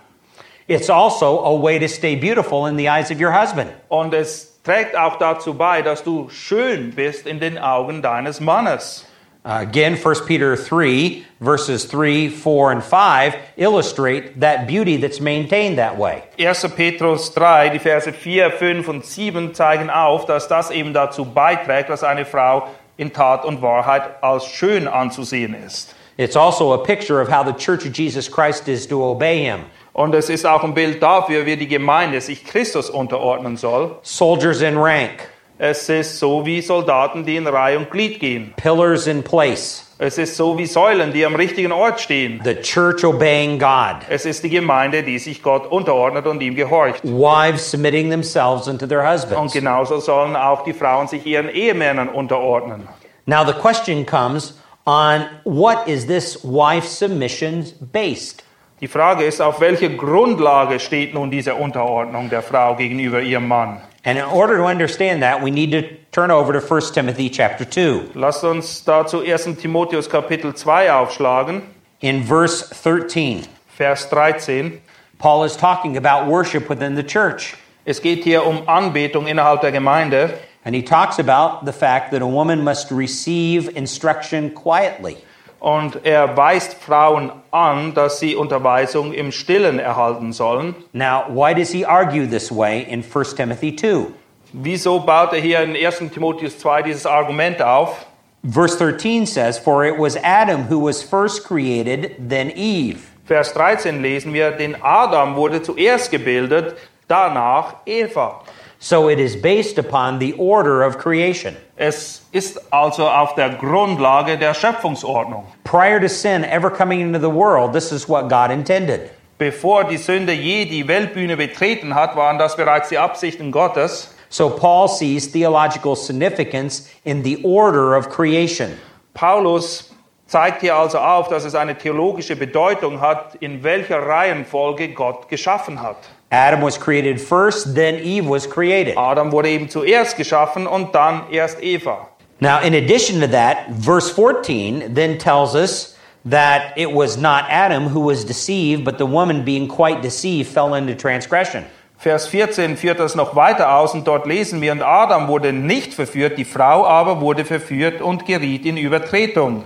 It's 0.71 0.89
also 0.89 1.39
a 1.39 1.53
way 1.53 1.79
to 1.79 1.89
stay 1.89 2.15
beautiful 2.15 2.65
in 2.65 2.77
the 2.77 2.87
eyes 2.87 3.11
of 3.11 3.19
your 3.19 3.33
husband. 3.33 3.71
Und 3.89 4.13
es 4.13 4.57
trägt 4.63 4.95
auch 4.95 5.17
dazu 5.17 5.53
bei, 5.53 5.81
dass 5.81 6.01
du 6.01 6.29
schön 6.29 6.91
bist 6.91 7.27
in 7.27 7.41
den 7.41 7.57
Augen 7.57 8.01
deines 8.01 8.39
Mannes. 8.39 9.05
Uh, 9.43 9.63
again, 9.63 9.97
1 9.97 10.25
Peter 10.27 10.55
3, 10.55 11.23
verses 11.41 11.89
3, 11.89 12.29
4, 12.29 12.71
and 12.71 12.83
5 12.83 13.35
illustrate 13.57 14.39
that 14.39 14.65
beauty 14.65 14.95
that's 14.95 15.19
maintained 15.19 15.77
that 15.77 15.97
way. 15.97 16.23
1. 16.37 16.63
Petrus 16.77 17.33
3, 17.33 17.69
die 17.69 17.79
Verse 17.79 18.13
4, 18.13 18.51
5 18.51 18.87
und 18.87 19.05
7 19.05 19.53
zeigen 19.53 19.89
auf, 19.89 20.25
dass 20.25 20.47
das 20.47 20.71
eben 20.71 20.93
dazu 20.93 21.25
beiträgt, 21.25 21.89
dass 21.89 22.03
eine 22.03 22.23
Frau 22.23 22.67
in 22.95 23.11
Tat 23.11 23.43
und 23.43 23.61
Wahrheit 23.61 24.23
als 24.23 24.45
schön 24.45 24.87
anzusehen 24.87 25.53
ist. 25.53 25.95
It's 26.17 26.37
also 26.37 26.73
a 26.73 26.77
picture 26.77 27.19
of 27.19 27.27
how 27.27 27.43
the 27.43 27.53
Church 27.53 27.85
of 27.85 27.91
Jesus 27.91 28.29
Christ 28.29 28.69
is 28.69 28.87
to 28.87 29.03
obey 29.03 29.43
Him. 29.43 29.65
Und 29.93 30.15
es 30.15 30.29
ist 30.29 30.45
auch 30.45 30.63
ein 30.63 30.73
Bild 30.73 31.03
dafür, 31.03 31.45
wie 31.45 31.57
die 31.57 31.67
Gemeinde 31.67 32.21
sich 32.21 32.45
Christus 32.45 32.89
unterordnen 32.89 33.57
soll. 33.57 33.97
Soldiers 34.03 34.61
in 34.61 34.77
rank, 34.77 35.27
Es 35.57 35.89
ist 35.89 36.17
so 36.17 36.45
wie 36.45 36.61
Soldaten, 36.61 37.25
die 37.25 37.35
in 37.35 37.45
Reihe 37.45 37.77
und 37.77 37.91
Glied 37.91 38.19
gehen. 38.19 38.53
pillars 38.55 39.05
in 39.07 39.21
place, 39.21 39.85
Es 39.99 40.17
ist 40.17 40.35
so 40.37 40.57
wie 40.57 40.65
Säulen, 40.65 41.11
die 41.13 41.23
am 41.25 41.35
richtigen 41.35 41.71
Ort 41.73 41.99
stehen. 41.99 42.39
the 42.43 42.55
church 42.55 43.03
obeying 43.03 43.59
God, 43.59 43.97
Es 44.09 44.25
ist 44.25 44.43
die 44.43 44.49
Gemeinde, 44.49 45.03
die 45.03 45.19
sich 45.19 45.43
Gott 45.43 45.69
unterordnet 45.69 46.25
und 46.25 46.41
ihm 46.41 46.55
gehorcht. 46.55 47.03
wives 47.03 47.69
submitting 47.69 48.09
themselves 48.09 48.67
unto 48.69 48.87
their 48.87 49.01
Und 49.01 49.11
husbands. 49.13 49.53
genauso 49.53 49.99
sollen 49.99 50.35
auch 50.37 50.63
die 50.63 50.73
Frauen 50.73 51.07
sich 51.09 51.25
ihren 51.25 51.49
Ehemännern 51.49 52.07
unterordnen. 52.09 52.87
Now, 53.27 53.45
the 53.45 53.53
question 53.53 54.05
comes 54.05 54.57
on 54.85 55.25
what 55.43 55.85
is 55.87 56.07
this 56.07 56.39
wife 56.43 56.87
submission 56.87 57.65
based? 57.91 58.43
Die 58.81 58.87
Frage 58.87 59.23
ist, 59.23 59.39
auf 59.39 59.61
welcher 59.61 59.89
Grundlage 59.89 60.79
steht 60.79 61.13
nun 61.13 61.29
diese 61.29 61.53
Unterordnung 61.53 62.31
der 62.31 62.41
Frau 62.41 62.75
gegenüber 62.75 63.21
ihrem 63.21 63.47
Mann? 63.47 63.79
And 64.03 64.17
in 64.17 64.25
order 64.25 64.57
to 64.57 64.65
understand 64.65 65.21
that, 65.21 65.43
we 65.43 65.51
need 65.51 65.71
to 65.71 65.83
turn 66.11 66.31
over 66.31 66.51
to 66.51 66.59
1 66.59 66.91
Timothy 66.91 67.29
chapter 67.29 67.63
2. 67.63 68.15
Lasst 68.15 68.43
uns 68.43 68.83
dazu 68.83 69.21
1. 69.21 69.57
Timotheus 69.61 70.09
Kapitel 70.09 70.55
2 70.55 70.91
aufschlagen, 70.91 71.61
In 71.99 72.23
verse 72.23 72.67
13, 72.73 73.43
Vers 73.67 74.09
13. 74.09 74.81
Paul 75.19 75.45
is 75.45 75.55
talking 75.55 75.95
about 75.95 76.27
worship 76.27 76.67
within 76.67 76.95
the 76.95 77.03
church. 77.03 77.55
Es 77.85 78.01
geht 78.01 78.23
hier 78.23 78.47
um 78.47 78.67
Anbetung 78.67 79.27
innerhalb 79.27 79.61
der 79.61 79.71
Gemeinde 79.71 80.33
And 80.63 80.75
he 80.75 80.83
talks 80.83 81.17
about 81.17 81.65
the 81.65 81.73
fact 81.73 82.11
that 82.11 82.21
a 82.21 82.27
woman 82.27 82.63
must 82.63 82.91
receive 82.91 83.69
instruction 83.75 84.51
quietly. 84.51 85.17
Und 85.61 86.05
er 86.05 86.35
weist 86.35 86.73
Frauen 86.73 87.31
an, 87.51 87.93
dass 87.93 88.19
sie 88.19 88.35
Unterweisung 88.35 89.13
im 89.13 89.31
Stillen 89.31 89.77
erhalten 89.77 90.33
sollen. 90.33 90.75
Now, 90.91 91.25
why 91.29 91.53
does 91.53 91.69
he 91.69 91.85
argue 91.85 92.27
this 92.27 92.51
way 92.51 92.81
in 92.81 93.03
1 93.03 93.35
Timothy 93.35 93.75
2? 93.75 94.07
Wieso 94.53 94.99
baut 94.99 95.33
er 95.33 95.39
hier 95.39 95.61
in 95.61 95.75
1. 95.75 96.11
Timotheus 96.11 96.57
2 96.57 96.81
dieses 96.81 97.05
Argument 97.05 97.61
auf? 97.61 98.07
Verse 98.43 98.75
13 98.75 99.27
says, 99.27 99.59
For 99.59 99.85
it 99.85 99.99
was 99.99 100.17
Adam 100.23 100.63
who 100.63 100.79
was 100.79 101.03
first 101.03 101.43
created, 101.43 102.15
then 102.17 102.51
Eve. 102.55 102.99
Vers 103.25 103.53
13 103.53 104.01
lesen 104.01 104.33
wir, 104.33 104.51
den 104.51 104.75
Adam 104.81 105.35
wurde 105.35 105.61
zuerst 105.61 106.09
gebildet, 106.09 106.75
danach 107.07 107.75
Eva. 107.85 108.41
So 108.83 109.09
it 109.09 109.19
is 109.19 109.35
based 109.35 109.77
upon 109.77 110.17
the 110.17 110.33
order 110.39 110.81
of 110.81 110.97
creation. 110.97 111.55
Es 111.75 112.23
ist 112.31 112.59
also 112.73 113.07
auf 113.07 113.35
der 113.35 113.49
Grundlage 113.51 114.39
der 114.39 114.55
Schöpfungsordnung. 114.55 115.45
Prior 115.63 116.01
to 116.01 116.09
sin 116.09 116.43
ever 116.43 116.71
coming 116.71 116.99
into 116.99 117.19
the 117.19 117.29
world, 117.29 117.73
this 117.73 117.91
is 117.91 118.09
what 118.09 118.27
God 118.27 118.49
intended. 118.49 119.11
Bevor 119.37 119.83
die 119.83 119.97
Sünde 119.97 120.33
je 120.33 120.65
die 120.65 120.87
Weltbühne 120.87 121.37
betreten 121.37 121.93
hat, 121.93 122.15
waren 122.15 122.39
das 122.39 122.55
bereits 122.55 122.89
die 122.89 122.97
Absichten 122.97 123.51
Gottes. 123.51 124.15
So 124.29 124.49
Paul 124.49 124.87
sees 124.87 125.31
theological 125.31 125.95
significance 125.95 126.89
in 127.03 127.23
the 127.23 127.39
order 127.43 127.95
of 127.95 128.09
creation. 128.09 128.79
Paulus 129.13 129.93
zeigt 130.25 130.61
hier 130.61 130.75
also 130.75 130.97
auf, 130.97 131.27
dass 131.27 131.45
es 131.45 131.53
eine 131.53 131.77
theologische 131.77 132.35
Bedeutung 132.35 132.99
hat, 132.99 133.35
in 133.35 133.61
welcher 133.61 133.99
Reihenfolge 133.99 134.89
Gott 134.89 135.29
geschaffen 135.29 135.83
hat. 135.83 135.97
Adam 136.31 136.61
was 136.61 136.77
created 136.77 137.19
first, 137.19 137.75
then 137.75 137.95
Eve 137.95 138.25
was 138.25 138.47
created. 138.47 138.95
Adam 138.97 139.31
wurde 139.31 139.49
eben 139.49 139.69
zuerst 139.69 140.15
geschaffen 140.15 140.65
und 140.65 140.95
dann 140.95 141.29
erst 141.29 141.61
Eva. 141.61 142.07
Now, 142.39 142.59
in 142.61 142.73
addition 142.73 143.19
to 143.19 143.27
that, 143.27 143.67
verse 143.69 144.09
14 144.09 144.93
then 144.93 145.19
tells 145.19 145.55
us 145.55 145.97
that 146.25 146.73
it 146.77 146.91
was 146.91 147.17
not 147.17 147.45
Adam 147.49 147.89
who 147.89 147.99
was 147.99 148.23
deceived, 148.23 148.85
but 148.85 148.97
the 148.97 149.05
woman 149.05 149.43
being 149.43 149.67
quite 149.67 150.01
deceived 150.01 150.49
fell 150.49 150.73
into 150.75 150.95
transgression. 150.95 151.65
Vers 151.97 152.25
14 152.27 152.77
führt 152.77 152.99
das 152.99 153.13
noch 153.13 153.35
weiter 153.35 153.75
aus 153.75 153.93
und 153.93 154.07
dort 154.07 154.25
lesen 154.25 154.59
wir, 154.61 154.71
und 154.71 154.81
Adam 154.81 155.27
wurde 155.27 155.53
nicht 155.53 155.93
verführt, 155.93 156.37
die 156.37 156.45
Frau 156.45 156.85
aber 156.85 157.21
wurde 157.21 157.45
verführt 157.45 158.01
und 158.01 158.25
geriet 158.25 158.65
in 158.65 158.77
Übertretung. 158.77 159.65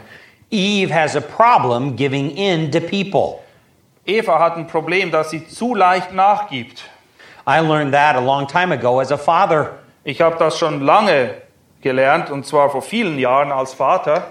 Eve 0.51 0.93
has 0.93 1.15
a 1.15 1.21
problem 1.21 1.95
giving 1.95 2.31
in 2.31 2.71
to 2.71 2.81
people. 2.81 3.44
Eva 4.05 4.39
hat 4.39 4.55
ein 4.55 4.67
Problem, 4.67 5.09
dass 5.09 5.31
sie 5.31 5.47
zu 5.47 5.73
leicht 5.73 6.13
nachgibt. 6.13 6.83
I 7.47 7.59
learned 7.59 7.91
that 7.93 8.15
a 8.15 8.19
long 8.19 8.47
time 8.47 8.71
ago 8.71 8.99
as 8.99 9.11
a 9.11 9.17
father. 9.17 9.71
Ich 10.03 10.21
habe 10.21 10.35
das 10.37 10.59
schon 10.59 10.81
lange 10.81 11.41
gelernt, 11.81 12.29
und 12.29 12.45
zwar 12.45 12.69
vor 12.69 12.81
vielen 12.81 13.17
Jahren 13.17 13.51
als 13.51 13.73
Vater. 13.73 14.23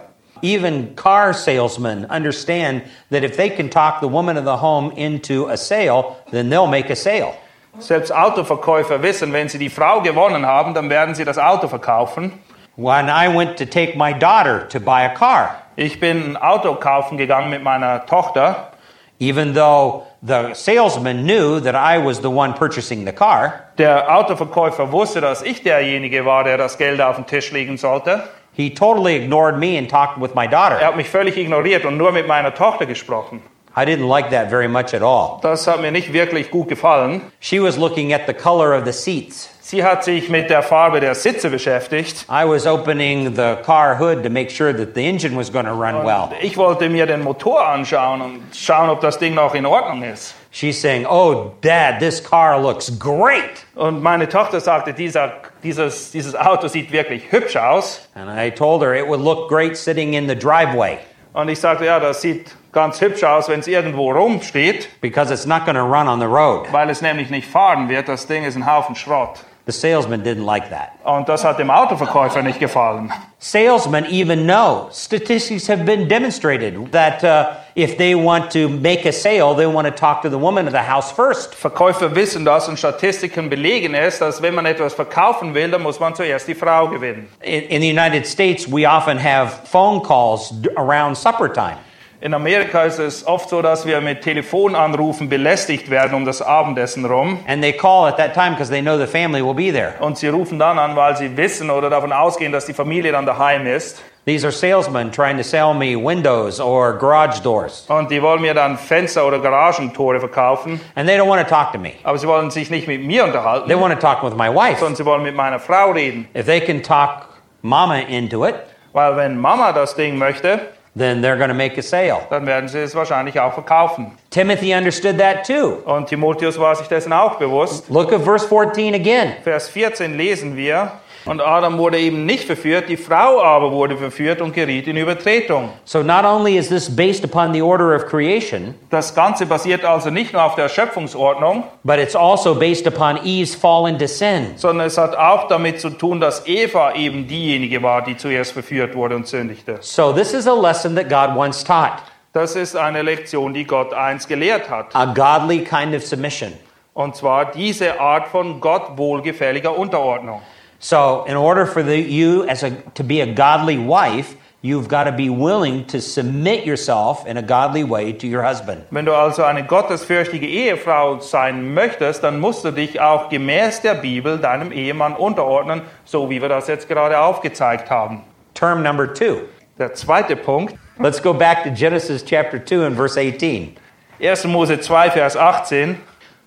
Even 0.42 0.94
car 0.94 1.32
salesmen 1.32 2.04
understand 2.04 2.82
that 3.10 3.24
if 3.24 3.36
they 3.36 3.50
can 3.50 3.70
talk 3.70 4.00
the 4.00 4.10
woman 4.10 4.36
of 4.36 4.44
the 4.44 4.60
home 4.60 4.92
into 4.96 5.48
a 5.48 5.56
sale, 5.56 6.16
then 6.30 6.50
they'll 6.50 6.66
make 6.68 6.90
a 6.90 6.96
sale. 6.96 7.34
Selbst 7.78 8.12
Autoverkäufer 8.12 9.02
wissen, 9.02 9.32
wenn 9.32 9.48
sie 9.48 9.58
die 9.58 9.70
Frau 9.70 10.00
gewonnen 10.00 10.46
haben, 10.46 10.74
dann 10.74 10.88
werden 10.90 11.14
sie 11.14 11.24
das 11.24 11.38
Auto 11.38 11.66
verkaufen. 11.66 12.32
When 12.76 13.08
I 13.08 13.28
went 13.28 13.56
to 13.58 13.64
take 13.64 13.96
my 13.96 14.12
daughter 14.12 14.68
to 14.68 14.78
buy 14.78 15.04
a 15.04 15.08
car, 15.08 15.56
Ich 15.76 15.98
bin 15.98 16.36
ein 16.36 16.36
Auto 16.36 16.76
kaufen 16.76 17.18
gegangen 17.18 17.50
mit 17.50 17.64
meiner 17.64 18.06
Tochter. 18.06 18.73
Even 19.20 19.54
though 19.54 20.04
the 20.22 20.54
salesman 20.54 21.24
knew 21.24 21.60
that 21.60 21.74
I 21.74 21.98
was 21.98 22.20
the 22.20 22.30
one 22.30 22.54
purchasing 22.54 23.04
the 23.04 23.12
car, 23.12 23.60
Der 23.78 24.08
Autoverkäufer 24.08 24.90
wusste, 24.92 25.20
dass 25.20 25.42
ich 25.42 25.62
derjenige 25.62 26.24
war, 26.24 26.44
der 26.44 26.56
das 26.58 26.78
Geld 26.78 27.00
auf 27.00 27.16
den 27.16 27.26
Tisch 27.26 27.52
legen 27.52 27.76
sollte. 27.76 28.22
he 28.56 28.70
totally 28.70 29.16
ignored 29.16 29.58
me 29.58 29.76
and 29.76 29.88
talked 29.88 30.20
with 30.20 30.34
my 30.34 30.46
daughter. 30.46 30.76
Er 30.80 30.88
hat 30.88 30.96
mich 30.96 31.08
völlig 31.08 31.36
ignoriert 31.36 31.84
und 31.84 31.96
nur 31.96 32.12
mit 32.12 32.26
meiner 32.28 32.54
Tochter 32.54 32.86
gesprochen. 32.86 33.42
I 33.76 33.84
didn't 33.84 34.06
like 34.06 34.30
that 34.30 34.48
very 34.50 34.68
much 34.68 34.94
at 34.94 35.02
all. 35.02 35.40
Das 35.42 35.66
hat 35.66 35.80
mir 35.80 35.90
nicht 35.90 36.12
wirklich 36.12 36.50
gut 36.52 36.68
gefallen. 36.68 37.20
She 37.40 37.60
was 37.60 37.76
looking 37.76 38.12
at 38.12 38.22
the 38.28 38.32
color 38.32 38.72
of 38.78 38.84
the 38.84 38.92
seats. 38.92 39.50
Sie 39.74 39.82
hat 39.82 40.04
sich 40.04 40.28
mit 40.28 40.50
der 40.50 40.62
Farbe 40.62 41.00
der 41.00 41.16
Sitze 41.16 41.50
beschäftigt. 41.50 42.26
I 42.30 42.44
was 42.48 42.64
opening 42.64 43.34
the 43.34 43.56
car 43.66 43.98
hood 43.98 44.22
to 44.22 44.30
make 44.30 44.48
sure 44.48 44.72
that 44.72 44.94
the 44.94 45.04
engine 45.04 45.36
was 45.36 45.50
going 45.50 45.66
to 45.66 45.72
run 45.72 46.04
well. 46.06 46.28
Ich 46.40 46.56
wollte 46.56 46.88
mir 46.88 47.06
den 47.06 47.24
Motor 47.24 47.66
anschauen 47.66 48.20
und 48.20 48.42
schauen, 48.54 48.88
ob 48.88 49.00
das 49.00 49.18
Ding 49.18 49.34
noch 49.34 49.52
in 49.56 49.66
Ordnung 49.66 50.04
ist. 50.04 50.36
She's 50.52 50.80
saying, 50.80 51.06
Oh, 51.06 51.54
Dad, 51.60 51.98
this 51.98 52.22
car 52.22 52.60
looks 52.62 52.88
great. 53.00 53.66
Und 53.74 54.00
meine 54.00 54.28
Tochter 54.28 54.60
sagte, 54.60 54.92
dieser, 54.92 55.32
dieses, 55.64 56.12
dieses 56.12 56.36
Auto 56.36 56.68
sieht 56.68 56.92
wirklich 56.92 57.32
hübsch 57.32 57.56
aus. 57.56 58.08
And 58.14 58.30
I 58.30 58.52
told 58.52 58.80
her 58.80 58.94
it 58.94 59.08
would 59.08 59.20
look 59.20 59.48
great 59.48 59.76
sitting 59.76 60.14
in 60.14 60.28
the 60.28 60.36
driveway 60.36 60.98
Und 61.32 61.48
ich 61.48 61.58
sagte, 61.58 61.84
ja, 61.86 61.98
das 61.98 62.20
sieht 62.20 62.54
ganz 62.70 63.00
hübsch 63.00 63.24
aus, 63.24 63.48
wenn 63.48 63.58
es 63.58 63.66
irgendwo 63.66 64.12
rumsteht, 64.12 64.88
because 65.00 65.32
it's 65.34 65.46
not 65.46 65.64
going 65.64 65.76
to 65.76 65.82
run 65.82 66.06
on 66.06 66.20
the 66.20 66.26
road. 66.26 66.72
weil 66.72 66.90
es 66.90 67.02
nämlich 67.02 67.28
nicht 67.28 67.48
fahren 67.50 67.88
wird. 67.88 68.06
Das 68.06 68.28
Ding 68.28 68.44
ist 68.44 68.54
ein 68.54 68.72
Haufen 68.72 68.94
Schrott. 68.94 69.40
The 69.66 69.72
salesman 69.72 70.22
didn't 70.22 70.44
like 70.44 70.68
that. 70.68 70.92
Und 71.04 71.26
das 71.26 71.42
hat 71.42 71.58
dem 71.58 71.70
Autoverkäufer 71.70 72.42
nicht 72.42 72.60
gefallen. 72.60 73.10
Salesmen 73.38 74.04
even 74.10 74.44
know 74.44 74.90
statistics 74.92 75.68
have 75.68 75.86
been 75.86 76.06
demonstrated 76.06 76.92
that 76.92 77.24
uh, 77.24 77.54
if 77.74 77.96
they 77.96 78.14
want 78.14 78.50
to 78.50 78.68
make 78.68 79.06
a 79.06 79.12
sale, 79.12 79.54
they 79.54 79.66
want 79.66 79.86
to 79.86 79.90
talk 79.90 80.20
to 80.20 80.28
the 80.28 80.36
woman 80.36 80.66
of 80.66 80.72
the 80.72 80.82
house 80.82 81.10
first. 81.10 81.54
Verkäufer 81.54 82.14
wissen 82.14 82.44
das 82.44 82.68
und 82.68 82.78
Statistiken 82.78 83.48
belegen 83.48 83.94
es, 83.94 84.18
dass 84.18 84.42
wenn 84.42 84.54
man 84.54 84.66
etwas 84.66 84.92
verkaufen 84.92 85.54
will, 85.54 85.70
dann 85.70 85.82
muss 85.82 85.98
man 85.98 86.14
zuerst 86.14 86.46
die 86.46 86.54
Frau 86.54 86.88
gewinnen. 86.88 87.28
In, 87.40 87.62
in 87.62 87.80
the 87.80 87.90
United 87.90 88.26
States, 88.26 88.70
we 88.70 88.86
often 88.86 89.18
have 89.18 89.66
phone 89.66 90.02
calls 90.02 90.52
around 90.76 91.16
supper 91.16 91.50
time. 91.50 91.78
In 92.24 92.32
Amerika 92.32 92.84
ist 92.84 92.98
es 92.98 93.26
oft 93.26 93.50
so, 93.50 93.60
dass 93.60 93.84
wir 93.84 94.00
mit 94.00 94.22
Telefonanrufen 94.22 95.28
belästigt 95.28 95.90
werden 95.90 96.14
um 96.14 96.24
das 96.24 96.40
Abendessen 96.40 97.04
rum. 97.04 97.38
And 97.46 97.60
they 97.60 97.74
call 97.74 98.06
at 98.06 98.16
that 98.16 98.32
time 98.32 98.52
because 98.52 98.70
they 98.70 98.80
know 98.80 98.96
the 98.96 99.06
family 99.06 99.44
will 99.44 99.52
be 99.52 99.70
there. 99.70 99.92
Und 100.00 100.16
sie 100.16 100.28
rufen 100.28 100.58
dann 100.58 100.78
an, 100.78 100.96
weil 100.96 101.18
sie 101.18 101.36
wissen 101.36 101.68
oder 101.68 101.90
davon 101.90 102.14
ausgehen, 102.14 102.50
dass 102.50 102.64
die 102.64 102.72
Familie 102.72 103.12
dann 103.12 103.26
daheim 103.26 103.66
ist. 103.66 104.02
These 104.24 104.46
are 104.46 104.52
salesmen 104.52 105.12
trying 105.12 105.36
to 105.36 105.42
sell 105.42 105.74
me 105.74 105.96
windows 105.96 106.58
or 106.60 106.96
garage 106.96 107.42
doors. 107.42 107.84
Und 107.88 108.10
die 108.10 108.22
wollen 108.22 108.40
mir 108.40 108.54
dann 108.54 108.78
Fenster 108.78 109.26
oder 109.26 109.38
Garagentore 109.38 110.18
verkaufen. 110.18 110.80
And 110.94 111.06
they 111.06 111.18
don't 111.18 111.28
want 111.28 111.46
to 111.46 111.54
talk 111.54 111.72
to 111.74 111.78
me. 111.78 111.92
Aber 112.04 112.16
sie 112.16 112.26
wollen 112.26 112.50
sich 112.50 112.70
nicht 112.70 112.88
mit 112.88 113.04
mir 113.04 113.24
unterhalten, 113.24 113.68
They 113.68 113.78
want 113.78 113.92
to 113.92 114.00
talk 114.00 114.22
with 114.22 114.32
my 114.34 114.48
wife. 114.48 114.78
sondern 114.78 114.96
sie 114.96 115.04
wollen 115.04 115.24
mit 115.24 115.36
meiner 115.36 115.58
Frau 115.58 115.90
reden. 115.90 116.26
If 116.34 116.46
they 116.46 116.62
can 116.62 116.82
talk 116.82 117.28
mama 117.60 117.98
into 117.98 118.46
it, 118.46 118.54
Weil 118.94 119.14
wenn 119.14 119.38
Mama 119.38 119.72
das 119.72 119.94
Ding 119.94 120.16
möchte, 120.16 120.60
then 120.96 121.20
they're 121.20 121.36
going 121.36 121.48
to 121.48 121.54
make 121.54 121.76
a 121.78 121.82
sale. 121.82 122.20
dann 122.30 122.46
werden 122.46 122.68
sie 122.68 122.78
es 122.78 122.94
wahrscheinlich 122.94 123.38
auch 123.40 123.54
verkaufen. 123.54 124.12
Timothy 124.30 124.74
understood 124.74 125.18
that 125.18 125.44
too. 125.44 125.78
Und 125.84 126.08
Timotheus 126.08 126.58
war 126.58 126.74
sich 126.76 126.86
dessen 126.86 127.12
auch 127.12 127.36
bewusst. 127.36 127.88
Look 127.90 128.12
at 128.12 128.22
verse 128.22 128.46
14 128.46 128.94
again. 128.94 129.34
Vers 129.42 129.68
14 129.68 130.16
lesen 130.16 130.56
wir, 130.56 130.92
Und 131.26 131.40
Adam 131.40 131.78
wurde 131.78 131.98
eben 131.98 132.26
nicht 132.26 132.44
verführt, 132.44 132.88
die 132.88 132.98
Frau 132.98 133.42
aber 133.42 133.72
wurde 133.72 133.96
verführt 133.96 134.42
und 134.42 134.52
geriet 134.52 134.86
in 134.88 134.96
Übertretung. 134.98 135.70
So 135.84 136.02
not 136.02 136.24
only 136.24 136.58
is 136.58 136.68
this 136.68 136.94
based 136.94 137.24
upon 137.24 137.54
the 137.54 137.62
order 137.62 137.96
of 137.96 138.04
creation, 138.06 138.74
Das 138.90 139.14
Ganze 139.14 139.46
basiert 139.46 139.84
also 139.86 140.10
nicht 140.10 140.32
nur 140.34 140.42
auf 140.44 140.54
der 140.54 140.68
Schöpfungsordnung, 140.68 141.64
but 141.82 141.96
it's 141.98 142.14
also 142.14 142.54
based 142.54 142.86
upon 142.86 143.16
Eve's 143.24 143.54
fall 143.54 143.88
into 143.88 144.06
sin. 144.06 144.52
sondern 144.56 144.86
es 144.86 144.98
hat 144.98 145.16
auch 145.16 145.48
damit 145.48 145.80
zu 145.80 145.90
tun, 145.90 146.20
dass 146.20 146.46
Eva 146.46 146.92
eben 146.94 147.26
diejenige 147.26 147.82
war, 147.82 148.02
die 148.02 148.16
zuerst 148.16 148.52
verführt 148.52 148.94
wurde 148.94 149.16
und 149.16 149.26
sündigte. 149.26 149.78
So 149.80 150.12
this 150.12 150.34
is 150.34 150.46
a 150.46 150.54
lesson 150.54 150.94
that 150.96 151.08
God 151.08 151.36
once 151.36 151.64
taught, 151.64 152.02
Das 152.34 152.54
ist 152.56 152.76
eine 152.76 153.00
Lektion, 153.02 153.54
die 153.54 153.64
Gott 153.64 153.94
einst 153.94 154.28
gelehrt 154.28 154.68
hat. 154.68 154.94
a 154.94 155.06
godly 155.06 155.60
kind 155.64 155.94
of 155.94 156.04
submission. 156.04 156.52
Und 156.92 157.16
zwar 157.16 157.46
diese 157.50 157.98
Art 157.98 158.28
von 158.28 158.60
Gott 158.60 158.96
wohlgefälliger 158.98 159.76
Unterordnung. 159.76 160.42
So 160.78 161.24
in 161.26 161.36
order 161.36 161.66
for 161.66 161.82
the, 161.82 161.98
you 161.98 162.44
as 162.44 162.62
a, 162.62 162.70
to 162.94 163.04
be 163.04 163.20
a 163.20 163.26
godly 163.26 163.78
wife, 163.78 164.36
you've 164.62 164.88
got 164.88 165.04
to 165.04 165.12
be 165.12 165.28
willing 165.28 165.84
to 165.86 166.00
submit 166.00 166.64
yourself 166.64 167.26
in 167.26 167.36
a 167.36 167.42
godly 167.42 167.84
way 167.84 168.12
to 168.12 168.26
your 168.26 168.42
husband. 168.42 168.84
Wenn 168.90 169.04
du 169.04 169.12
also 169.12 169.44
eine 169.44 169.64
gottesfürchtige 169.64 170.46
Ehefrau 170.46 171.20
sein 171.20 171.74
möchtest, 171.74 172.22
dann 172.22 172.40
musst 172.40 172.64
du 172.64 172.70
dich 172.70 173.00
auch 173.00 173.28
gemäß 173.28 173.82
der 173.82 173.94
Bibel 173.94 174.38
deinem 174.38 174.72
Ehemann 174.72 175.14
unterordnen, 175.14 175.82
so 176.04 176.30
wie 176.30 176.40
wir 176.40 176.48
das 176.48 176.68
jetzt 176.68 176.88
gerade 176.88 177.18
aufgezeigt 177.18 177.90
haben. 177.90 178.22
Term 178.54 178.82
number 178.82 179.12
two. 179.12 179.42
Der 179.78 179.92
zweite 179.94 180.36
Punkt, 180.36 180.74
Let's 180.96 181.20
go 181.20 181.34
back 181.34 181.64
to 181.64 181.70
Genesis 181.70 182.22
chapter 182.22 182.60
2 182.60 182.86
and 182.86 182.96
verse 182.96 183.18
18. 183.18 183.76
1. 184.20 184.44
Mose 184.44 184.80
2, 184.80 185.10
Vers 185.10 185.36
18. 185.36 186.00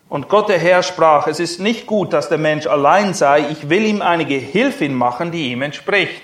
Und 0.09 0.29
Gott 0.29 0.47
der 0.47 0.59
Herr 0.59 0.83
sprach, 0.83 1.27
es 1.27 1.39
ist 1.39 1.59
nicht 1.59 1.85
gut, 1.85 2.13
dass 2.13 2.29
der 2.29 2.37
Mensch 2.37 2.65
allein 2.65 3.13
sei, 3.13 3.45
ich 3.49 3.69
will 3.69 3.85
ihm 3.85 4.01
eine 4.01 4.25
Gehilfin 4.25 4.93
machen, 4.93 5.31
die 5.31 5.51
ihm 5.51 5.61
entspricht. 5.61 6.21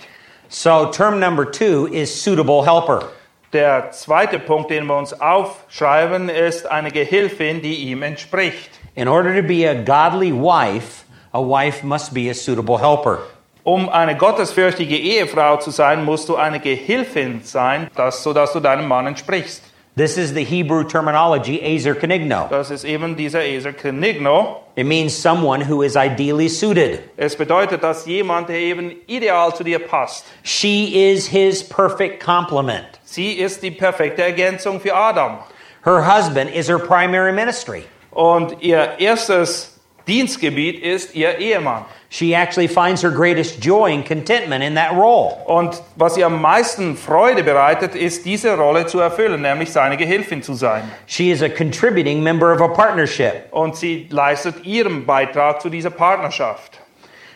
So, 0.48 0.86
term 0.86 1.20
number 1.20 1.52
two 1.52 1.88
is 1.88 2.24
suitable 2.24 2.66
helper. 2.66 3.10
Der 3.52 3.92
zweite 3.92 4.40
Punkt, 4.40 4.72
den 4.72 4.86
wir 4.86 4.98
uns 4.98 5.20
aufschreiben, 5.20 6.30
ist 6.30 6.70
eine 6.72 6.92
Gehilfin, 6.92 7.62
die 7.62 7.92
ihm 7.92 8.04
entspricht. 8.04 8.70
In 8.96 9.08
order 9.08 9.36
to 9.36 9.44
be 9.44 9.68
a 9.70 9.74
godly 9.74 10.32
wife, 10.32 11.04
a 11.34 11.40
wife 11.40 11.86
must 11.86 12.14
be 12.14 12.30
a 12.30 12.34
suitable 12.34 12.80
helper. 12.80 13.20
Um 13.64 13.90
eine 13.90 14.16
gottesfürchtige 14.16 14.98
Ehefrau 14.98 15.58
zu 15.58 15.72
sein, 15.72 16.06
musst 16.06 16.30
du 16.30 16.36
eine 16.36 16.60
Gehilfin 16.60 17.42
sein, 17.44 17.90
das, 17.96 18.24
sodass 18.24 18.54
du 18.54 18.60
deinem 18.60 18.88
Mann 18.88 19.08
entsprichst. 19.08 19.64
This 19.96 20.18
is 20.18 20.34
the 20.34 20.44
Hebrew 20.44 20.86
terminology, 20.86 21.62
ezer 21.62 21.94
kenigno. 21.94 22.50
Das 22.50 22.72
ist 22.72 22.84
eben 22.84 23.16
dieser 23.16 23.46
Eser 23.46 23.74
Kenigno. 23.74 24.62
It 24.76 24.88
means 24.88 25.14
someone 25.14 25.62
who 25.62 25.84
is 25.84 25.96
ideally 25.96 26.50
suited. 26.50 27.12
Es 27.16 27.36
bedeutet, 27.36 27.84
dass 27.84 28.08
jemand, 28.08 28.50
der 28.50 28.56
eben 28.56 28.96
ideal 29.08 29.54
zu 29.54 29.64
dir 29.64 29.78
passt. 29.78 30.26
She 30.42 31.12
is 31.12 31.28
his 31.28 31.62
perfect 31.62 32.20
complement. 32.20 32.88
Sie 33.04 33.34
ist 33.34 33.62
die 33.62 33.70
perfekte 33.70 34.24
Ergänzung 34.24 34.80
für 34.80 34.96
Adam. 34.96 35.38
Her 35.86 36.02
husband 36.02 36.50
is 36.50 36.68
her 36.68 36.80
primary 36.80 37.32
ministry. 37.32 37.84
Und 38.10 38.64
ihr 38.64 38.98
erstes 38.98 39.73
Dienstgebiet 40.08 40.84
ist 40.84 41.16
ihr 41.16 41.38
Ehemann. 41.38 41.86
She 42.10 42.36
actually 42.36 42.68
finds 42.68 43.02
her 43.02 43.10
greatest 43.10 43.64
joy 43.64 43.94
and 43.94 44.06
contentment 44.06 44.64
in 44.64 44.76
that 44.76 44.92
role. 44.92 45.38
Und 45.46 45.82
was 45.96 46.18
ihr 46.18 46.26
am 46.26 46.42
meisten 46.42 46.98
Freude 46.98 47.42
bereitet, 47.42 47.96
ist 47.96 48.26
diese 48.26 48.58
Rolle 48.58 48.86
zu 48.86 49.00
erfüllen, 49.00 49.42
nämlich 49.42 49.72
seine 49.72 49.96
Gehilfin 49.96 50.44
zu 50.44 50.54
sein. 50.54 50.84
She 51.08 51.32
is 51.32 51.42
a 51.42 51.50
contributing 51.50 52.22
member 52.22 52.54
of 52.54 52.62
a 52.62 52.68
partnership. 52.68 53.46
Und 53.52 53.78
sie 53.78 54.08
leistet 54.10 54.66
ihren 54.66 55.06
Beitrag 55.06 55.62
zu 55.62 55.70
dieser 55.70 55.90
Partnerschaft. 55.90 56.80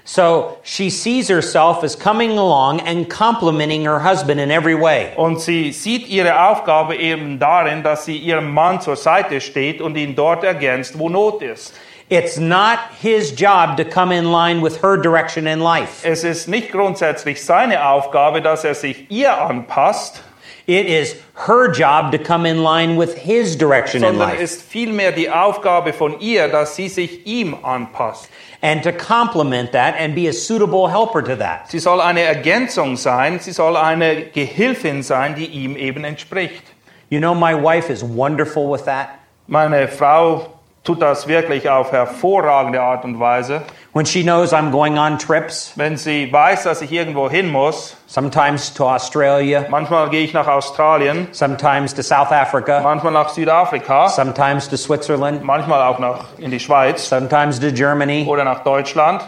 So 0.04 0.58
she 0.64 0.90
sees 0.90 1.28
herself 1.28 1.84
as 1.84 1.94
coming 1.98 2.38
along 2.38 2.80
and 2.82 3.10
complementing 3.10 3.84
her 3.84 4.00
husband 4.00 4.40
in 4.40 4.52
every 4.52 4.76
way. 4.80 5.12
Und 5.18 5.42
sie 5.42 5.72
sieht 5.74 6.08
ihre 6.08 6.50
Aufgabe 6.50 6.96
eben 6.96 7.40
darin, 7.40 7.84
dass 7.84 8.06
sie 8.06 8.18
ihrem 8.18 8.54
Mann 8.54 8.80
zur 8.80 8.96
Seite 8.96 9.42
steht 9.42 9.82
und 9.82 9.98
ihn 9.98 10.16
dort 10.16 10.46
ergänzt, 10.46 10.98
wo 10.98 11.10
Not 11.10 11.42
ist. 11.42 11.74
It's 12.10 12.38
not 12.38 12.80
his 13.02 13.32
job 13.32 13.76
to 13.78 13.84
come 13.84 14.14
in 14.14 14.32
line 14.32 14.62
with 14.62 14.82
her 14.82 14.96
direction 14.98 15.46
in 15.46 15.60
life. 15.60 16.06
Es 16.08 16.24
ist 16.24 16.48
nicht 16.48 16.72
grundsätzlich 16.72 17.44
seine 17.44 17.86
Aufgabe, 17.86 18.42
dass 18.42 18.64
er 18.64 18.76
sich 18.76 19.12
ihr 19.12 19.38
anpasst, 19.42 20.24
It 20.70 20.86
is 20.86 21.16
her 21.48 21.72
job 21.72 22.12
to 22.12 22.18
come 22.18 22.46
in 22.46 22.62
line 22.62 22.98
with 22.98 23.16
his 23.18 23.58
direction 23.58 24.04
in 24.04 24.10
sondern 24.10 24.30
life 24.32 24.42
ist 24.42 24.62
vielmehr 24.62 25.14
die 25.14 25.30
Aufgabe 25.30 25.94
von 25.94 26.20
ihr, 26.20 26.50
dass 26.50 26.76
sie 26.76 26.90
sich 26.90 27.26
ihm 27.26 27.56
anpasst. 27.64 28.28
and 28.62 28.84
to 28.84 28.92
complement 28.92 29.72
that 29.72 29.96
and 29.98 30.14
be 30.16 30.28
a 30.28 30.34
suitable 30.34 30.90
helper 30.90 31.22
to 31.22 31.36
that. 31.38 31.70
Sie 31.70 31.80
soll 31.80 32.02
eine 32.02 32.22
Ergänzung 32.22 32.98
sein, 32.98 33.40
sie 33.40 33.52
soll 33.54 33.78
eine 33.78 34.26
Gehilfin 34.26 35.04
sein, 35.04 35.36
die 35.36 35.46
ihm 35.46 35.78
eben 35.78 36.04
entspricht. 36.04 36.64
You 37.10 37.20
know, 37.20 37.34
my 37.34 37.54
wife 37.54 37.90
is 37.90 38.04
wonderful 38.04 38.70
with 38.70 38.84
that. 38.86 39.10
Meine 39.48 39.88
Frau 39.88 40.57
tut 40.88 41.02
das 41.02 41.28
wirklich 41.28 41.70
auf 41.70 41.92
hervorragende 41.92 42.82
Art 42.82 43.04
und 43.04 43.20
Weise. 43.20 43.62
When 43.92 44.06
she 44.06 44.24
knows 44.24 44.54
I'm 44.54 44.72
going 44.72 44.98
on 44.98 45.20
trips, 45.20 45.74
Wenn 45.76 45.98
sie 45.98 46.32
weiß, 46.32 46.64
dass 46.64 46.82
ich 46.82 46.94
irgendwo 46.94 47.30
hin 47.30 47.52
muss, 47.52 47.98
sometimes 48.08 48.74
to 48.74 48.90
Australia, 48.90 49.66
manchmal 49.70 50.10
gehe 50.10 50.24
ich 50.24 50.32
nach 50.32 50.48
Australien, 50.48 51.28
sometimes 51.32 51.94
to 51.94 52.02
South 52.02 52.32
Africa, 52.32 52.80
manchmal 52.82 53.12
nach 53.12 53.28
Südafrika, 53.28 54.08
sometimes 54.08 54.70
to 54.70 54.78
Switzerland, 54.78 55.44
manchmal 55.44 55.82
auch 55.82 56.00
nach 56.00 56.38
in 56.38 56.52
die 56.52 56.60
Schweiz 56.60 57.10
sometimes 57.10 57.60
to 57.60 57.70
Germany, 57.74 58.26
oder 58.26 58.46
nach 58.46 58.64
Deutschland, 58.64 59.28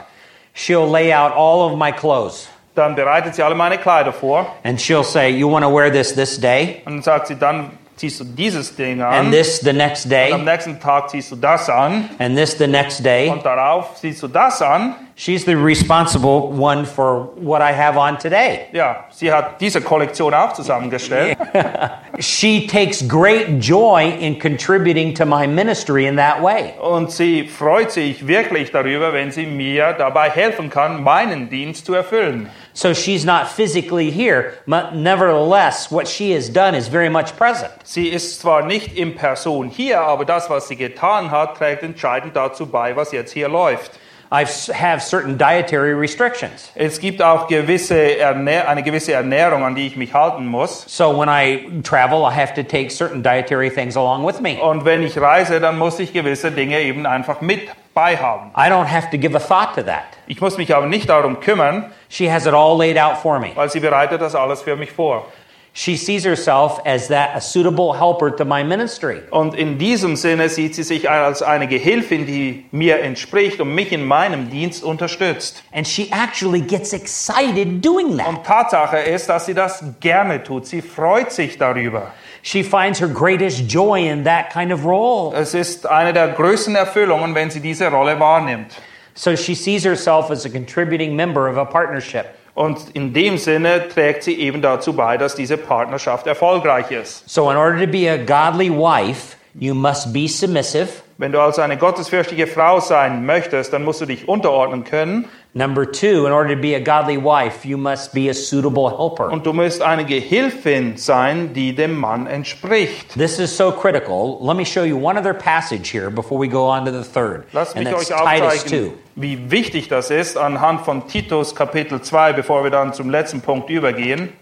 she'll 0.55 0.89
lay 0.89 1.13
out 1.13 1.33
all 1.33 1.61
of 1.69 1.77
my 1.77 1.91
clothes 1.91 2.47
dann 2.75 2.95
bereitet 2.95 3.35
sie 3.35 3.43
alle 3.43 3.55
meine 3.55 3.77
Kleider 3.77 4.13
vor 4.13 4.55
and 4.63 4.79
she'll 4.79 5.03
say, 5.03 5.29
You 5.29 5.51
want 5.51 5.65
to 5.65 5.75
wear 5.75 5.91
this 5.91 6.15
this 6.15 6.39
day 6.39 6.81
und 6.85 7.03
sagt 7.03 7.27
sie, 7.27 7.35
dann 7.35 7.71
ziehst 7.99 8.21
du 8.21 8.23
dieses 8.23 8.75
Ding 8.75 9.01
an, 9.01 9.13
and 9.13 9.31
this 9.33 9.59
the 9.59 9.73
next 9.73 10.05
und 10.05 10.13
am 10.13 10.45
day 10.45 10.45
nächsten 10.45 10.79
Tag 10.79 11.09
ziehst 11.09 11.31
du 11.31 11.35
das 11.35 11.69
an 11.69 12.09
and 12.17 12.35
this 12.37 12.57
the 12.57 12.67
next 12.67 13.03
day. 13.05 13.29
und 13.29 13.45
darauf 13.45 13.95
ziehst 13.95 14.23
du 14.23 14.27
das 14.27 14.61
an. 14.61 14.95
She's 15.15 15.43
the 15.43 15.53
responsible 15.53 16.53
one 16.57 16.85
for 16.85 17.33
what 17.35 17.61
I 17.61 17.73
have 17.73 17.97
on 17.97 18.17
today. 18.17 18.67
Ja, 18.71 19.03
sie 19.11 19.29
hat 19.29 19.59
diese 19.59 19.81
Kollektion 19.81 20.33
auch 20.33 20.53
zusammengestellt. 20.53 21.37
She 22.19 22.67
takes 22.67 23.05
great 23.05 23.59
joy 23.59 24.13
in 24.17 24.39
contributing 24.39 25.13
to 25.15 25.25
my 25.25 25.45
ministry 25.45 26.07
in 26.07 26.15
that 26.15 26.41
way. 26.41 26.73
Und 26.79 27.11
sie 27.11 27.49
freut 27.49 27.91
sich 27.91 28.25
wirklich 28.25 28.71
darüber, 28.71 29.11
wenn 29.11 29.31
sie 29.31 29.45
mir 29.45 29.91
dabei 29.91 30.29
helfen 30.29 30.69
kann, 30.69 31.03
meinen 31.03 31.49
Dienst 31.49 31.85
zu 31.85 31.95
erfüllen. 31.95 32.49
So 32.79 32.93
she's 32.93 33.25
not 33.25 33.49
physically 33.49 34.09
here, 34.09 34.53
but 34.65 34.95
nevertheless, 34.95 35.91
what 35.91 36.07
she 36.07 36.31
has 36.31 36.47
done 36.47 36.75
is 36.75 36.87
very 36.87 37.09
much 37.09 37.35
present. 37.35 37.73
Sie 37.83 38.07
ist 38.07 38.39
zwar 38.39 38.65
nicht 38.65 38.95
in 38.95 39.15
Person 39.15 39.69
hier, 39.69 39.99
aber 39.99 40.23
das, 40.23 40.49
was 40.49 40.69
sie 40.69 40.77
getan 40.77 41.29
hat, 41.29 41.57
trägt 41.57 41.83
entscheidend 41.83 42.37
dazu 42.37 42.67
bei, 42.67 42.95
was 42.95 43.11
jetzt 43.11 43.33
hier 43.33 43.49
läuft. 43.49 43.99
I 44.31 44.45
have 44.71 45.01
certain 45.01 45.37
dietary 45.37 45.93
restrictions. 45.93 46.71
Es 46.73 47.01
gibt 47.01 47.21
auch 47.21 47.47
gewisse 47.49 48.25
eine 48.25 48.83
gewisse 48.83 49.11
Ernährung, 49.11 49.65
an 49.65 49.75
die 49.75 49.85
ich 49.85 49.97
mich 49.97 50.13
halten 50.13 50.45
muss. 50.45 50.85
So 50.87 51.11
when 51.19 51.27
I 51.27 51.81
travel, 51.83 52.21
I 52.21 52.33
have 52.33 52.53
to 52.53 52.63
take 52.63 52.91
certain 52.91 53.21
dietary 53.21 53.69
things 53.69 53.97
along 53.97 54.25
with 54.25 54.39
me. 54.39 54.57
Und 54.57 54.85
wenn 54.85 55.03
ich 55.03 55.19
reise, 55.19 55.59
dann 55.59 55.77
muss 55.77 55.99
ich 55.99 56.13
gewisse 56.13 56.49
Dinge 56.51 56.79
eben 56.79 57.05
einfach 57.05 57.41
mit 57.41 57.67
beihaben. 57.93 58.51
I 58.55 58.69
don't 58.69 58.87
have 58.87 59.09
to 59.11 59.17
give 59.17 59.35
a 59.35 59.39
thought 59.39 59.75
to 59.75 59.83
that. 59.83 60.03
Ich 60.27 60.41
muss 60.41 60.57
mich 60.57 60.73
aber 60.75 60.87
nicht 60.87 61.09
darum 61.09 61.39
kümmern, 61.39 61.91
She 62.09 62.31
has 62.31 62.45
it 62.45 62.53
all 62.53 62.77
laid 62.77 62.97
out 62.97 63.17
for 63.17 63.39
me. 63.39 63.51
weil 63.55 63.69
sie 63.69 63.79
bereitet 63.79 64.21
das 64.21 64.35
alles 64.35 64.61
für 64.61 64.75
mich 64.75 64.91
vor. 64.91 65.25
She 65.71 65.95
sees 65.95 66.25
herself 66.25 66.81
as 66.83 67.07
that 67.09 67.29
a 67.35 67.39
suitable 67.39 67.93
helper 67.99 68.35
to 68.35 68.43
my 68.43 68.63
ministry. 68.63 69.21
Und 69.29 69.53
in 69.53 69.77
diesem 69.77 70.15
Sinne 70.15 70.49
sieht 70.49 70.73
sie 70.73 70.81
sich 70.83 71.09
als 71.09 71.43
eine 71.43 71.67
Gehilfin, 71.67 72.25
die 72.25 72.65
mir 72.71 72.99
entspricht 73.01 73.61
und 73.61 73.75
mich 73.75 73.91
in 73.91 74.03
meinem 74.03 74.49
Dienst 74.49 74.83
unterstützt. 74.83 75.63
And 75.71 75.87
she 75.87 76.09
actually 76.11 76.61
gets 76.61 76.91
excited 76.91 77.85
doing 77.85 78.17
that. 78.17 78.27
Und 78.27 78.43
Tatsache 78.43 78.97
ist, 78.97 79.29
dass 79.29 79.45
sie 79.45 79.53
das 79.53 79.83
gerne 79.99 80.43
tut. 80.43 80.65
Sie 80.65 80.81
freut 80.81 81.31
sich 81.31 81.57
darüber. 81.59 82.11
She 82.41 82.63
finds 82.63 82.99
her 82.99 83.07
greatest 83.07 83.67
joy 83.67 84.09
in 84.09 84.23
that 84.23 84.51
kind 84.51 84.71
of 84.71 84.85
role. 84.85 85.33
Es 85.35 85.53
ist 85.53 85.85
eine 85.85 86.13
der 86.13 86.29
größten 86.29 86.75
Erfüllungen, 86.75 87.35
wenn 87.35 87.49
sie 87.49 87.59
diese 87.59 87.89
Rolle 87.89 88.19
wahrnimmt. 88.19 88.71
So 89.13 89.35
she 89.35 89.55
sees 89.55 89.83
herself 89.83 90.31
as 90.31 90.45
a 90.45 90.49
contributing 90.49 91.15
member 91.15 91.49
of 91.49 91.57
a 91.57 91.65
partnership. 91.65 92.25
Und 92.55 92.89
in 92.93 93.13
dem 93.13 93.37
Sinne 93.37 93.87
trägt 93.87 94.23
sie 94.23 94.39
eben 94.39 94.61
dazu 94.61 94.93
bei, 94.93 95.17
dass 95.17 95.35
diese 95.35 95.57
Partnerschaft 95.57 96.27
erfolgreich 96.27 96.91
ist. 96.91 97.29
So, 97.29 97.49
in 97.49 97.57
order 97.57 97.79
to 97.79 97.87
be 97.87 98.09
a 98.09 98.17
godly 98.17 98.69
wife, 98.69 99.37
you 99.53 99.73
must 99.73 100.13
be 100.13 100.27
submissive, 100.27 100.89
Wenn 101.19 101.33
du 101.33 101.41
also 101.41 101.61
eine 101.61 101.75
gottesfürchtige 101.75 102.47
Frau 102.47 102.79
sein 102.79 103.25
möchtest, 103.25 103.73
dann 103.73 103.83
musst 103.83 103.99
du 103.99 104.05
dich 104.05 104.29
unterordnen 104.29 104.85
können 104.85 105.27
Number 105.55 105.83
two, 105.83 106.27
in 106.27 106.31
order 106.31 106.55
to 106.55 106.61
be 106.61 106.75
a 106.75 106.79
godly 106.79 107.17
wife, 107.17 107.65
you 107.65 107.75
must 107.75 108.13
be 108.13 108.29
a 108.29 108.35
suitable 108.35 108.87
helper. 108.87 109.31
und 109.31 109.43
du 109.47 109.51
musst 109.51 109.81
eine 109.81 110.05
Gehilfin 110.05 110.95
sein, 110.95 111.53
die 111.53 111.73
dem 111.73 111.97
Mann 111.97 112.27
entspricht. 112.27 113.13
This 113.13 113.39
is 113.39 113.55
so 113.55 113.71
critical. 113.71 114.37
Let 114.41 114.57
me 114.57 114.63
show 114.63 114.83
you 114.83 114.95
one 114.95 115.17
other 115.17 115.33
passage 115.33 115.89
here 115.91 116.11
before 116.11 116.39
we 116.39 116.47
go 116.47 116.67
on 116.69 116.85
to 116.85 116.91
the 116.91 117.03
third. 117.03 117.45
Lasst 117.51 117.75
and 117.75 117.85
mich 117.85 117.95
that's 117.95 118.11
euch 118.11 118.17
Titus 118.17 118.63
2. 118.63 118.65
aufzeigen, 118.65 118.93
wie 119.15 119.49
wichtig 119.49 119.87
das 119.87 120.11
ist 120.11 120.37
anhand 120.37 120.81
von 120.81 121.07
Titus 121.07 121.55
Kapitel 121.55 121.99
2, 121.99 122.33
bevor 122.33 122.63
wir 122.63 122.69
dann 122.69 122.93
zum 122.93 123.09
letzten 123.09 123.41
Punkt 123.41 123.71
übergehen. 123.71 124.33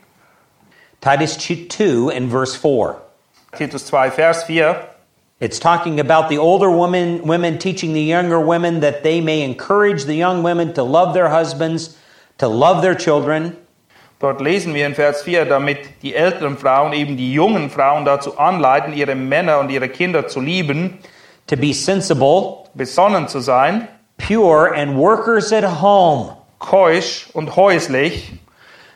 Titus 1.00 1.38
2 1.38 2.18
and 2.18 2.30
verse 2.30 2.60
4. 2.60 2.96
Titus 3.58 3.86
2, 3.86 4.12
Vers 4.12 4.44
4. 4.44 4.76
It's 5.40 5.60
talking 5.60 6.00
about 6.00 6.30
the 6.30 6.38
older 6.38 6.70
women, 6.72 7.22
women 7.22 7.60
teaching 7.60 7.94
the 7.94 8.02
younger 8.02 8.40
women 8.40 8.80
that 8.80 9.04
they 9.04 9.22
may 9.22 9.44
encourage 9.44 10.06
the 10.06 10.16
young 10.16 10.42
women 10.42 10.74
to 10.74 10.84
love 10.84 11.14
their 11.14 11.30
husbands, 11.30 11.96
to 12.40 12.48
love 12.48 12.82
their 12.82 12.96
children, 12.96 13.56
Dort 14.20 14.42
lesen 14.42 14.74
wir 14.74 14.88
in 14.88 14.96
Vers 14.96 15.22
4, 15.22 15.46
damit 15.46 16.02
die 16.02 16.16
älteren 16.16 16.58
Frauen 16.58 16.92
eben 16.92 17.18
die 17.18 17.34
jungen 17.34 17.70
Frauen 17.70 18.04
dazu 18.04 18.40
anleiten, 18.40 18.94
ihre 18.94 19.14
Männer 19.14 19.60
und 19.60 19.70
ihre 19.70 19.90
Kinder 19.90 20.28
zu 20.28 20.40
lieben, 20.40 20.98
to 21.46 21.56
be 21.56 21.72
sensible, 21.72 22.66
besonnen 22.74 23.28
zu 23.28 23.40
sein, 23.42 23.88
pure, 24.18 24.74
and 24.74 24.98
workers 24.98 25.54
at 25.54 25.64
home. 25.82 26.36
keusch 26.58 27.28
und 27.34 27.56
häuslich. 27.56 28.32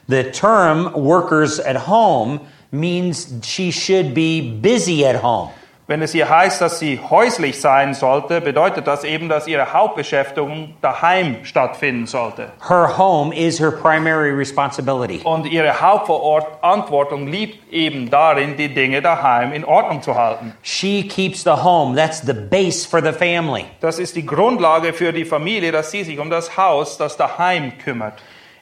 The 0.08 0.32
term 0.32 0.92
workers 0.96 1.60
at 1.60 1.88
home 1.88 2.42
means 2.72 3.32
she 3.44 3.72
should 3.72 4.16
be 4.16 4.42
busy 4.42 5.06
at 5.06 5.22
home. 5.22 5.52
Wenn 5.92 6.02
es 6.02 6.14
hier 6.14 6.30
heißt, 6.30 6.62
dass 6.62 6.80
sie 6.80 7.02
häuslich 7.10 7.60
sein 7.60 7.94
sollte, 7.94 8.39
bedeutet 8.39 8.88
das 8.88 9.04
eben, 9.04 9.28
dass 9.28 9.46
ihre 9.46 9.74
Hauptbeschäftigung 9.74 10.74
daheim 10.82 11.44
stattfinden 11.44 12.08
sollte. 12.08 12.48
Her 12.66 12.98
home 12.98 13.36
is 13.36 13.60
her 13.60 13.72
primary 13.72 14.32
responsibility. 14.32 15.20
Und 15.26 15.46
ihre 15.48 15.82
Hauptverantwortung 15.82 17.28
liegt 17.28 17.74
eben 17.74 18.10
darin, 18.10 18.56
die 18.56 18.74
Dinge 18.74 19.02
daheim 19.02 19.52
in 19.52 19.66
Ordnung 19.66 20.02
zu 20.02 20.16
halten. 20.16 20.54
She 20.62 21.06
keeps 21.10 21.44
the 21.44 21.62
home. 21.62 21.94
That's 21.98 22.22
the 22.26 22.36
base 22.36 22.88
for 22.88 23.04
the 23.04 23.12
family. 23.12 23.66
Das 23.82 24.00
ist 24.00 24.16
die 24.16 24.26
Grundlage 24.26 24.94
für 24.94 25.12
die 25.12 25.26
Familie, 25.26 25.74
dass 25.74 25.92
sie 25.92 26.06
sich 26.06 26.20
um 26.20 26.30
das 26.30 26.56
Haus, 26.56 26.98
das 26.98 27.18
daheim 27.18 27.78
kümmert. 27.80 28.14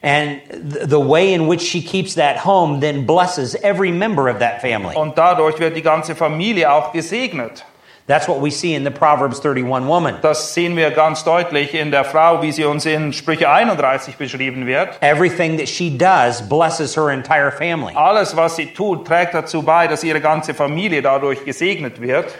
And 0.02 0.40
the 0.50 0.98
way 0.98 1.34
in 1.34 1.46
which 1.46 1.60
she 1.60 1.82
keeps 1.82 2.14
that 2.14 2.38
home 2.38 2.80
then 2.80 3.04
blesses 3.04 3.54
every 3.62 3.92
member 3.92 4.28
of 4.28 4.38
that 4.38 4.62
family. 4.62 4.96
Und 4.96 5.16
dadurch 5.16 5.58
wird 5.58 5.76
die 5.76 5.82
ganze 5.82 6.14
Familie 6.14 6.72
auch 6.72 6.92
gesegnet. 6.92 7.64
That's 8.06 8.26
what 8.26 8.40
we 8.40 8.50
see 8.50 8.74
in 8.74 8.82
the 8.82 8.90
Proverbs 8.90 9.38
31 9.38 9.86
woman. 9.86 10.16
Das 10.20 10.52
sehen 10.52 10.74
wir 10.74 10.90
ganz 10.90 11.22
deutlich 11.22 11.74
in 11.74 11.92
der 11.92 12.04
Frau, 12.04 12.42
wie 12.42 12.50
sie 12.50 12.64
uns 12.64 12.84
in 12.84 13.12
Sprüche 13.12 13.48
31 13.48 14.16
beschrieben 14.16 14.66
wird. 14.66 15.00
Everything 15.00 15.58
that 15.58 15.68
she 15.68 15.96
does 15.96 16.40
blesses 16.42 16.96
her 16.96 17.10
entire 17.10 17.52
family. 17.52 17.94
Alles, 17.94 18.34
was 18.34 18.56
sie 18.56 18.66
tut, 18.66 19.06
trägt 19.06 19.34
dazu 19.34 19.62
bei, 19.62 19.86
dass 19.86 20.02
ihre 20.02 20.20
ganze 20.20 20.54
Familie 20.54 21.02
dadurch 21.02 21.44
gesegnet 21.44 22.00
wird. 22.00 22.34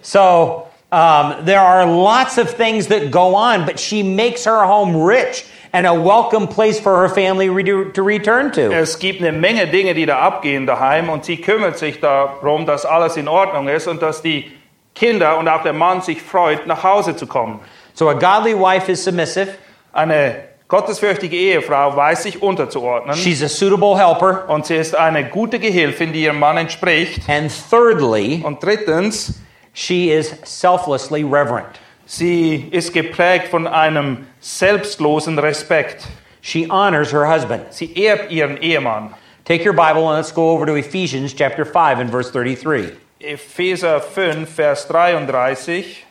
So 0.00 0.68
um, 0.92 1.34
there 1.44 1.60
are 1.60 1.84
lots 1.84 2.38
of 2.38 2.56
things 2.56 2.86
that 2.86 3.10
go 3.10 3.34
on, 3.34 3.66
but 3.66 3.80
she 3.80 4.04
makes 4.04 4.44
her 4.44 4.64
home 4.64 4.94
rich 4.94 5.44
and 5.76 5.86
a 5.86 5.92
welcome 5.92 6.48
place 6.48 6.80
for 6.80 7.02
her 7.02 7.08
family 7.10 7.48
to 7.92 8.02
return 8.02 8.50
to. 8.50 8.72
Es 8.72 8.98
gibt 8.98 9.20
eine 9.20 9.30
Menge 9.32 9.66
Dinge, 9.66 9.92
die 9.92 10.06
da 10.06 10.20
abgehen 10.20 10.66
daheim 10.66 11.10
und 11.10 11.26
sie 11.26 11.36
kümmert 11.36 11.76
sich 11.76 12.00
darum, 12.00 12.64
dass 12.64 12.86
alles 12.86 13.18
in 13.18 13.28
Ordnung 13.28 13.68
ist 13.68 13.86
und 13.86 14.00
dass 14.00 14.22
die 14.22 14.50
Kinder 14.94 15.36
und 15.36 15.48
auch 15.48 15.62
der 15.62 15.74
Mann 15.74 16.00
sich 16.00 16.22
freut, 16.22 16.66
nach 16.66 16.82
Hause 16.82 17.14
zu 17.14 17.26
kommen. 17.26 17.60
So 17.92 18.08
a 18.08 18.14
godly 18.14 18.54
wife 18.58 18.90
is 18.90 19.04
submissive. 19.04 19.48
Eine 19.92 20.44
gottesfürchtige 20.68 21.36
Ehefrau 21.36 21.94
weiß 21.94 22.22
sich 22.22 22.42
unterzuordnen 22.42 23.14
She's 23.14 23.42
a 23.42 23.48
suitable 23.48 23.98
helper. 23.98 24.48
und 24.48 24.64
sie 24.64 24.76
ist 24.76 24.96
eine 24.96 25.28
gute 25.28 25.58
Gehilfin, 25.58 26.14
die 26.14 26.22
ihrem 26.22 26.38
Mann 26.38 26.56
entspricht. 26.56 27.28
And 27.28 27.52
thirdly, 27.70 28.42
Und 28.42 28.62
drittens, 28.62 29.34
she 29.74 30.10
is 30.10 30.34
selflessly 30.44 31.22
reverent. 31.22 31.78
Sie 32.06 32.68
ist 32.70 32.94
geprägt 32.94 33.48
von 33.48 33.66
einem 33.66 34.26
selbstlosen 34.40 35.38
Respekt. 35.38 36.06
She 36.40 36.68
honors 36.70 37.12
her 37.12 37.28
husband. 37.28 37.74
Sie 37.74 37.92
ehrt 37.94 38.30
ihren 38.30 38.56
Ehemann. 38.56 39.12
Take 39.44 39.64
your 39.64 39.74
Bible 39.74 40.08
and 40.08 40.16
let's 40.16 40.32
go 40.32 40.50
over 40.50 40.64
to 40.66 40.76
Ephesians 40.76 41.34
chapter 41.34 41.64
5 41.64 42.00
and 42.00 42.10
verse 42.10 42.30
33. 42.30 42.92
Epheser 43.20 44.00
5, 44.00 44.48
Vers 44.48 44.86
33. 44.88 46.04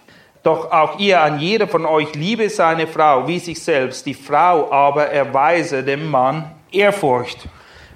Doch 0.43 0.71
auch 0.71 0.99
ihr 0.99 1.21
an 1.21 1.39
jeder 1.39 1.67
von 1.67 1.85
euch 1.85 2.13
liebe 2.13 2.49
seine 2.49 2.85
Frau 2.85 3.27
wie 3.27 3.39
sich 3.39 3.63
selbst, 3.63 4.05
die 4.05 4.13
Frau 4.13 4.71
aber 4.71 5.07
erweise 5.07 5.83
dem 5.83 6.09
Mann 6.09 6.51
Ehrfurcht. 6.71 7.47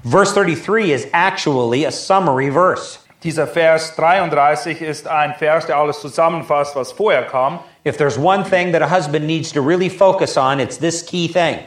Verse 0.03 0.33
33 0.33 0.91
is 0.91 1.07
actually 1.11 1.85
a 1.85 1.91
summary 1.91 2.51
verse. 2.51 2.99
Dieser 3.23 3.45
Vers 3.45 3.95
33 3.97 4.81
ist 4.81 5.07
ein 5.07 5.35
Vers, 5.35 5.65
der 5.65 5.77
alles 5.77 5.99
zusammenfasst, 5.99 6.75
was 6.75 6.91
vorher 6.91 7.23
kam. 7.23 7.59
If 7.85 7.97
there's 7.97 8.17
one 8.17 8.43
thing 8.43 8.73
that 8.73 8.81
a 8.81 8.87
husband 8.87 9.25
needs 9.25 9.51
to 9.53 9.61
really 9.61 9.89
focus 9.89 10.35
on, 10.37 10.59
it's 10.59 10.77
this 10.77 11.01
key 11.01 11.27
thing. 11.27 11.59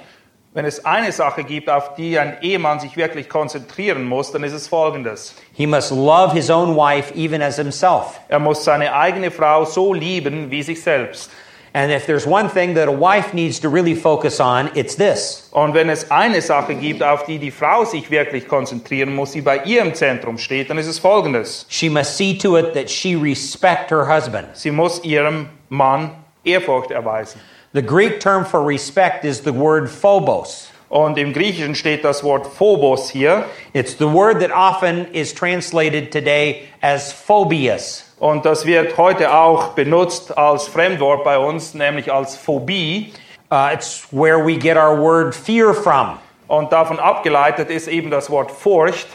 Wenn 0.55 0.67
es 0.67 0.85
eine 0.85 1.11
Sache 1.13 1.45
gibt, 1.45 1.71
auf 1.71 1.95
die 1.95 2.19
ein 2.19 2.37
Ehemann 2.43 2.79
sich 2.79 2.95
wirklich 2.99 3.31
konzentrieren 3.31 4.05
muss, 4.05 4.33
dann 4.33 4.45
ist 4.45 4.53
es 4.53 4.69
folgendes. 4.69 5.35
He 5.55 5.67
must 5.67 5.91
love 5.91 6.35
his 6.35 6.51
own 6.51 6.77
wife 6.77 7.11
even 7.15 7.41
as 7.41 7.57
himself. 7.57 8.21
Er 8.29 8.39
muss 8.39 8.63
seine 8.63 8.95
eigene 8.95 9.31
Frau 9.31 9.65
so 9.65 9.95
lieben 9.95 10.51
wie 10.51 10.63
sich 10.63 10.83
selbst. 10.83 11.31
And 11.75 11.91
if 11.91 12.05
there's 12.05 12.27
one 12.27 12.51
thing 12.51 12.75
that 12.75 12.87
a 12.87 12.93
wife 12.93 13.33
needs 13.33 13.59
to 13.61 13.71
really 13.71 13.95
focus 13.95 14.41
on, 14.41 14.71
it's 14.75 14.95
this. 14.95 15.49
Und 15.53 15.73
wenn 15.73 15.89
es 15.89 16.11
eine 16.11 16.43
Sache 16.43 16.75
gibt, 16.75 17.03
auf 17.03 17.25
die 17.25 17.39
die 17.39 17.51
Frau 17.51 17.87
sich 17.87 18.11
wirklich 18.11 18.47
konzentrieren 18.47 19.15
muss, 19.15 19.33
die 19.33 19.41
bei 19.41 19.63
ihr 19.65 19.81
im 19.81 19.95
Zentrum 19.95 20.37
steht, 20.37 20.69
dann 20.69 20.77
ist 20.77 20.87
es 20.87 20.99
folgendes. 20.99 21.65
She 21.71 21.89
must 21.89 22.19
see 22.19 22.37
to 22.37 22.59
it 22.59 22.75
that 22.75 22.91
she 22.91 23.15
respect 23.15 23.91
her 23.91 24.07
husband. 24.07 24.49
Sie 24.53 24.71
muss 24.71 25.03
ihrem 25.03 25.49
Mann 25.73 26.11
Ehrfurcht 26.45 26.91
erweisen. 26.91 27.41
The 27.73 27.83
Greek 27.83 28.20
term 28.20 28.45
for 28.45 28.62
respect 28.66 29.25
is 29.25 29.43
the 29.43 29.55
word 29.55 29.89
phobos. 29.89 30.68
Und 30.91 31.16
im 31.16 31.33
Griechischen 31.33 31.75
steht 31.75 32.05
das 32.05 32.23
Wort 32.23 32.47
Phobos 32.47 33.09
hier. 33.09 33.47
It's 33.73 33.97
the 33.97 34.12
word 34.12 34.41
that 34.41 34.51
often 34.51 35.07
is 35.14 35.33
translated 35.33 36.12
today 36.12 36.68
as 36.83 37.11
phobias. 37.11 38.05
Und 38.18 38.45
das 38.45 38.66
wird 38.66 38.99
heute 38.99 39.33
auch 39.33 39.68
benutzt 39.68 40.37
als 40.37 40.68
Fremdwort 40.68 41.25
bei 41.25 41.39
uns, 41.39 41.73
nämlich 41.73 42.12
als 42.12 42.37
Phobie. 42.37 43.14
Uh, 43.51 43.70
it's 43.73 44.07
where 44.11 44.45
we 44.45 44.59
get 44.59 44.77
our 44.77 44.95
word 44.95 45.35
fear 45.35 45.73
from. 45.73 46.18
Und 46.49 46.70
davon 46.70 46.99
abgeleitet 46.99 47.70
ist 47.70 47.89
eben 47.89 48.11
das 48.11 48.29
Wort 48.29 48.51
Furcht. 48.51 49.09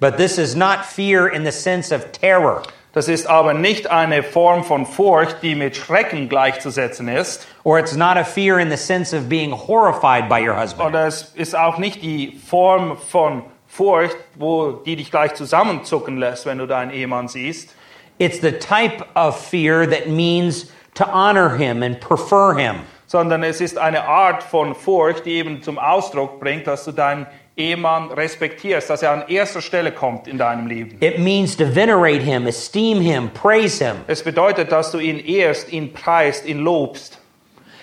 But 0.00 0.18
this 0.18 0.36
is 0.36 0.54
not 0.54 0.84
fear 0.84 1.28
in 1.28 1.46
the 1.46 1.52
sense 1.52 1.94
of 1.94 2.12
terror. 2.12 2.62
Das 2.92 3.08
ist 3.08 3.26
aber 3.26 3.54
nicht 3.54 3.90
eine 3.90 4.22
Form 4.22 4.64
von 4.64 4.84
Furcht, 4.84 5.42
die 5.42 5.54
mit 5.54 5.76
Schrecken 5.76 6.28
gleichzusetzen 6.28 7.08
ist. 7.08 7.46
Or 7.64 7.78
it's 7.78 7.96
not 7.96 8.18
a 8.18 8.24
fear 8.24 8.58
in 8.58 8.70
the 8.70 8.76
sense 8.76 9.16
of 9.16 9.30
being 9.30 9.52
horrified 9.52 10.28
by 10.28 10.46
your 10.46 10.60
husband. 10.60 10.90
Oder 10.90 11.06
es 11.06 11.32
ist 11.34 11.56
auch 11.56 11.78
nicht 11.78 12.02
die 12.02 12.38
Form 12.46 12.98
von 12.98 13.44
Furcht, 13.66 14.16
wo 14.34 14.72
die 14.72 14.96
dich 14.96 15.10
gleich 15.10 15.32
zusammenzucken 15.34 16.18
lässt, 16.18 16.44
wenn 16.44 16.58
du 16.58 16.66
deinen 16.66 16.90
Ehemann 16.90 17.28
siehst. 17.28 17.74
It's 18.18 18.40
the 18.42 18.52
type 18.52 19.02
of 19.14 19.40
fear 19.40 19.88
that 19.88 20.08
means 20.08 20.70
to 20.94 21.04
honor 21.04 21.56
him 21.56 21.82
and 21.82 21.98
prefer 21.98 22.54
him. 22.54 22.82
sondern 23.12 23.42
es 23.42 23.60
ist 23.60 23.76
eine 23.76 24.04
Art 24.04 24.42
von 24.42 24.74
Furcht, 24.74 25.26
die 25.26 25.32
eben 25.32 25.62
zum 25.62 25.78
Ausdruck 25.78 26.40
bringt, 26.40 26.66
dass 26.66 26.86
du 26.86 26.92
deinen 26.92 27.26
Ehemann 27.56 28.10
respektierst, 28.10 28.88
dass 28.88 29.02
er 29.02 29.10
an 29.10 29.24
erster 29.28 29.60
Stelle 29.60 29.92
kommt 29.92 30.26
in 30.26 30.38
deinem 30.38 30.66
Leben. 30.66 30.96
It 31.00 31.18
means 31.18 31.56
to 31.56 31.64
venerate 31.66 32.22
him, 32.22 32.46
esteem 32.46 33.00
him, 33.00 33.30
praise 33.30 33.84
him. 33.84 33.96
Es 34.06 34.22
bedeutet, 34.22 34.72
dass 34.72 34.90
du 34.90 34.98
ihn 34.98 35.18
ehrst, 35.18 35.70
ihn 35.72 35.92
preist, 35.92 36.46
ihn 36.46 36.58
lobst 36.60 37.18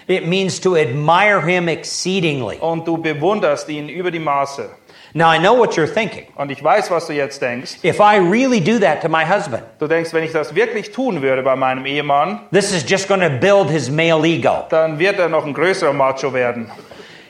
It 0.07 0.25
means 0.25 0.59
to 0.61 0.73
admire 0.75 1.39
him 1.45 1.67
exceedingly. 1.67 2.57
und 2.59 2.87
du 2.87 2.97
bewunderst 2.97 3.69
ihn 3.69 3.89
über 3.89 4.09
die 4.09 4.17
Maße. 4.19 4.69
Now, 5.13 5.31
I 5.31 5.37
know 5.39 5.55
what 5.57 5.73
you're 5.77 5.91
thinking. 5.91 6.25
Und 6.35 6.51
ich 6.51 6.63
weiß, 6.63 6.89
was 6.89 7.05
du 7.07 7.13
jetzt 7.13 7.39
denkst. 7.41 7.77
If 7.83 7.99
I 7.99 8.17
really 8.17 8.59
do 8.59 8.79
that 8.79 9.01
to 9.01 9.09
my 9.09 9.23
husband, 9.23 9.63
Du 9.79 9.87
denkst, 9.87 10.11
wenn 10.13 10.23
ich 10.23 10.31
das 10.31 10.53
wirklich 10.55 10.91
tun 10.91 11.21
würde 11.21 11.43
bei 11.43 11.55
meinem 11.55 11.85
Ehemann, 11.85 12.41
this 12.51 12.71
is 12.71 12.83
just 12.87 13.07
going 13.07 13.21
to 13.21 13.29
build 13.29 13.69
his 13.69 13.89
male 13.91 14.23
ego. 14.27 14.65
dann 14.69 14.97
wird 14.97 15.19
er 15.19 15.29
noch 15.29 15.45
ein 15.45 15.53
größerer 15.53 15.93
Macho 15.93 16.33
werden. 16.33 16.71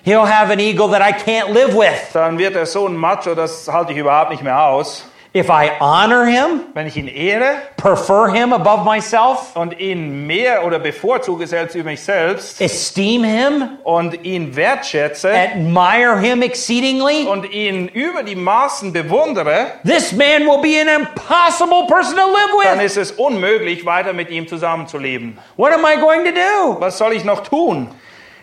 He'll 0.04 0.26
have 0.26 0.52
an 0.52 0.60
ego 0.60 0.88
that 0.89 1.02
I 1.02 1.12
can't 1.12 1.54
live 1.54 1.76
with. 1.76 2.14
Dann 2.14 2.38
wird 2.38 2.56
er 2.56 2.66
so 2.66 2.88
ein 2.88 2.95
Macho, 2.95 3.36
das 3.36 3.68
halte 3.68 3.91
ich 3.91 3.97
überhaupt 3.97 4.32
nicht 4.32 4.43
mehr 4.43 4.62
aus. 4.62 5.06
if 5.32 5.50
I 5.52 5.70
honor 5.80 6.26
him, 6.26 6.62
wenn 6.74 6.88
ich 6.88 6.97
ihn 6.97 7.08
ehre 7.08 7.58
prefer 7.78 8.32
him 8.34 8.52
above 8.52 8.84
myself, 8.84 9.56
und 9.56 9.80
ihn 9.80 10.26
mehr 10.26 10.66
oder 10.66 10.80
bevorzuge 10.80 11.45
selbst 11.45 11.76
über 11.76 11.91
mich 11.91 12.02
selbst 12.02 12.60
esteem 12.60 13.24
him, 13.24 13.78
und 13.84 14.26
ihn 14.26 14.56
wertschätze 14.56 15.32
admire 15.32 16.20
him 16.20 16.41
exceedingly, 16.41 17.28
und 17.28 17.52
ihn 17.52 17.89
über 17.89 18.24
die 18.24 18.36
Maßen 18.36 18.91
bewundere, 18.91 19.74
this 19.86 20.12
man 20.12 20.47
will 20.47 20.62
be 20.62 20.82
an 20.82 20.88
impossible 20.88 21.86
person 21.88 22.16
to 22.16 22.22
dann 22.22 22.32
live 22.32 22.80
with. 22.80 22.86
ist 22.86 22.97
es 22.97 23.12
unmöglich, 23.12 23.86
weiter 23.86 24.14
mit 24.14 24.32
ihm 24.32 24.47
zusammenzuleben. 24.47 25.38
What 25.58 25.74
am 25.74 25.86
I 25.86 26.00
going 26.00 26.26
to 26.26 26.32
do? 26.32 26.78
Was 26.80 26.97
soll 26.97 27.14
ich 27.14 27.24
noch 27.24 27.43
tun? 27.43 27.89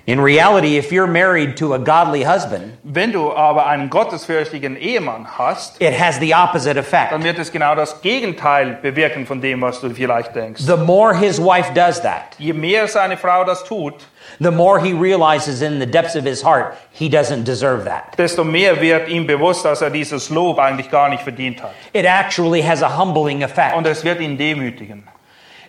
In 0.08 0.20
reality, 0.20 0.76
if 0.76 0.92
you're 0.92 1.08
married 1.08 1.56
to 1.56 1.74
a 1.74 1.80
godly 1.80 2.22
husband, 2.22 2.78
Wenn 2.84 3.10
du 3.10 3.32
aber 3.32 3.66
einen 3.66 3.90
gottesfürchtigen 3.90 4.76
Ehemann 4.76 5.26
hast, 5.36 5.82
it 5.82 5.98
has 5.98 6.20
the 6.20 6.32
opposite 6.32 6.76
effect. 6.78 7.10
dann 7.10 7.24
wird 7.24 7.40
es 7.40 7.50
genau 7.50 7.74
das 7.74 8.00
Gegenteil 8.02 8.78
bewirken 8.80 9.26
von 9.26 9.40
dem, 9.40 9.60
was 9.62 9.80
du 9.80 9.90
vielleicht 9.90 10.36
denkst. 10.36 10.62
The 10.62 10.76
more 10.76 11.12
his 11.12 11.40
wife 11.40 11.72
does 11.74 12.00
that, 12.02 12.36
Je 12.38 12.52
mehr 12.52 12.86
seine 12.86 13.16
Frau 13.16 13.42
das 13.42 13.64
tut, 13.64 13.94
the 14.38 14.52
more 14.52 14.78
he 14.80 14.92
realizes 14.92 15.60
in 15.60 15.80
the 15.80 15.86
depths 15.86 16.14
of 16.14 16.22
his 16.24 16.44
heart 16.44 16.74
he 16.92 17.08
doesn't 17.08 17.42
deserve 17.42 17.84
that. 17.86 18.16
desto 18.16 18.44
mehr 18.44 18.80
wird 18.80 19.08
ihm 19.08 19.26
bewusst, 19.26 19.64
dass 19.64 19.82
er 19.82 19.90
dieses 19.90 20.30
Lob 20.30 20.60
eigentlich 20.60 20.88
gar 20.88 21.08
nicht 21.08 21.24
verdient 21.24 21.60
hat. 21.60 21.72
It 21.92 22.04
actually 22.04 22.62
has 22.62 22.80
a 22.80 22.96
humbling 22.96 23.42
effect. 23.42 23.74
Und 23.74 23.84
es 23.88 24.04
wird 24.04 24.20
ihn 24.20 24.38
demütigen. 24.38 25.02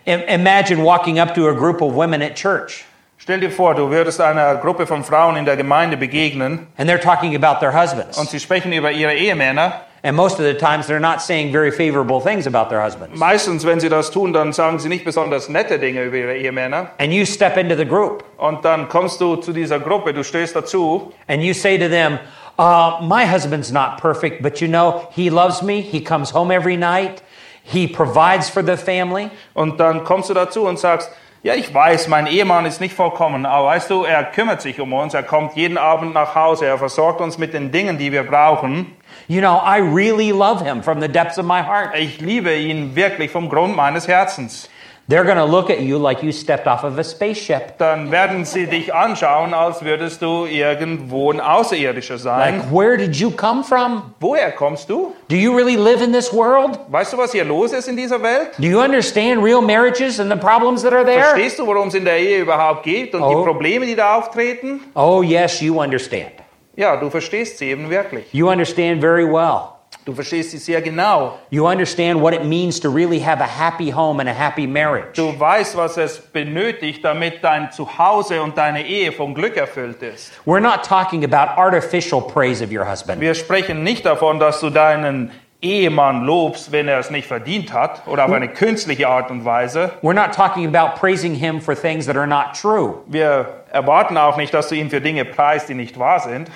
Imagine 0.06 0.84
walking 0.84 1.18
up 1.18 1.34
to 1.34 1.48
a 1.48 1.52
group 1.52 1.82
of 1.82 1.92
women 1.96 2.22
at 2.22 2.36
church 2.36 2.84
Stell 3.20 3.40
dir 3.40 3.50
vor, 3.50 3.74
du 3.74 3.90
würdest 3.90 4.20
einer 4.20 4.54
Gruppe 4.56 4.86
von 4.86 5.02
Frauen 5.02 5.36
in 5.36 5.44
der 5.44 5.56
Gemeinde 5.56 5.96
begegnen 5.96 6.68
and 6.76 6.88
they're 6.88 7.00
talking 7.00 7.34
about 7.34 7.58
their 7.60 7.72
husbands. 7.74 8.16
und 8.16 8.30
sie 8.30 8.38
sprechen 8.40 8.72
über 8.72 8.92
ihre 8.92 9.14
Ehemänner. 9.14 9.80
And 10.04 10.16
most 10.16 10.38
of 10.38 10.46
the 10.46 10.54
times 10.54 10.86
they're 10.88 11.00
not 11.00 11.20
saying 11.20 11.50
very 11.50 11.72
favorable 11.72 12.20
things 12.20 12.46
about 12.46 12.68
their 12.70 12.80
husbands. 12.80 13.18
Meistens, 13.18 13.66
wenn 13.66 13.80
sie 13.80 13.88
das 13.88 14.12
tun, 14.12 14.32
dann 14.32 14.52
sagen 14.52 14.78
sie 14.78 14.88
nicht 14.88 15.04
besonders 15.04 15.48
nette 15.48 15.80
Dinge 15.80 16.04
über 16.04 16.16
ihre 16.16 16.36
Ehemänner. 16.36 16.90
And 16.98 17.12
you 17.12 17.24
step 17.26 17.56
into 17.56 17.74
the 17.74 17.84
group 17.84 18.22
Und 18.36 18.64
dann 18.64 18.88
kommst 18.88 19.20
du 19.20 19.34
zu 19.34 19.52
dieser 19.52 19.80
Gruppe, 19.80 20.14
du 20.14 20.22
stehst 20.22 20.54
dazu 20.54 21.12
and 21.26 21.42
you 21.42 21.52
say 21.52 21.76
to 21.76 21.88
them, 21.88 22.20
uh, 22.58 23.02
My 23.02 23.26
husband's 23.26 23.72
not 23.72 23.96
perfect, 24.00 24.40
but 24.40 24.60
you 24.60 24.68
know, 24.68 25.08
he 25.10 25.28
loves 25.28 25.60
me. 25.62 25.80
He 25.80 26.00
comes 26.00 26.32
home 26.32 26.54
every 26.54 26.76
night. 26.76 27.20
He 27.64 27.88
provides 27.88 28.48
for 28.48 28.62
the 28.64 28.76
family. 28.76 29.28
und 29.54 29.80
dann 29.80 30.04
kommst 30.04 30.30
du 30.30 30.34
dazu 30.34 30.64
und 30.68 30.78
sagst, 30.78 31.10
ja, 31.48 31.54
ich 31.54 31.72
weiß, 31.72 32.08
mein 32.08 32.26
Ehemann 32.26 32.66
ist 32.66 32.78
nicht 32.78 32.94
vollkommen, 32.94 33.46
aber 33.46 33.68
weißt 33.68 33.88
du, 33.88 34.04
er 34.04 34.22
kümmert 34.22 34.60
sich 34.60 34.82
um 34.82 34.92
uns, 34.92 35.14
er 35.14 35.22
kommt 35.22 35.56
jeden 35.56 35.78
Abend 35.78 36.12
nach 36.12 36.34
Hause, 36.34 36.66
er 36.66 36.76
versorgt 36.76 37.22
uns 37.22 37.38
mit 37.38 37.54
den 37.54 37.72
Dingen, 37.72 37.96
die 37.96 38.12
wir 38.12 38.22
brauchen. 38.22 38.94
You 39.28 39.40
know, 39.40 39.58
I 39.64 39.80
really 39.80 40.30
love 40.30 40.62
him 40.62 40.82
from 40.82 41.00
the 41.00 41.08
depths 41.08 41.38
of 41.38 41.46
my 41.46 41.62
heart. 41.62 41.94
Ich 41.96 42.20
liebe 42.20 42.54
ihn 42.54 42.94
wirklich 42.94 43.30
vom 43.30 43.48
Grund 43.48 43.74
meines 43.74 44.06
Herzens. 44.06 44.68
They're 45.08 45.24
going 45.24 45.38
to 45.38 45.44
look 45.46 45.70
at 45.70 45.80
you 45.80 45.96
like 45.96 46.22
you 46.22 46.32
stepped 46.32 46.66
off 46.66 46.84
of 46.84 46.98
a 46.98 47.02
spaceship. 47.02 47.78
Dann 47.78 48.10
werden 48.10 48.44
sie 48.44 48.66
dich 48.66 48.92
anschauen, 48.92 49.54
als 49.54 49.82
würdest 49.82 50.20
du 50.20 50.44
irgendwo 50.44 51.32
ein 51.32 51.40
Außerirdischer 51.40 52.18
sein. 52.18 52.58
Like, 52.58 52.70
where 52.70 52.98
did 52.98 53.16
you 53.16 53.30
come 53.30 53.64
from? 53.64 54.14
Woher 54.20 54.52
kommst 54.52 54.90
du? 54.90 55.14
Do 55.28 55.36
you 55.36 55.56
really 55.56 55.76
live 55.76 56.02
in 56.02 56.12
this 56.12 56.30
world? 56.30 56.78
Weißt 56.90 57.14
du, 57.14 57.16
was 57.16 57.32
hier 57.32 57.46
los 57.46 57.72
ist 57.72 57.88
in 57.88 57.96
dieser 57.96 58.22
Welt? 58.22 58.50
Do 58.58 58.66
you 58.66 58.80
understand 58.82 59.42
real 59.42 59.62
marriages 59.62 60.20
and 60.20 60.30
the 60.30 60.36
problems 60.38 60.82
that 60.82 60.92
are 60.92 61.06
there? 61.06 61.22
Verstehst 61.22 61.58
du, 61.58 61.66
worum 61.66 61.88
es 61.88 61.94
in 61.94 62.04
der 62.04 62.18
Ehe 62.18 62.40
überhaupt 62.40 62.82
geht 62.82 63.14
und 63.14 63.22
Oh. 63.22 63.30
die 63.30 63.44
Probleme, 63.50 63.86
die 63.86 63.96
da 63.96 64.16
auftreten? 64.16 64.80
Oh, 64.94 65.22
yes, 65.22 65.62
you 65.62 65.80
understand. 65.80 66.32
Ja, 66.76 66.96
du 66.96 67.08
verstehst 67.08 67.56
sie 67.56 67.70
eben 67.70 67.88
wirklich. 67.88 68.26
You 68.32 68.50
understand 68.50 69.00
very 69.00 69.24
well. 69.26 69.77
Du 70.08 70.14
verstehst 70.14 70.52
sie 70.52 70.56
sehr 70.56 70.80
genau. 70.80 71.38
You 71.50 71.68
understand 71.68 72.22
what 72.22 72.32
it 72.32 72.42
means 72.42 72.80
to 72.80 72.88
really 72.88 73.20
have 73.20 73.42
a 73.42 73.46
happy 73.46 73.90
home 73.90 74.20
and 74.20 74.28
a 74.30 74.32
happy 74.32 74.66
marriage. 74.66 75.16
Du 75.16 75.38
weißt, 75.38 75.76
was 75.76 75.98
es 75.98 76.18
benötigt, 76.18 77.04
damit 77.04 77.44
dein 77.44 77.70
Zuhause 77.72 78.40
und 78.40 78.56
deine 78.56 78.86
Ehe 78.86 79.12
vom 79.12 79.34
Glück 79.34 79.58
erfüllt 79.58 80.00
ist. 80.00 80.32
We're 80.46 80.60
not 80.60 80.82
talking 80.82 81.24
about 81.24 81.60
artificial 81.60 82.22
praise 82.22 82.64
of 82.64 82.72
your 82.72 82.90
husband. 82.90 83.20
Wir 83.20 83.34
sprechen 83.34 83.82
nicht 83.82 84.06
davon, 84.06 84.40
dass 84.40 84.60
du 84.60 84.70
deinen 84.70 85.30
Ehemann 85.60 86.24
lobst, 86.24 86.72
wenn 86.72 86.88
er 86.88 87.00
es 87.00 87.10
nicht 87.10 87.26
verdient 87.26 87.74
hat 87.74 88.06
oder 88.06 88.24
auf 88.24 88.32
eine 88.32 88.48
künstliche 88.48 89.08
Art 89.08 89.30
und 89.30 89.44
Weise. 89.44 89.90
We're 90.00 90.14
not 90.14 90.32
talking 90.32 90.74
about 90.74 90.98
praising 90.98 91.34
him 91.34 91.60
for 91.60 91.74
things 91.74 92.06
that 92.06 92.16
are 92.16 92.26
not 92.26 92.54
true. 92.58 93.02
Wir 93.08 93.64
erwarten 93.72 94.16
auch 94.16 94.38
nicht, 94.38 94.54
dass 94.54 94.70
du 94.70 94.74
ihn 94.74 94.88
für 94.88 95.02
Dinge 95.02 95.26
preist, 95.26 95.68
die 95.68 95.74
nicht 95.74 95.98
wahr 95.98 96.20
sind. 96.20 96.48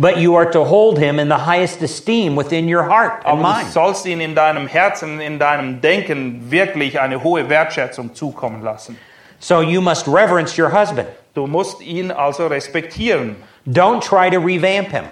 But 0.00 0.18
you 0.18 0.36
are 0.36 0.48
to 0.52 0.64
hold 0.64 0.96
him 0.96 1.18
in 1.18 1.28
the 1.28 1.38
highest 1.38 1.82
esteem 1.82 2.36
within 2.36 2.68
your 2.68 2.84
heart 2.84 3.24
and 3.24 3.40
Aber 3.40 3.42
du 3.42 3.42
mind. 3.42 3.72
sollst 3.72 4.06
ihn 4.06 4.20
in 4.20 4.36
deinem 4.36 4.68
Herzen, 4.68 5.20
in 5.20 5.40
deinem 5.40 5.80
Denken 5.80 6.52
wirklich 6.52 7.00
eine 7.00 7.24
hohe 7.24 7.48
Wertschätzung 7.48 8.14
zukommen 8.14 8.62
lassen. 8.62 8.96
So 9.40 9.60
you 9.60 9.80
must 9.80 10.06
reverence 10.06 10.56
your 10.56 10.70
husband. 10.70 11.08
Du 11.34 11.48
musst 11.48 11.80
ihn 11.80 12.12
also 12.12 12.46
respektieren. 12.46 13.34
Don't 13.66 14.00
try 14.00 14.30
to 14.30 14.38
revamp 14.38 14.92
him. 14.92 15.04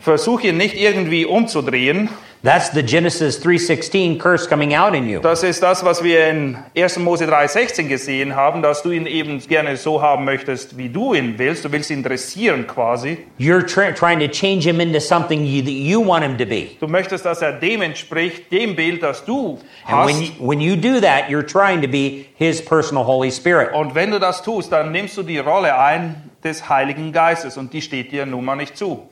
Versuch 0.00 0.42
ihn 0.42 0.56
nicht 0.56 0.74
irgendwie 0.76 1.24
umzudrehen. 1.24 2.08
That's 2.44 2.72
the 2.74 2.82
Genesis 2.82 3.38
3:16 3.38 4.18
curse 4.18 4.48
coming 4.48 4.74
out 4.74 4.96
in 4.96 5.08
you. 5.08 5.20
Das 5.20 5.44
ist 5.44 5.62
das, 5.62 5.84
was 5.84 6.02
wir 6.02 6.26
in 6.28 6.58
1. 6.76 6.98
Mose 6.98 7.24
3,16 7.24 7.86
gesehen 7.86 8.34
haben, 8.34 8.62
dass 8.62 8.82
du 8.82 8.90
ihn 8.90 9.06
eben 9.06 9.38
gerne 9.46 9.76
so 9.76 10.02
haben 10.02 10.24
möchtest, 10.24 10.76
wie 10.76 10.88
du 10.88 11.14
ihn 11.14 11.38
willst. 11.38 11.64
Du 11.64 11.70
willst 11.70 11.88
ihn 11.90 12.02
dressieren 12.02 12.66
quasi. 12.66 13.18
You're 13.38 13.62
try- 13.64 13.94
trying 13.94 14.18
to 14.18 14.26
change 14.26 14.64
him 14.68 14.80
into 14.80 14.98
something 14.98 15.44
you, 15.46 15.62
that 15.62 15.70
you 15.70 16.04
want 16.04 16.24
him 16.24 16.36
to 16.36 16.44
be. 16.44 16.70
Du 16.80 16.88
möchtest, 16.88 17.24
dass 17.24 17.42
er 17.42 17.52
dem 17.52 17.80
entspricht, 17.80 18.50
dem 18.50 18.74
Bild, 18.74 19.04
das 19.04 19.24
du 19.24 19.60
And 19.86 20.04
when 20.08 20.16
hast. 20.16 20.32
you, 20.40 20.48
when 20.48 20.60
you 20.60 20.74
do 20.74 21.00
that, 21.00 21.28
you're 21.28 21.46
trying 21.46 21.80
to 21.80 21.86
be 21.88 22.24
his 22.34 22.60
personal 22.64 23.04
Holy 23.06 23.30
Spirit. 23.30 23.72
Und 23.72 23.94
wenn 23.94 24.10
du 24.10 24.18
das 24.18 24.42
tust, 24.42 24.72
dann 24.72 24.90
nimmst 24.90 25.16
du 25.16 25.22
die 25.22 25.38
Rolle 25.38 25.78
ein 25.78 26.16
des 26.42 26.68
Heiligen 26.68 27.12
Geistes 27.12 27.56
und 27.56 27.72
die 27.72 27.82
steht 27.82 28.10
dir 28.10 28.26
nun 28.26 28.44
mal 28.44 28.56
nicht 28.56 28.76
zu. 28.76 29.08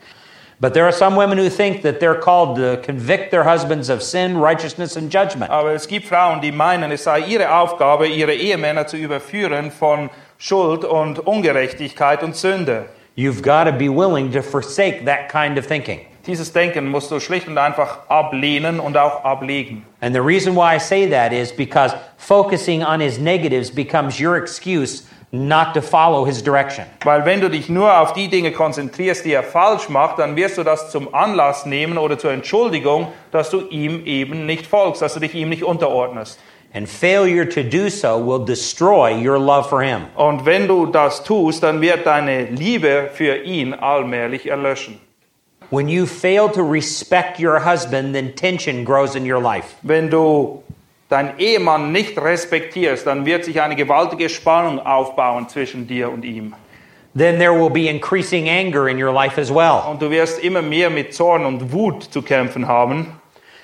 But 0.60 0.74
there 0.74 0.84
are 0.84 0.92
some 0.92 1.16
women 1.16 1.38
who 1.38 1.48
think 1.48 1.80
that 1.82 2.00
they're 2.00 2.20
called 2.20 2.56
to 2.56 2.76
convict 2.82 3.30
their 3.30 3.44
husbands 3.44 3.88
of 3.88 4.02
sin, 4.02 4.36
righteousness, 4.36 4.94
and 4.94 5.10
judgment. 5.10 5.50
Aber 5.50 5.72
es 5.72 5.86
gibt 5.86 6.06
Frauen, 6.06 6.42
die 6.42 6.52
meinen, 6.52 6.92
es 6.92 7.04
sei 7.04 7.20
ihre 7.20 7.50
Aufgabe, 7.50 8.06
ihre 8.06 8.34
Ehemänner 8.34 8.86
zu 8.86 8.98
überführen 8.98 9.70
von 9.70 10.10
Schuld 10.36 10.84
und 10.84 11.18
Ungerechtigkeit 11.18 12.22
und 12.22 12.36
Sünde. 12.36 12.90
You've 13.16 13.42
got 13.42 13.64
to 13.64 13.72
be 13.72 13.88
willing 13.88 14.32
to 14.32 14.42
forsake 14.42 15.06
that 15.06 15.30
kind 15.30 15.58
of 15.58 15.66
thinking. 15.66 16.00
Dieses 16.26 16.52
Denken 16.52 16.88
musst 16.88 17.10
du 17.10 17.18
schlicht 17.20 17.48
und 17.48 17.56
einfach 17.56 18.10
ablehnen 18.10 18.80
und 18.80 18.98
auch 18.98 19.24
ablegen. 19.24 19.86
And 20.02 20.14
the 20.14 20.20
reason 20.20 20.54
why 20.54 20.76
I 20.76 20.78
say 20.78 21.08
that 21.08 21.32
is 21.32 21.50
because 21.50 21.94
focusing 22.18 22.84
on 22.84 23.00
his 23.00 23.18
negatives 23.18 23.70
becomes 23.70 24.20
your 24.20 24.36
excuse 24.36 25.04
not 25.32 25.74
to 25.74 25.82
follow 25.82 26.24
his 26.24 26.42
direction. 26.42 26.86
Weil 27.04 27.24
wenn 27.24 27.40
du 27.40 27.48
dich 27.48 27.68
nur 27.68 28.00
auf 28.00 28.12
die 28.12 28.28
Dinge 28.28 28.52
konzentrierst, 28.52 29.24
die 29.24 29.32
er 29.32 29.42
falsch 29.42 29.88
macht, 29.88 30.18
dann 30.18 30.36
wirst 30.36 30.58
du 30.58 30.64
das 30.64 30.90
zum 30.90 31.14
Anlass 31.14 31.66
nehmen 31.66 31.98
oder 31.98 32.18
zur 32.18 32.32
Entschuldigung, 32.32 33.08
dass 33.30 33.50
du 33.50 33.60
ihm 33.68 34.04
eben 34.06 34.46
nicht 34.46 34.66
folgst, 34.66 35.02
dass 35.02 35.14
du 35.14 35.20
dich 35.20 35.34
ihm 35.34 35.48
nicht 35.48 35.62
unterordnest. 35.62 36.38
And 36.72 36.88
failure 36.88 37.48
to 37.48 37.64
do 37.64 37.88
so 37.88 38.16
will 38.16 38.44
destroy 38.44 39.12
your 39.12 39.38
love 39.38 39.68
for 39.68 39.82
him. 39.82 40.06
Und 40.14 40.46
wenn 40.46 40.68
du 40.68 40.86
das 40.86 41.24
tust, 41.24 41.64
dann 41.64 41.80
wird 41.80 42.06
deine 42.06 42.44
Liebe 42.44 43.10
für 43.12 43.38
ihn 43.38 43.74
allmählich 43.74 44.48
erlöschen. 44.48 45.00
When 45.70 45.88
you 45.88 46.06
fail 46.06 46.48
to 46.48 46.62
respect 46.62 47.40
your 47.40 47.64
husband, 47.64 48.12
then 48.12 48.34
tension 48.34 48.84
grows 48.84 49.14
in 49.14 49.24
your 49.24 49.40
life. 49.40 49.76
Wenn 49.82 50.10
du 50.10 50.62
deinen 51.10 51.38
Ehemann 51.38 51.92
nicht 51.92 52.16
respektierst, 52.18 53.06
dann 53.06 53.26
wird 53.26 53.44
sich 53.44 53.60
eine 53.60 53.76
gewaltige 53.76 54.28
Spannung 54.28 54.78
aufbauen 54.78 55.48
zwischen 55.48 55.86
dir 55.86 56.10
und 56.10 56.24
ihm. 56.24 56.54
Then 57.16 57.38
there 57.38 57.52
will 57.52 57.70
be 57.70 57.88
increasing 57.88 58.48
anger 58.48 58.88
in 58.88 59.02
your 59.02 59.12
life 59.12 59.38
as 59.38 59.52
well. 59.52 59.82
Und 59.90 60.00
du 60.00 60.10
wirst 60.10 60.42
immer 60.42 60.62
mehr 60.62 60.88
mit 60.88 61.12
Zorn 61.12 61.44
und 61.44 61.72
Wut 61.72 62.04
zu 62.04 62.22
kämpfen 62.22 62.68
haben. 62.68 63.20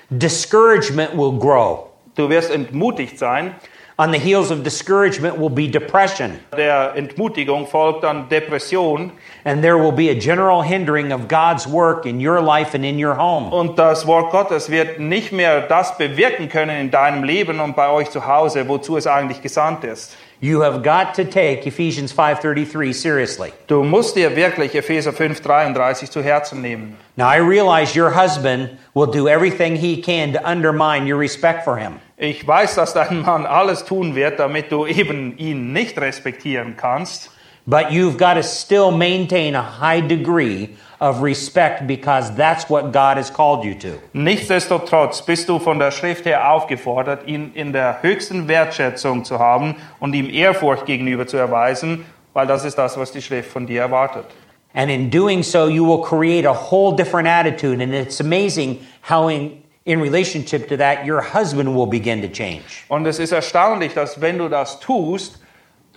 Discouragement 0.09 1.17
will 1.17 1.39
grow. 1.39 1.87
Du 2.15 2.29
wirst 2.29 2.51
entmutigt 2.51 3.17
sein. 3.17 3.55
On 3.99 4.11
the 4.11 4.19
heels 4.19 4.51
of 4.51 4.61
discouragement 4.63 5.39
will 5.39 5.49
be 5.49 5.67
depression, 5.67 6.37
Der 6.55 6.93
Entmutigung 6.95 7.65
folgt 7.65 8.03
dann 8.03 8.29
Depression. 8.29 9.11
and 9.43 9.63
there 9.63 9.79
will 9.79 9.91
be 9.91 10.09
a 10.11 10.13
general 10.13 10.61
hindering 10.61 11.11
of 11.11 11.27
God's 11.27 11.65
work 11.65 12.05
in 12.05 12.19
your 12.19 12.39
life 12.39 12.75
and 12.75 12.85
in 12.85 13.03
your 13.03 13.15
home. 13.17 13.49
Und 13.51 13.79
das 13.79 14.05
Wort 14.05 14.29
Gottes 14.31 14.69
wird 14.69 14.99
nicht 14.99 15.31
mehr 15.31 15.61
das 15.61 15.97
bewirken 15.97 16.47
können 16.47 16.79
in 16.79 16.91
deinem 16.91 17.23
Leben 17.23 17.59
und 17.59 17.75
bei 17.75 17.89
euch 17.89 18.11
zu 18.11 18.27
Hause, 18.27 18.67
wozu 18.67 18.97
es 18.97 19.07
eigentlich 19.07 19.41
gesandt 19.41 19.83
ist. 19.83 20.15
You 20.39 20.61
have 20.61 20.83
got 20.83 21.15
to 21.15 21.25
take 21.25 21.65
Ephesians 21.65 22.13
5:33 22.13 22.93
seriously. 22.93 23.53
Du 23.65 23.83
musst 23.83 24.15
dir 24.15 24.35
wirklich 24.35 24.75
Epheser 24.75 25.11
5,33 25.11 26.11
zu 26.11 26.21
Herzen 26.21 26.61
nehmen. 26.61 26.95
Now 27.15 27.27
I 27.27 27.37
realize 27.37 27.95
your 27.95 28.11
husband 28.11 28.77
will 28.93 29.07
do 29.07 29.27
everything 29.27 29.75
he 29.75 29.99
can 29.99 30.33
to 30.33 30.39
undermine 30.47 31.07
your 31.07 31.17
respect 31.17 31.63
for 31.63 31.77
him. 31.77 31.99
Ich 32.17 32.45
weiß, 32.47 32.75
dass 32.75 32.93
dein 32.93 33.23
Mann 33.23 33.47
alles 33.47 33.83
tun 33.83 34.13
wird, 34.13 34.39
damit 34.39 34.71
du 34.71 34.85
eben 34.85 35.35
ihn 35.37 35.73
nicht 35.73 35.97
respektieren 35.99 36.75
kannst. 36.77 37.31
But 37.65 37.91
you've 37.91 38.17
got 38.17 38.35
to 38.35 38.43
still 38.43 38.91
maintain 38.91 39.55
a 39.55 39.61
high 39.61 40.07
degree 40.07 40.69
of 40.99 41.21
respect 41.21 41.85
because 41.85 42.35
that's 42.35 42.69
what 42.69 42.91
God 42.91 43.17
has 43.17 43.29
called 43.29 43.63
you 43.63 43.75
to. 43.75 43.99
Nichtsdestotrotz 44.13 45.21
bist 45.25 45.47
du 45.47 45.59
von 45.59 45.79
der 45.79 45.91
Schrift 45.91 46.25
her 46.25 46.51
aufgefordert, 46.51 47.27
ihn 47.27 47.51
in 47.53 47.71
der 47.71 48.01
höchsten 48.01 48.47
Wertschätzung 48.47 49.23
zu 49.23 49.37
haben 49.37 49.75
und 49.99 50.13
ihm 50.13 50.29
Ehrfurcht 50.29 50.85
gegenüber 50.85 51.27
zu 51.27 51.37
erweisen, 51.37 52.05
weil 52.33 52.47
das 52.47 52.65
ist 52.65 52.77
das, 52.77 52.97
was 52.97 53.11
die 53.11 53.21
Schrift 53.21 53.51
von 53.51 53.67
dir 53.67 53.81
erwartet. 53.81 54.25
And 54.73 54.91
in 54.91 55.09
doing 55.09 55.43
so, 55.43 55.67
you 55.67 55.85
will 55.85 56.03
create 56.03 56.45
a 56.45 56.53
whole 56.53 56.95
different 56.95 57.27
attitude. 57.27 57.81
And 57.81 57.93
it's 57.93 58.19
amazing 58.19 58.85
how, 59.01 59.29
in, 59.29 59.63
in 59.85 60.01
relationship 60.01 60.67
to 60.67 60.77
that, 60.77 61.05
your 61.05 61.21
husband 61.21 61.73
will 61.75 61.87
begin 61.87 62.21
to 62.21 62.27
change. 62.27 62.85
Und 62.89 63.07
es 63.07 63.17
ist 63.17 63.31
erstaunlich, 63.31 63.93
dass 63.93 64.21
wenn 64.21 64.37
du 64.37 64.49
das 64.49 64.79
tust, 64.79 65.39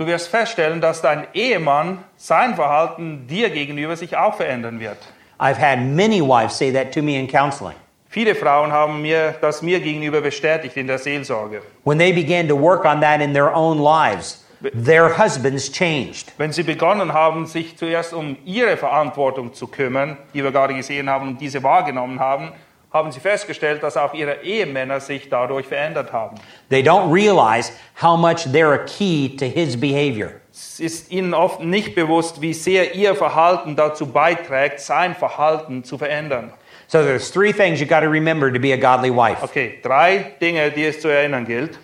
du 0.00 0.06
wirst 0.06 0.28
feststellen, 0.28 0.80
dass 0.80 1.02
dein 1.02 1.26
Ehemann 1.34 1.98
sein 2.16 2.54
Verhalten 2.54 3.26
dir 3.26 3.50
gegenüber 3.50 3.96
sich 3.96 4.16
auch 4.16 4.34
verändern 4.34 4.80
wird. 4.80 4.96
I've 5.38 5.58
had 5.58 5.80
many 5.80 6.22
wives 6.22 6.56
say 6.56 6.72
that 6.72 6.92
to 6.94 7.02
me 7.02 7.18
in 7.18 7.28
counseling. 7.28 7.76
Viele 8.08 8.34
Frauen 8.34 8.72
haben 8.72 9.02
mir 9.02 9.34
das 9.40 9.62
mir 9.62 9.78
gegenüber 9.78 10.20
bestätigt 10.22 10.76
in 10.76 10.86
der 10.86 10.98
Seelsorge. 10.98 11.62
When 11.84 11.98
they 11.98 12.12
began 12.12 12.48
to 12.48 12.58
work 12.58 12.84
on 12.84 13.00
that 13.02 13.20
in 13.20 13.34
their 13.34 13.54
own 13.54 13.78
lives, 13.78 14.44
their 14.84 15.16
husbands 15.16 15.70
changed. 15.70 16.32
Wenn 16.38 16.52
sie 16.52 16.62
begonnen 16.62 17.12
haben, 17.12 17.46
sich 17.46 17.76
zuerst 17.76 18.14
um 18.14 18.36
ihre 18.44 18.78
Verantwortung 18.78 19.52
zu 19.52 19.66
kümmern, 19.66 20.16
die 20.34 20.42
wir 20.42 20.50
gerade 20.50 20.74
gesehen 20.74 21.10
haben 21.10 21.28
und 21.28 21.40
diese 21.40 21.62
wahrgenommen 21.62 22.18
haben, 22.18 22.52
haben 22.92 23.12
sie 23.12 23.20
festgestellt, 23.20 23.82
dass 23.82 23.96
auch 23.96 24.14
ihre 24.14 24.42
Ehemänner 24.42 25.00
sich 25.00 25.28
dadurch 25.28 25.66
verändert 25.66 26.12
haben. 26.12 26.36
They 26.68 26.82
don't 26.82 27.12
realize 27.12 27.72
how 28.00 28.18
much 28.18 28.46
they're 28.46 28.74
a 28.74 28.84
key 28.84 29.36
to 29.36 29.44
his 29.44 29.78
behavior. 29.78 30.32
Es 30.52 30.80
ist 30.80 31.10
ihnen 31.12 31.32
oft 31.32 31.60
nicht 31.60 31.94
bewusst, 31.94 32.40
wie 32.40 32.52
sehr 32.52 32.94
ihr 32.94 33.14
Verhalten 33.14 33.76
dazu 33.76 34.06
beiträgt, 34.06 34.80
sein 34.80 35.14
Verhalten 35.14 35.84
zu 35.84 35.96
verändern. 35.96 36.52
So 36.88 37.02
there's 37.02 37.30
three 37.30 37.52
things 37.52 37.80
you 37.80 37.86
got 37.86 38.00
to 38.00 38.08
remember 38.08 38.52
to 38.52 38.58
be 38.58 38.72
a 38.72 38.76
godly 38.76 39.10
wife. 39.10 39.44
Okay, 39.44 39.78
drei 39.80 40.34
Dinge, 40.40 40.72
die 40.72 40.86
es 40.86 41.00
zu 41.00 41.08
erinnern 41.08 41.46
gilt. 41.46 41.78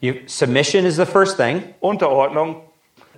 You, 0.00 0.14
submission 0.26 0.84
is 0.84 0.96
the 0.96 1.06
first 1.06 1.36
thing. 1.36 1.62
Unterordnung, 1.80 2.67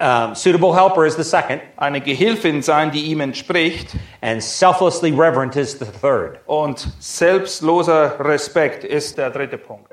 Um, 0.01 0.35
suitable 0.35 0.73
helper 0.73 1.05
is 1.05 1.15
the 1.17 1.25
second, 1.25 1.61
eine 1.77 2.01
Gehilfin 2.01 2.63
sein, 2.63 2.91
die 2.91 3.03
ihm 3.03 3.21
entspricht 3.21 3.95
and 4.23 4.43
selflessly 4.43 5.13
reverent 5.13 5.57
is 5.57 5.79
the 5.79 5.85
third. 5.85 6.41
und 6.47 6.89
selbstloser 7.01 8.19
Respekt 8.19 8.83
ist 8.83 9.19
der 9.19 9.29
dritte 9.29 9.59
Punkt. 9.59 9.93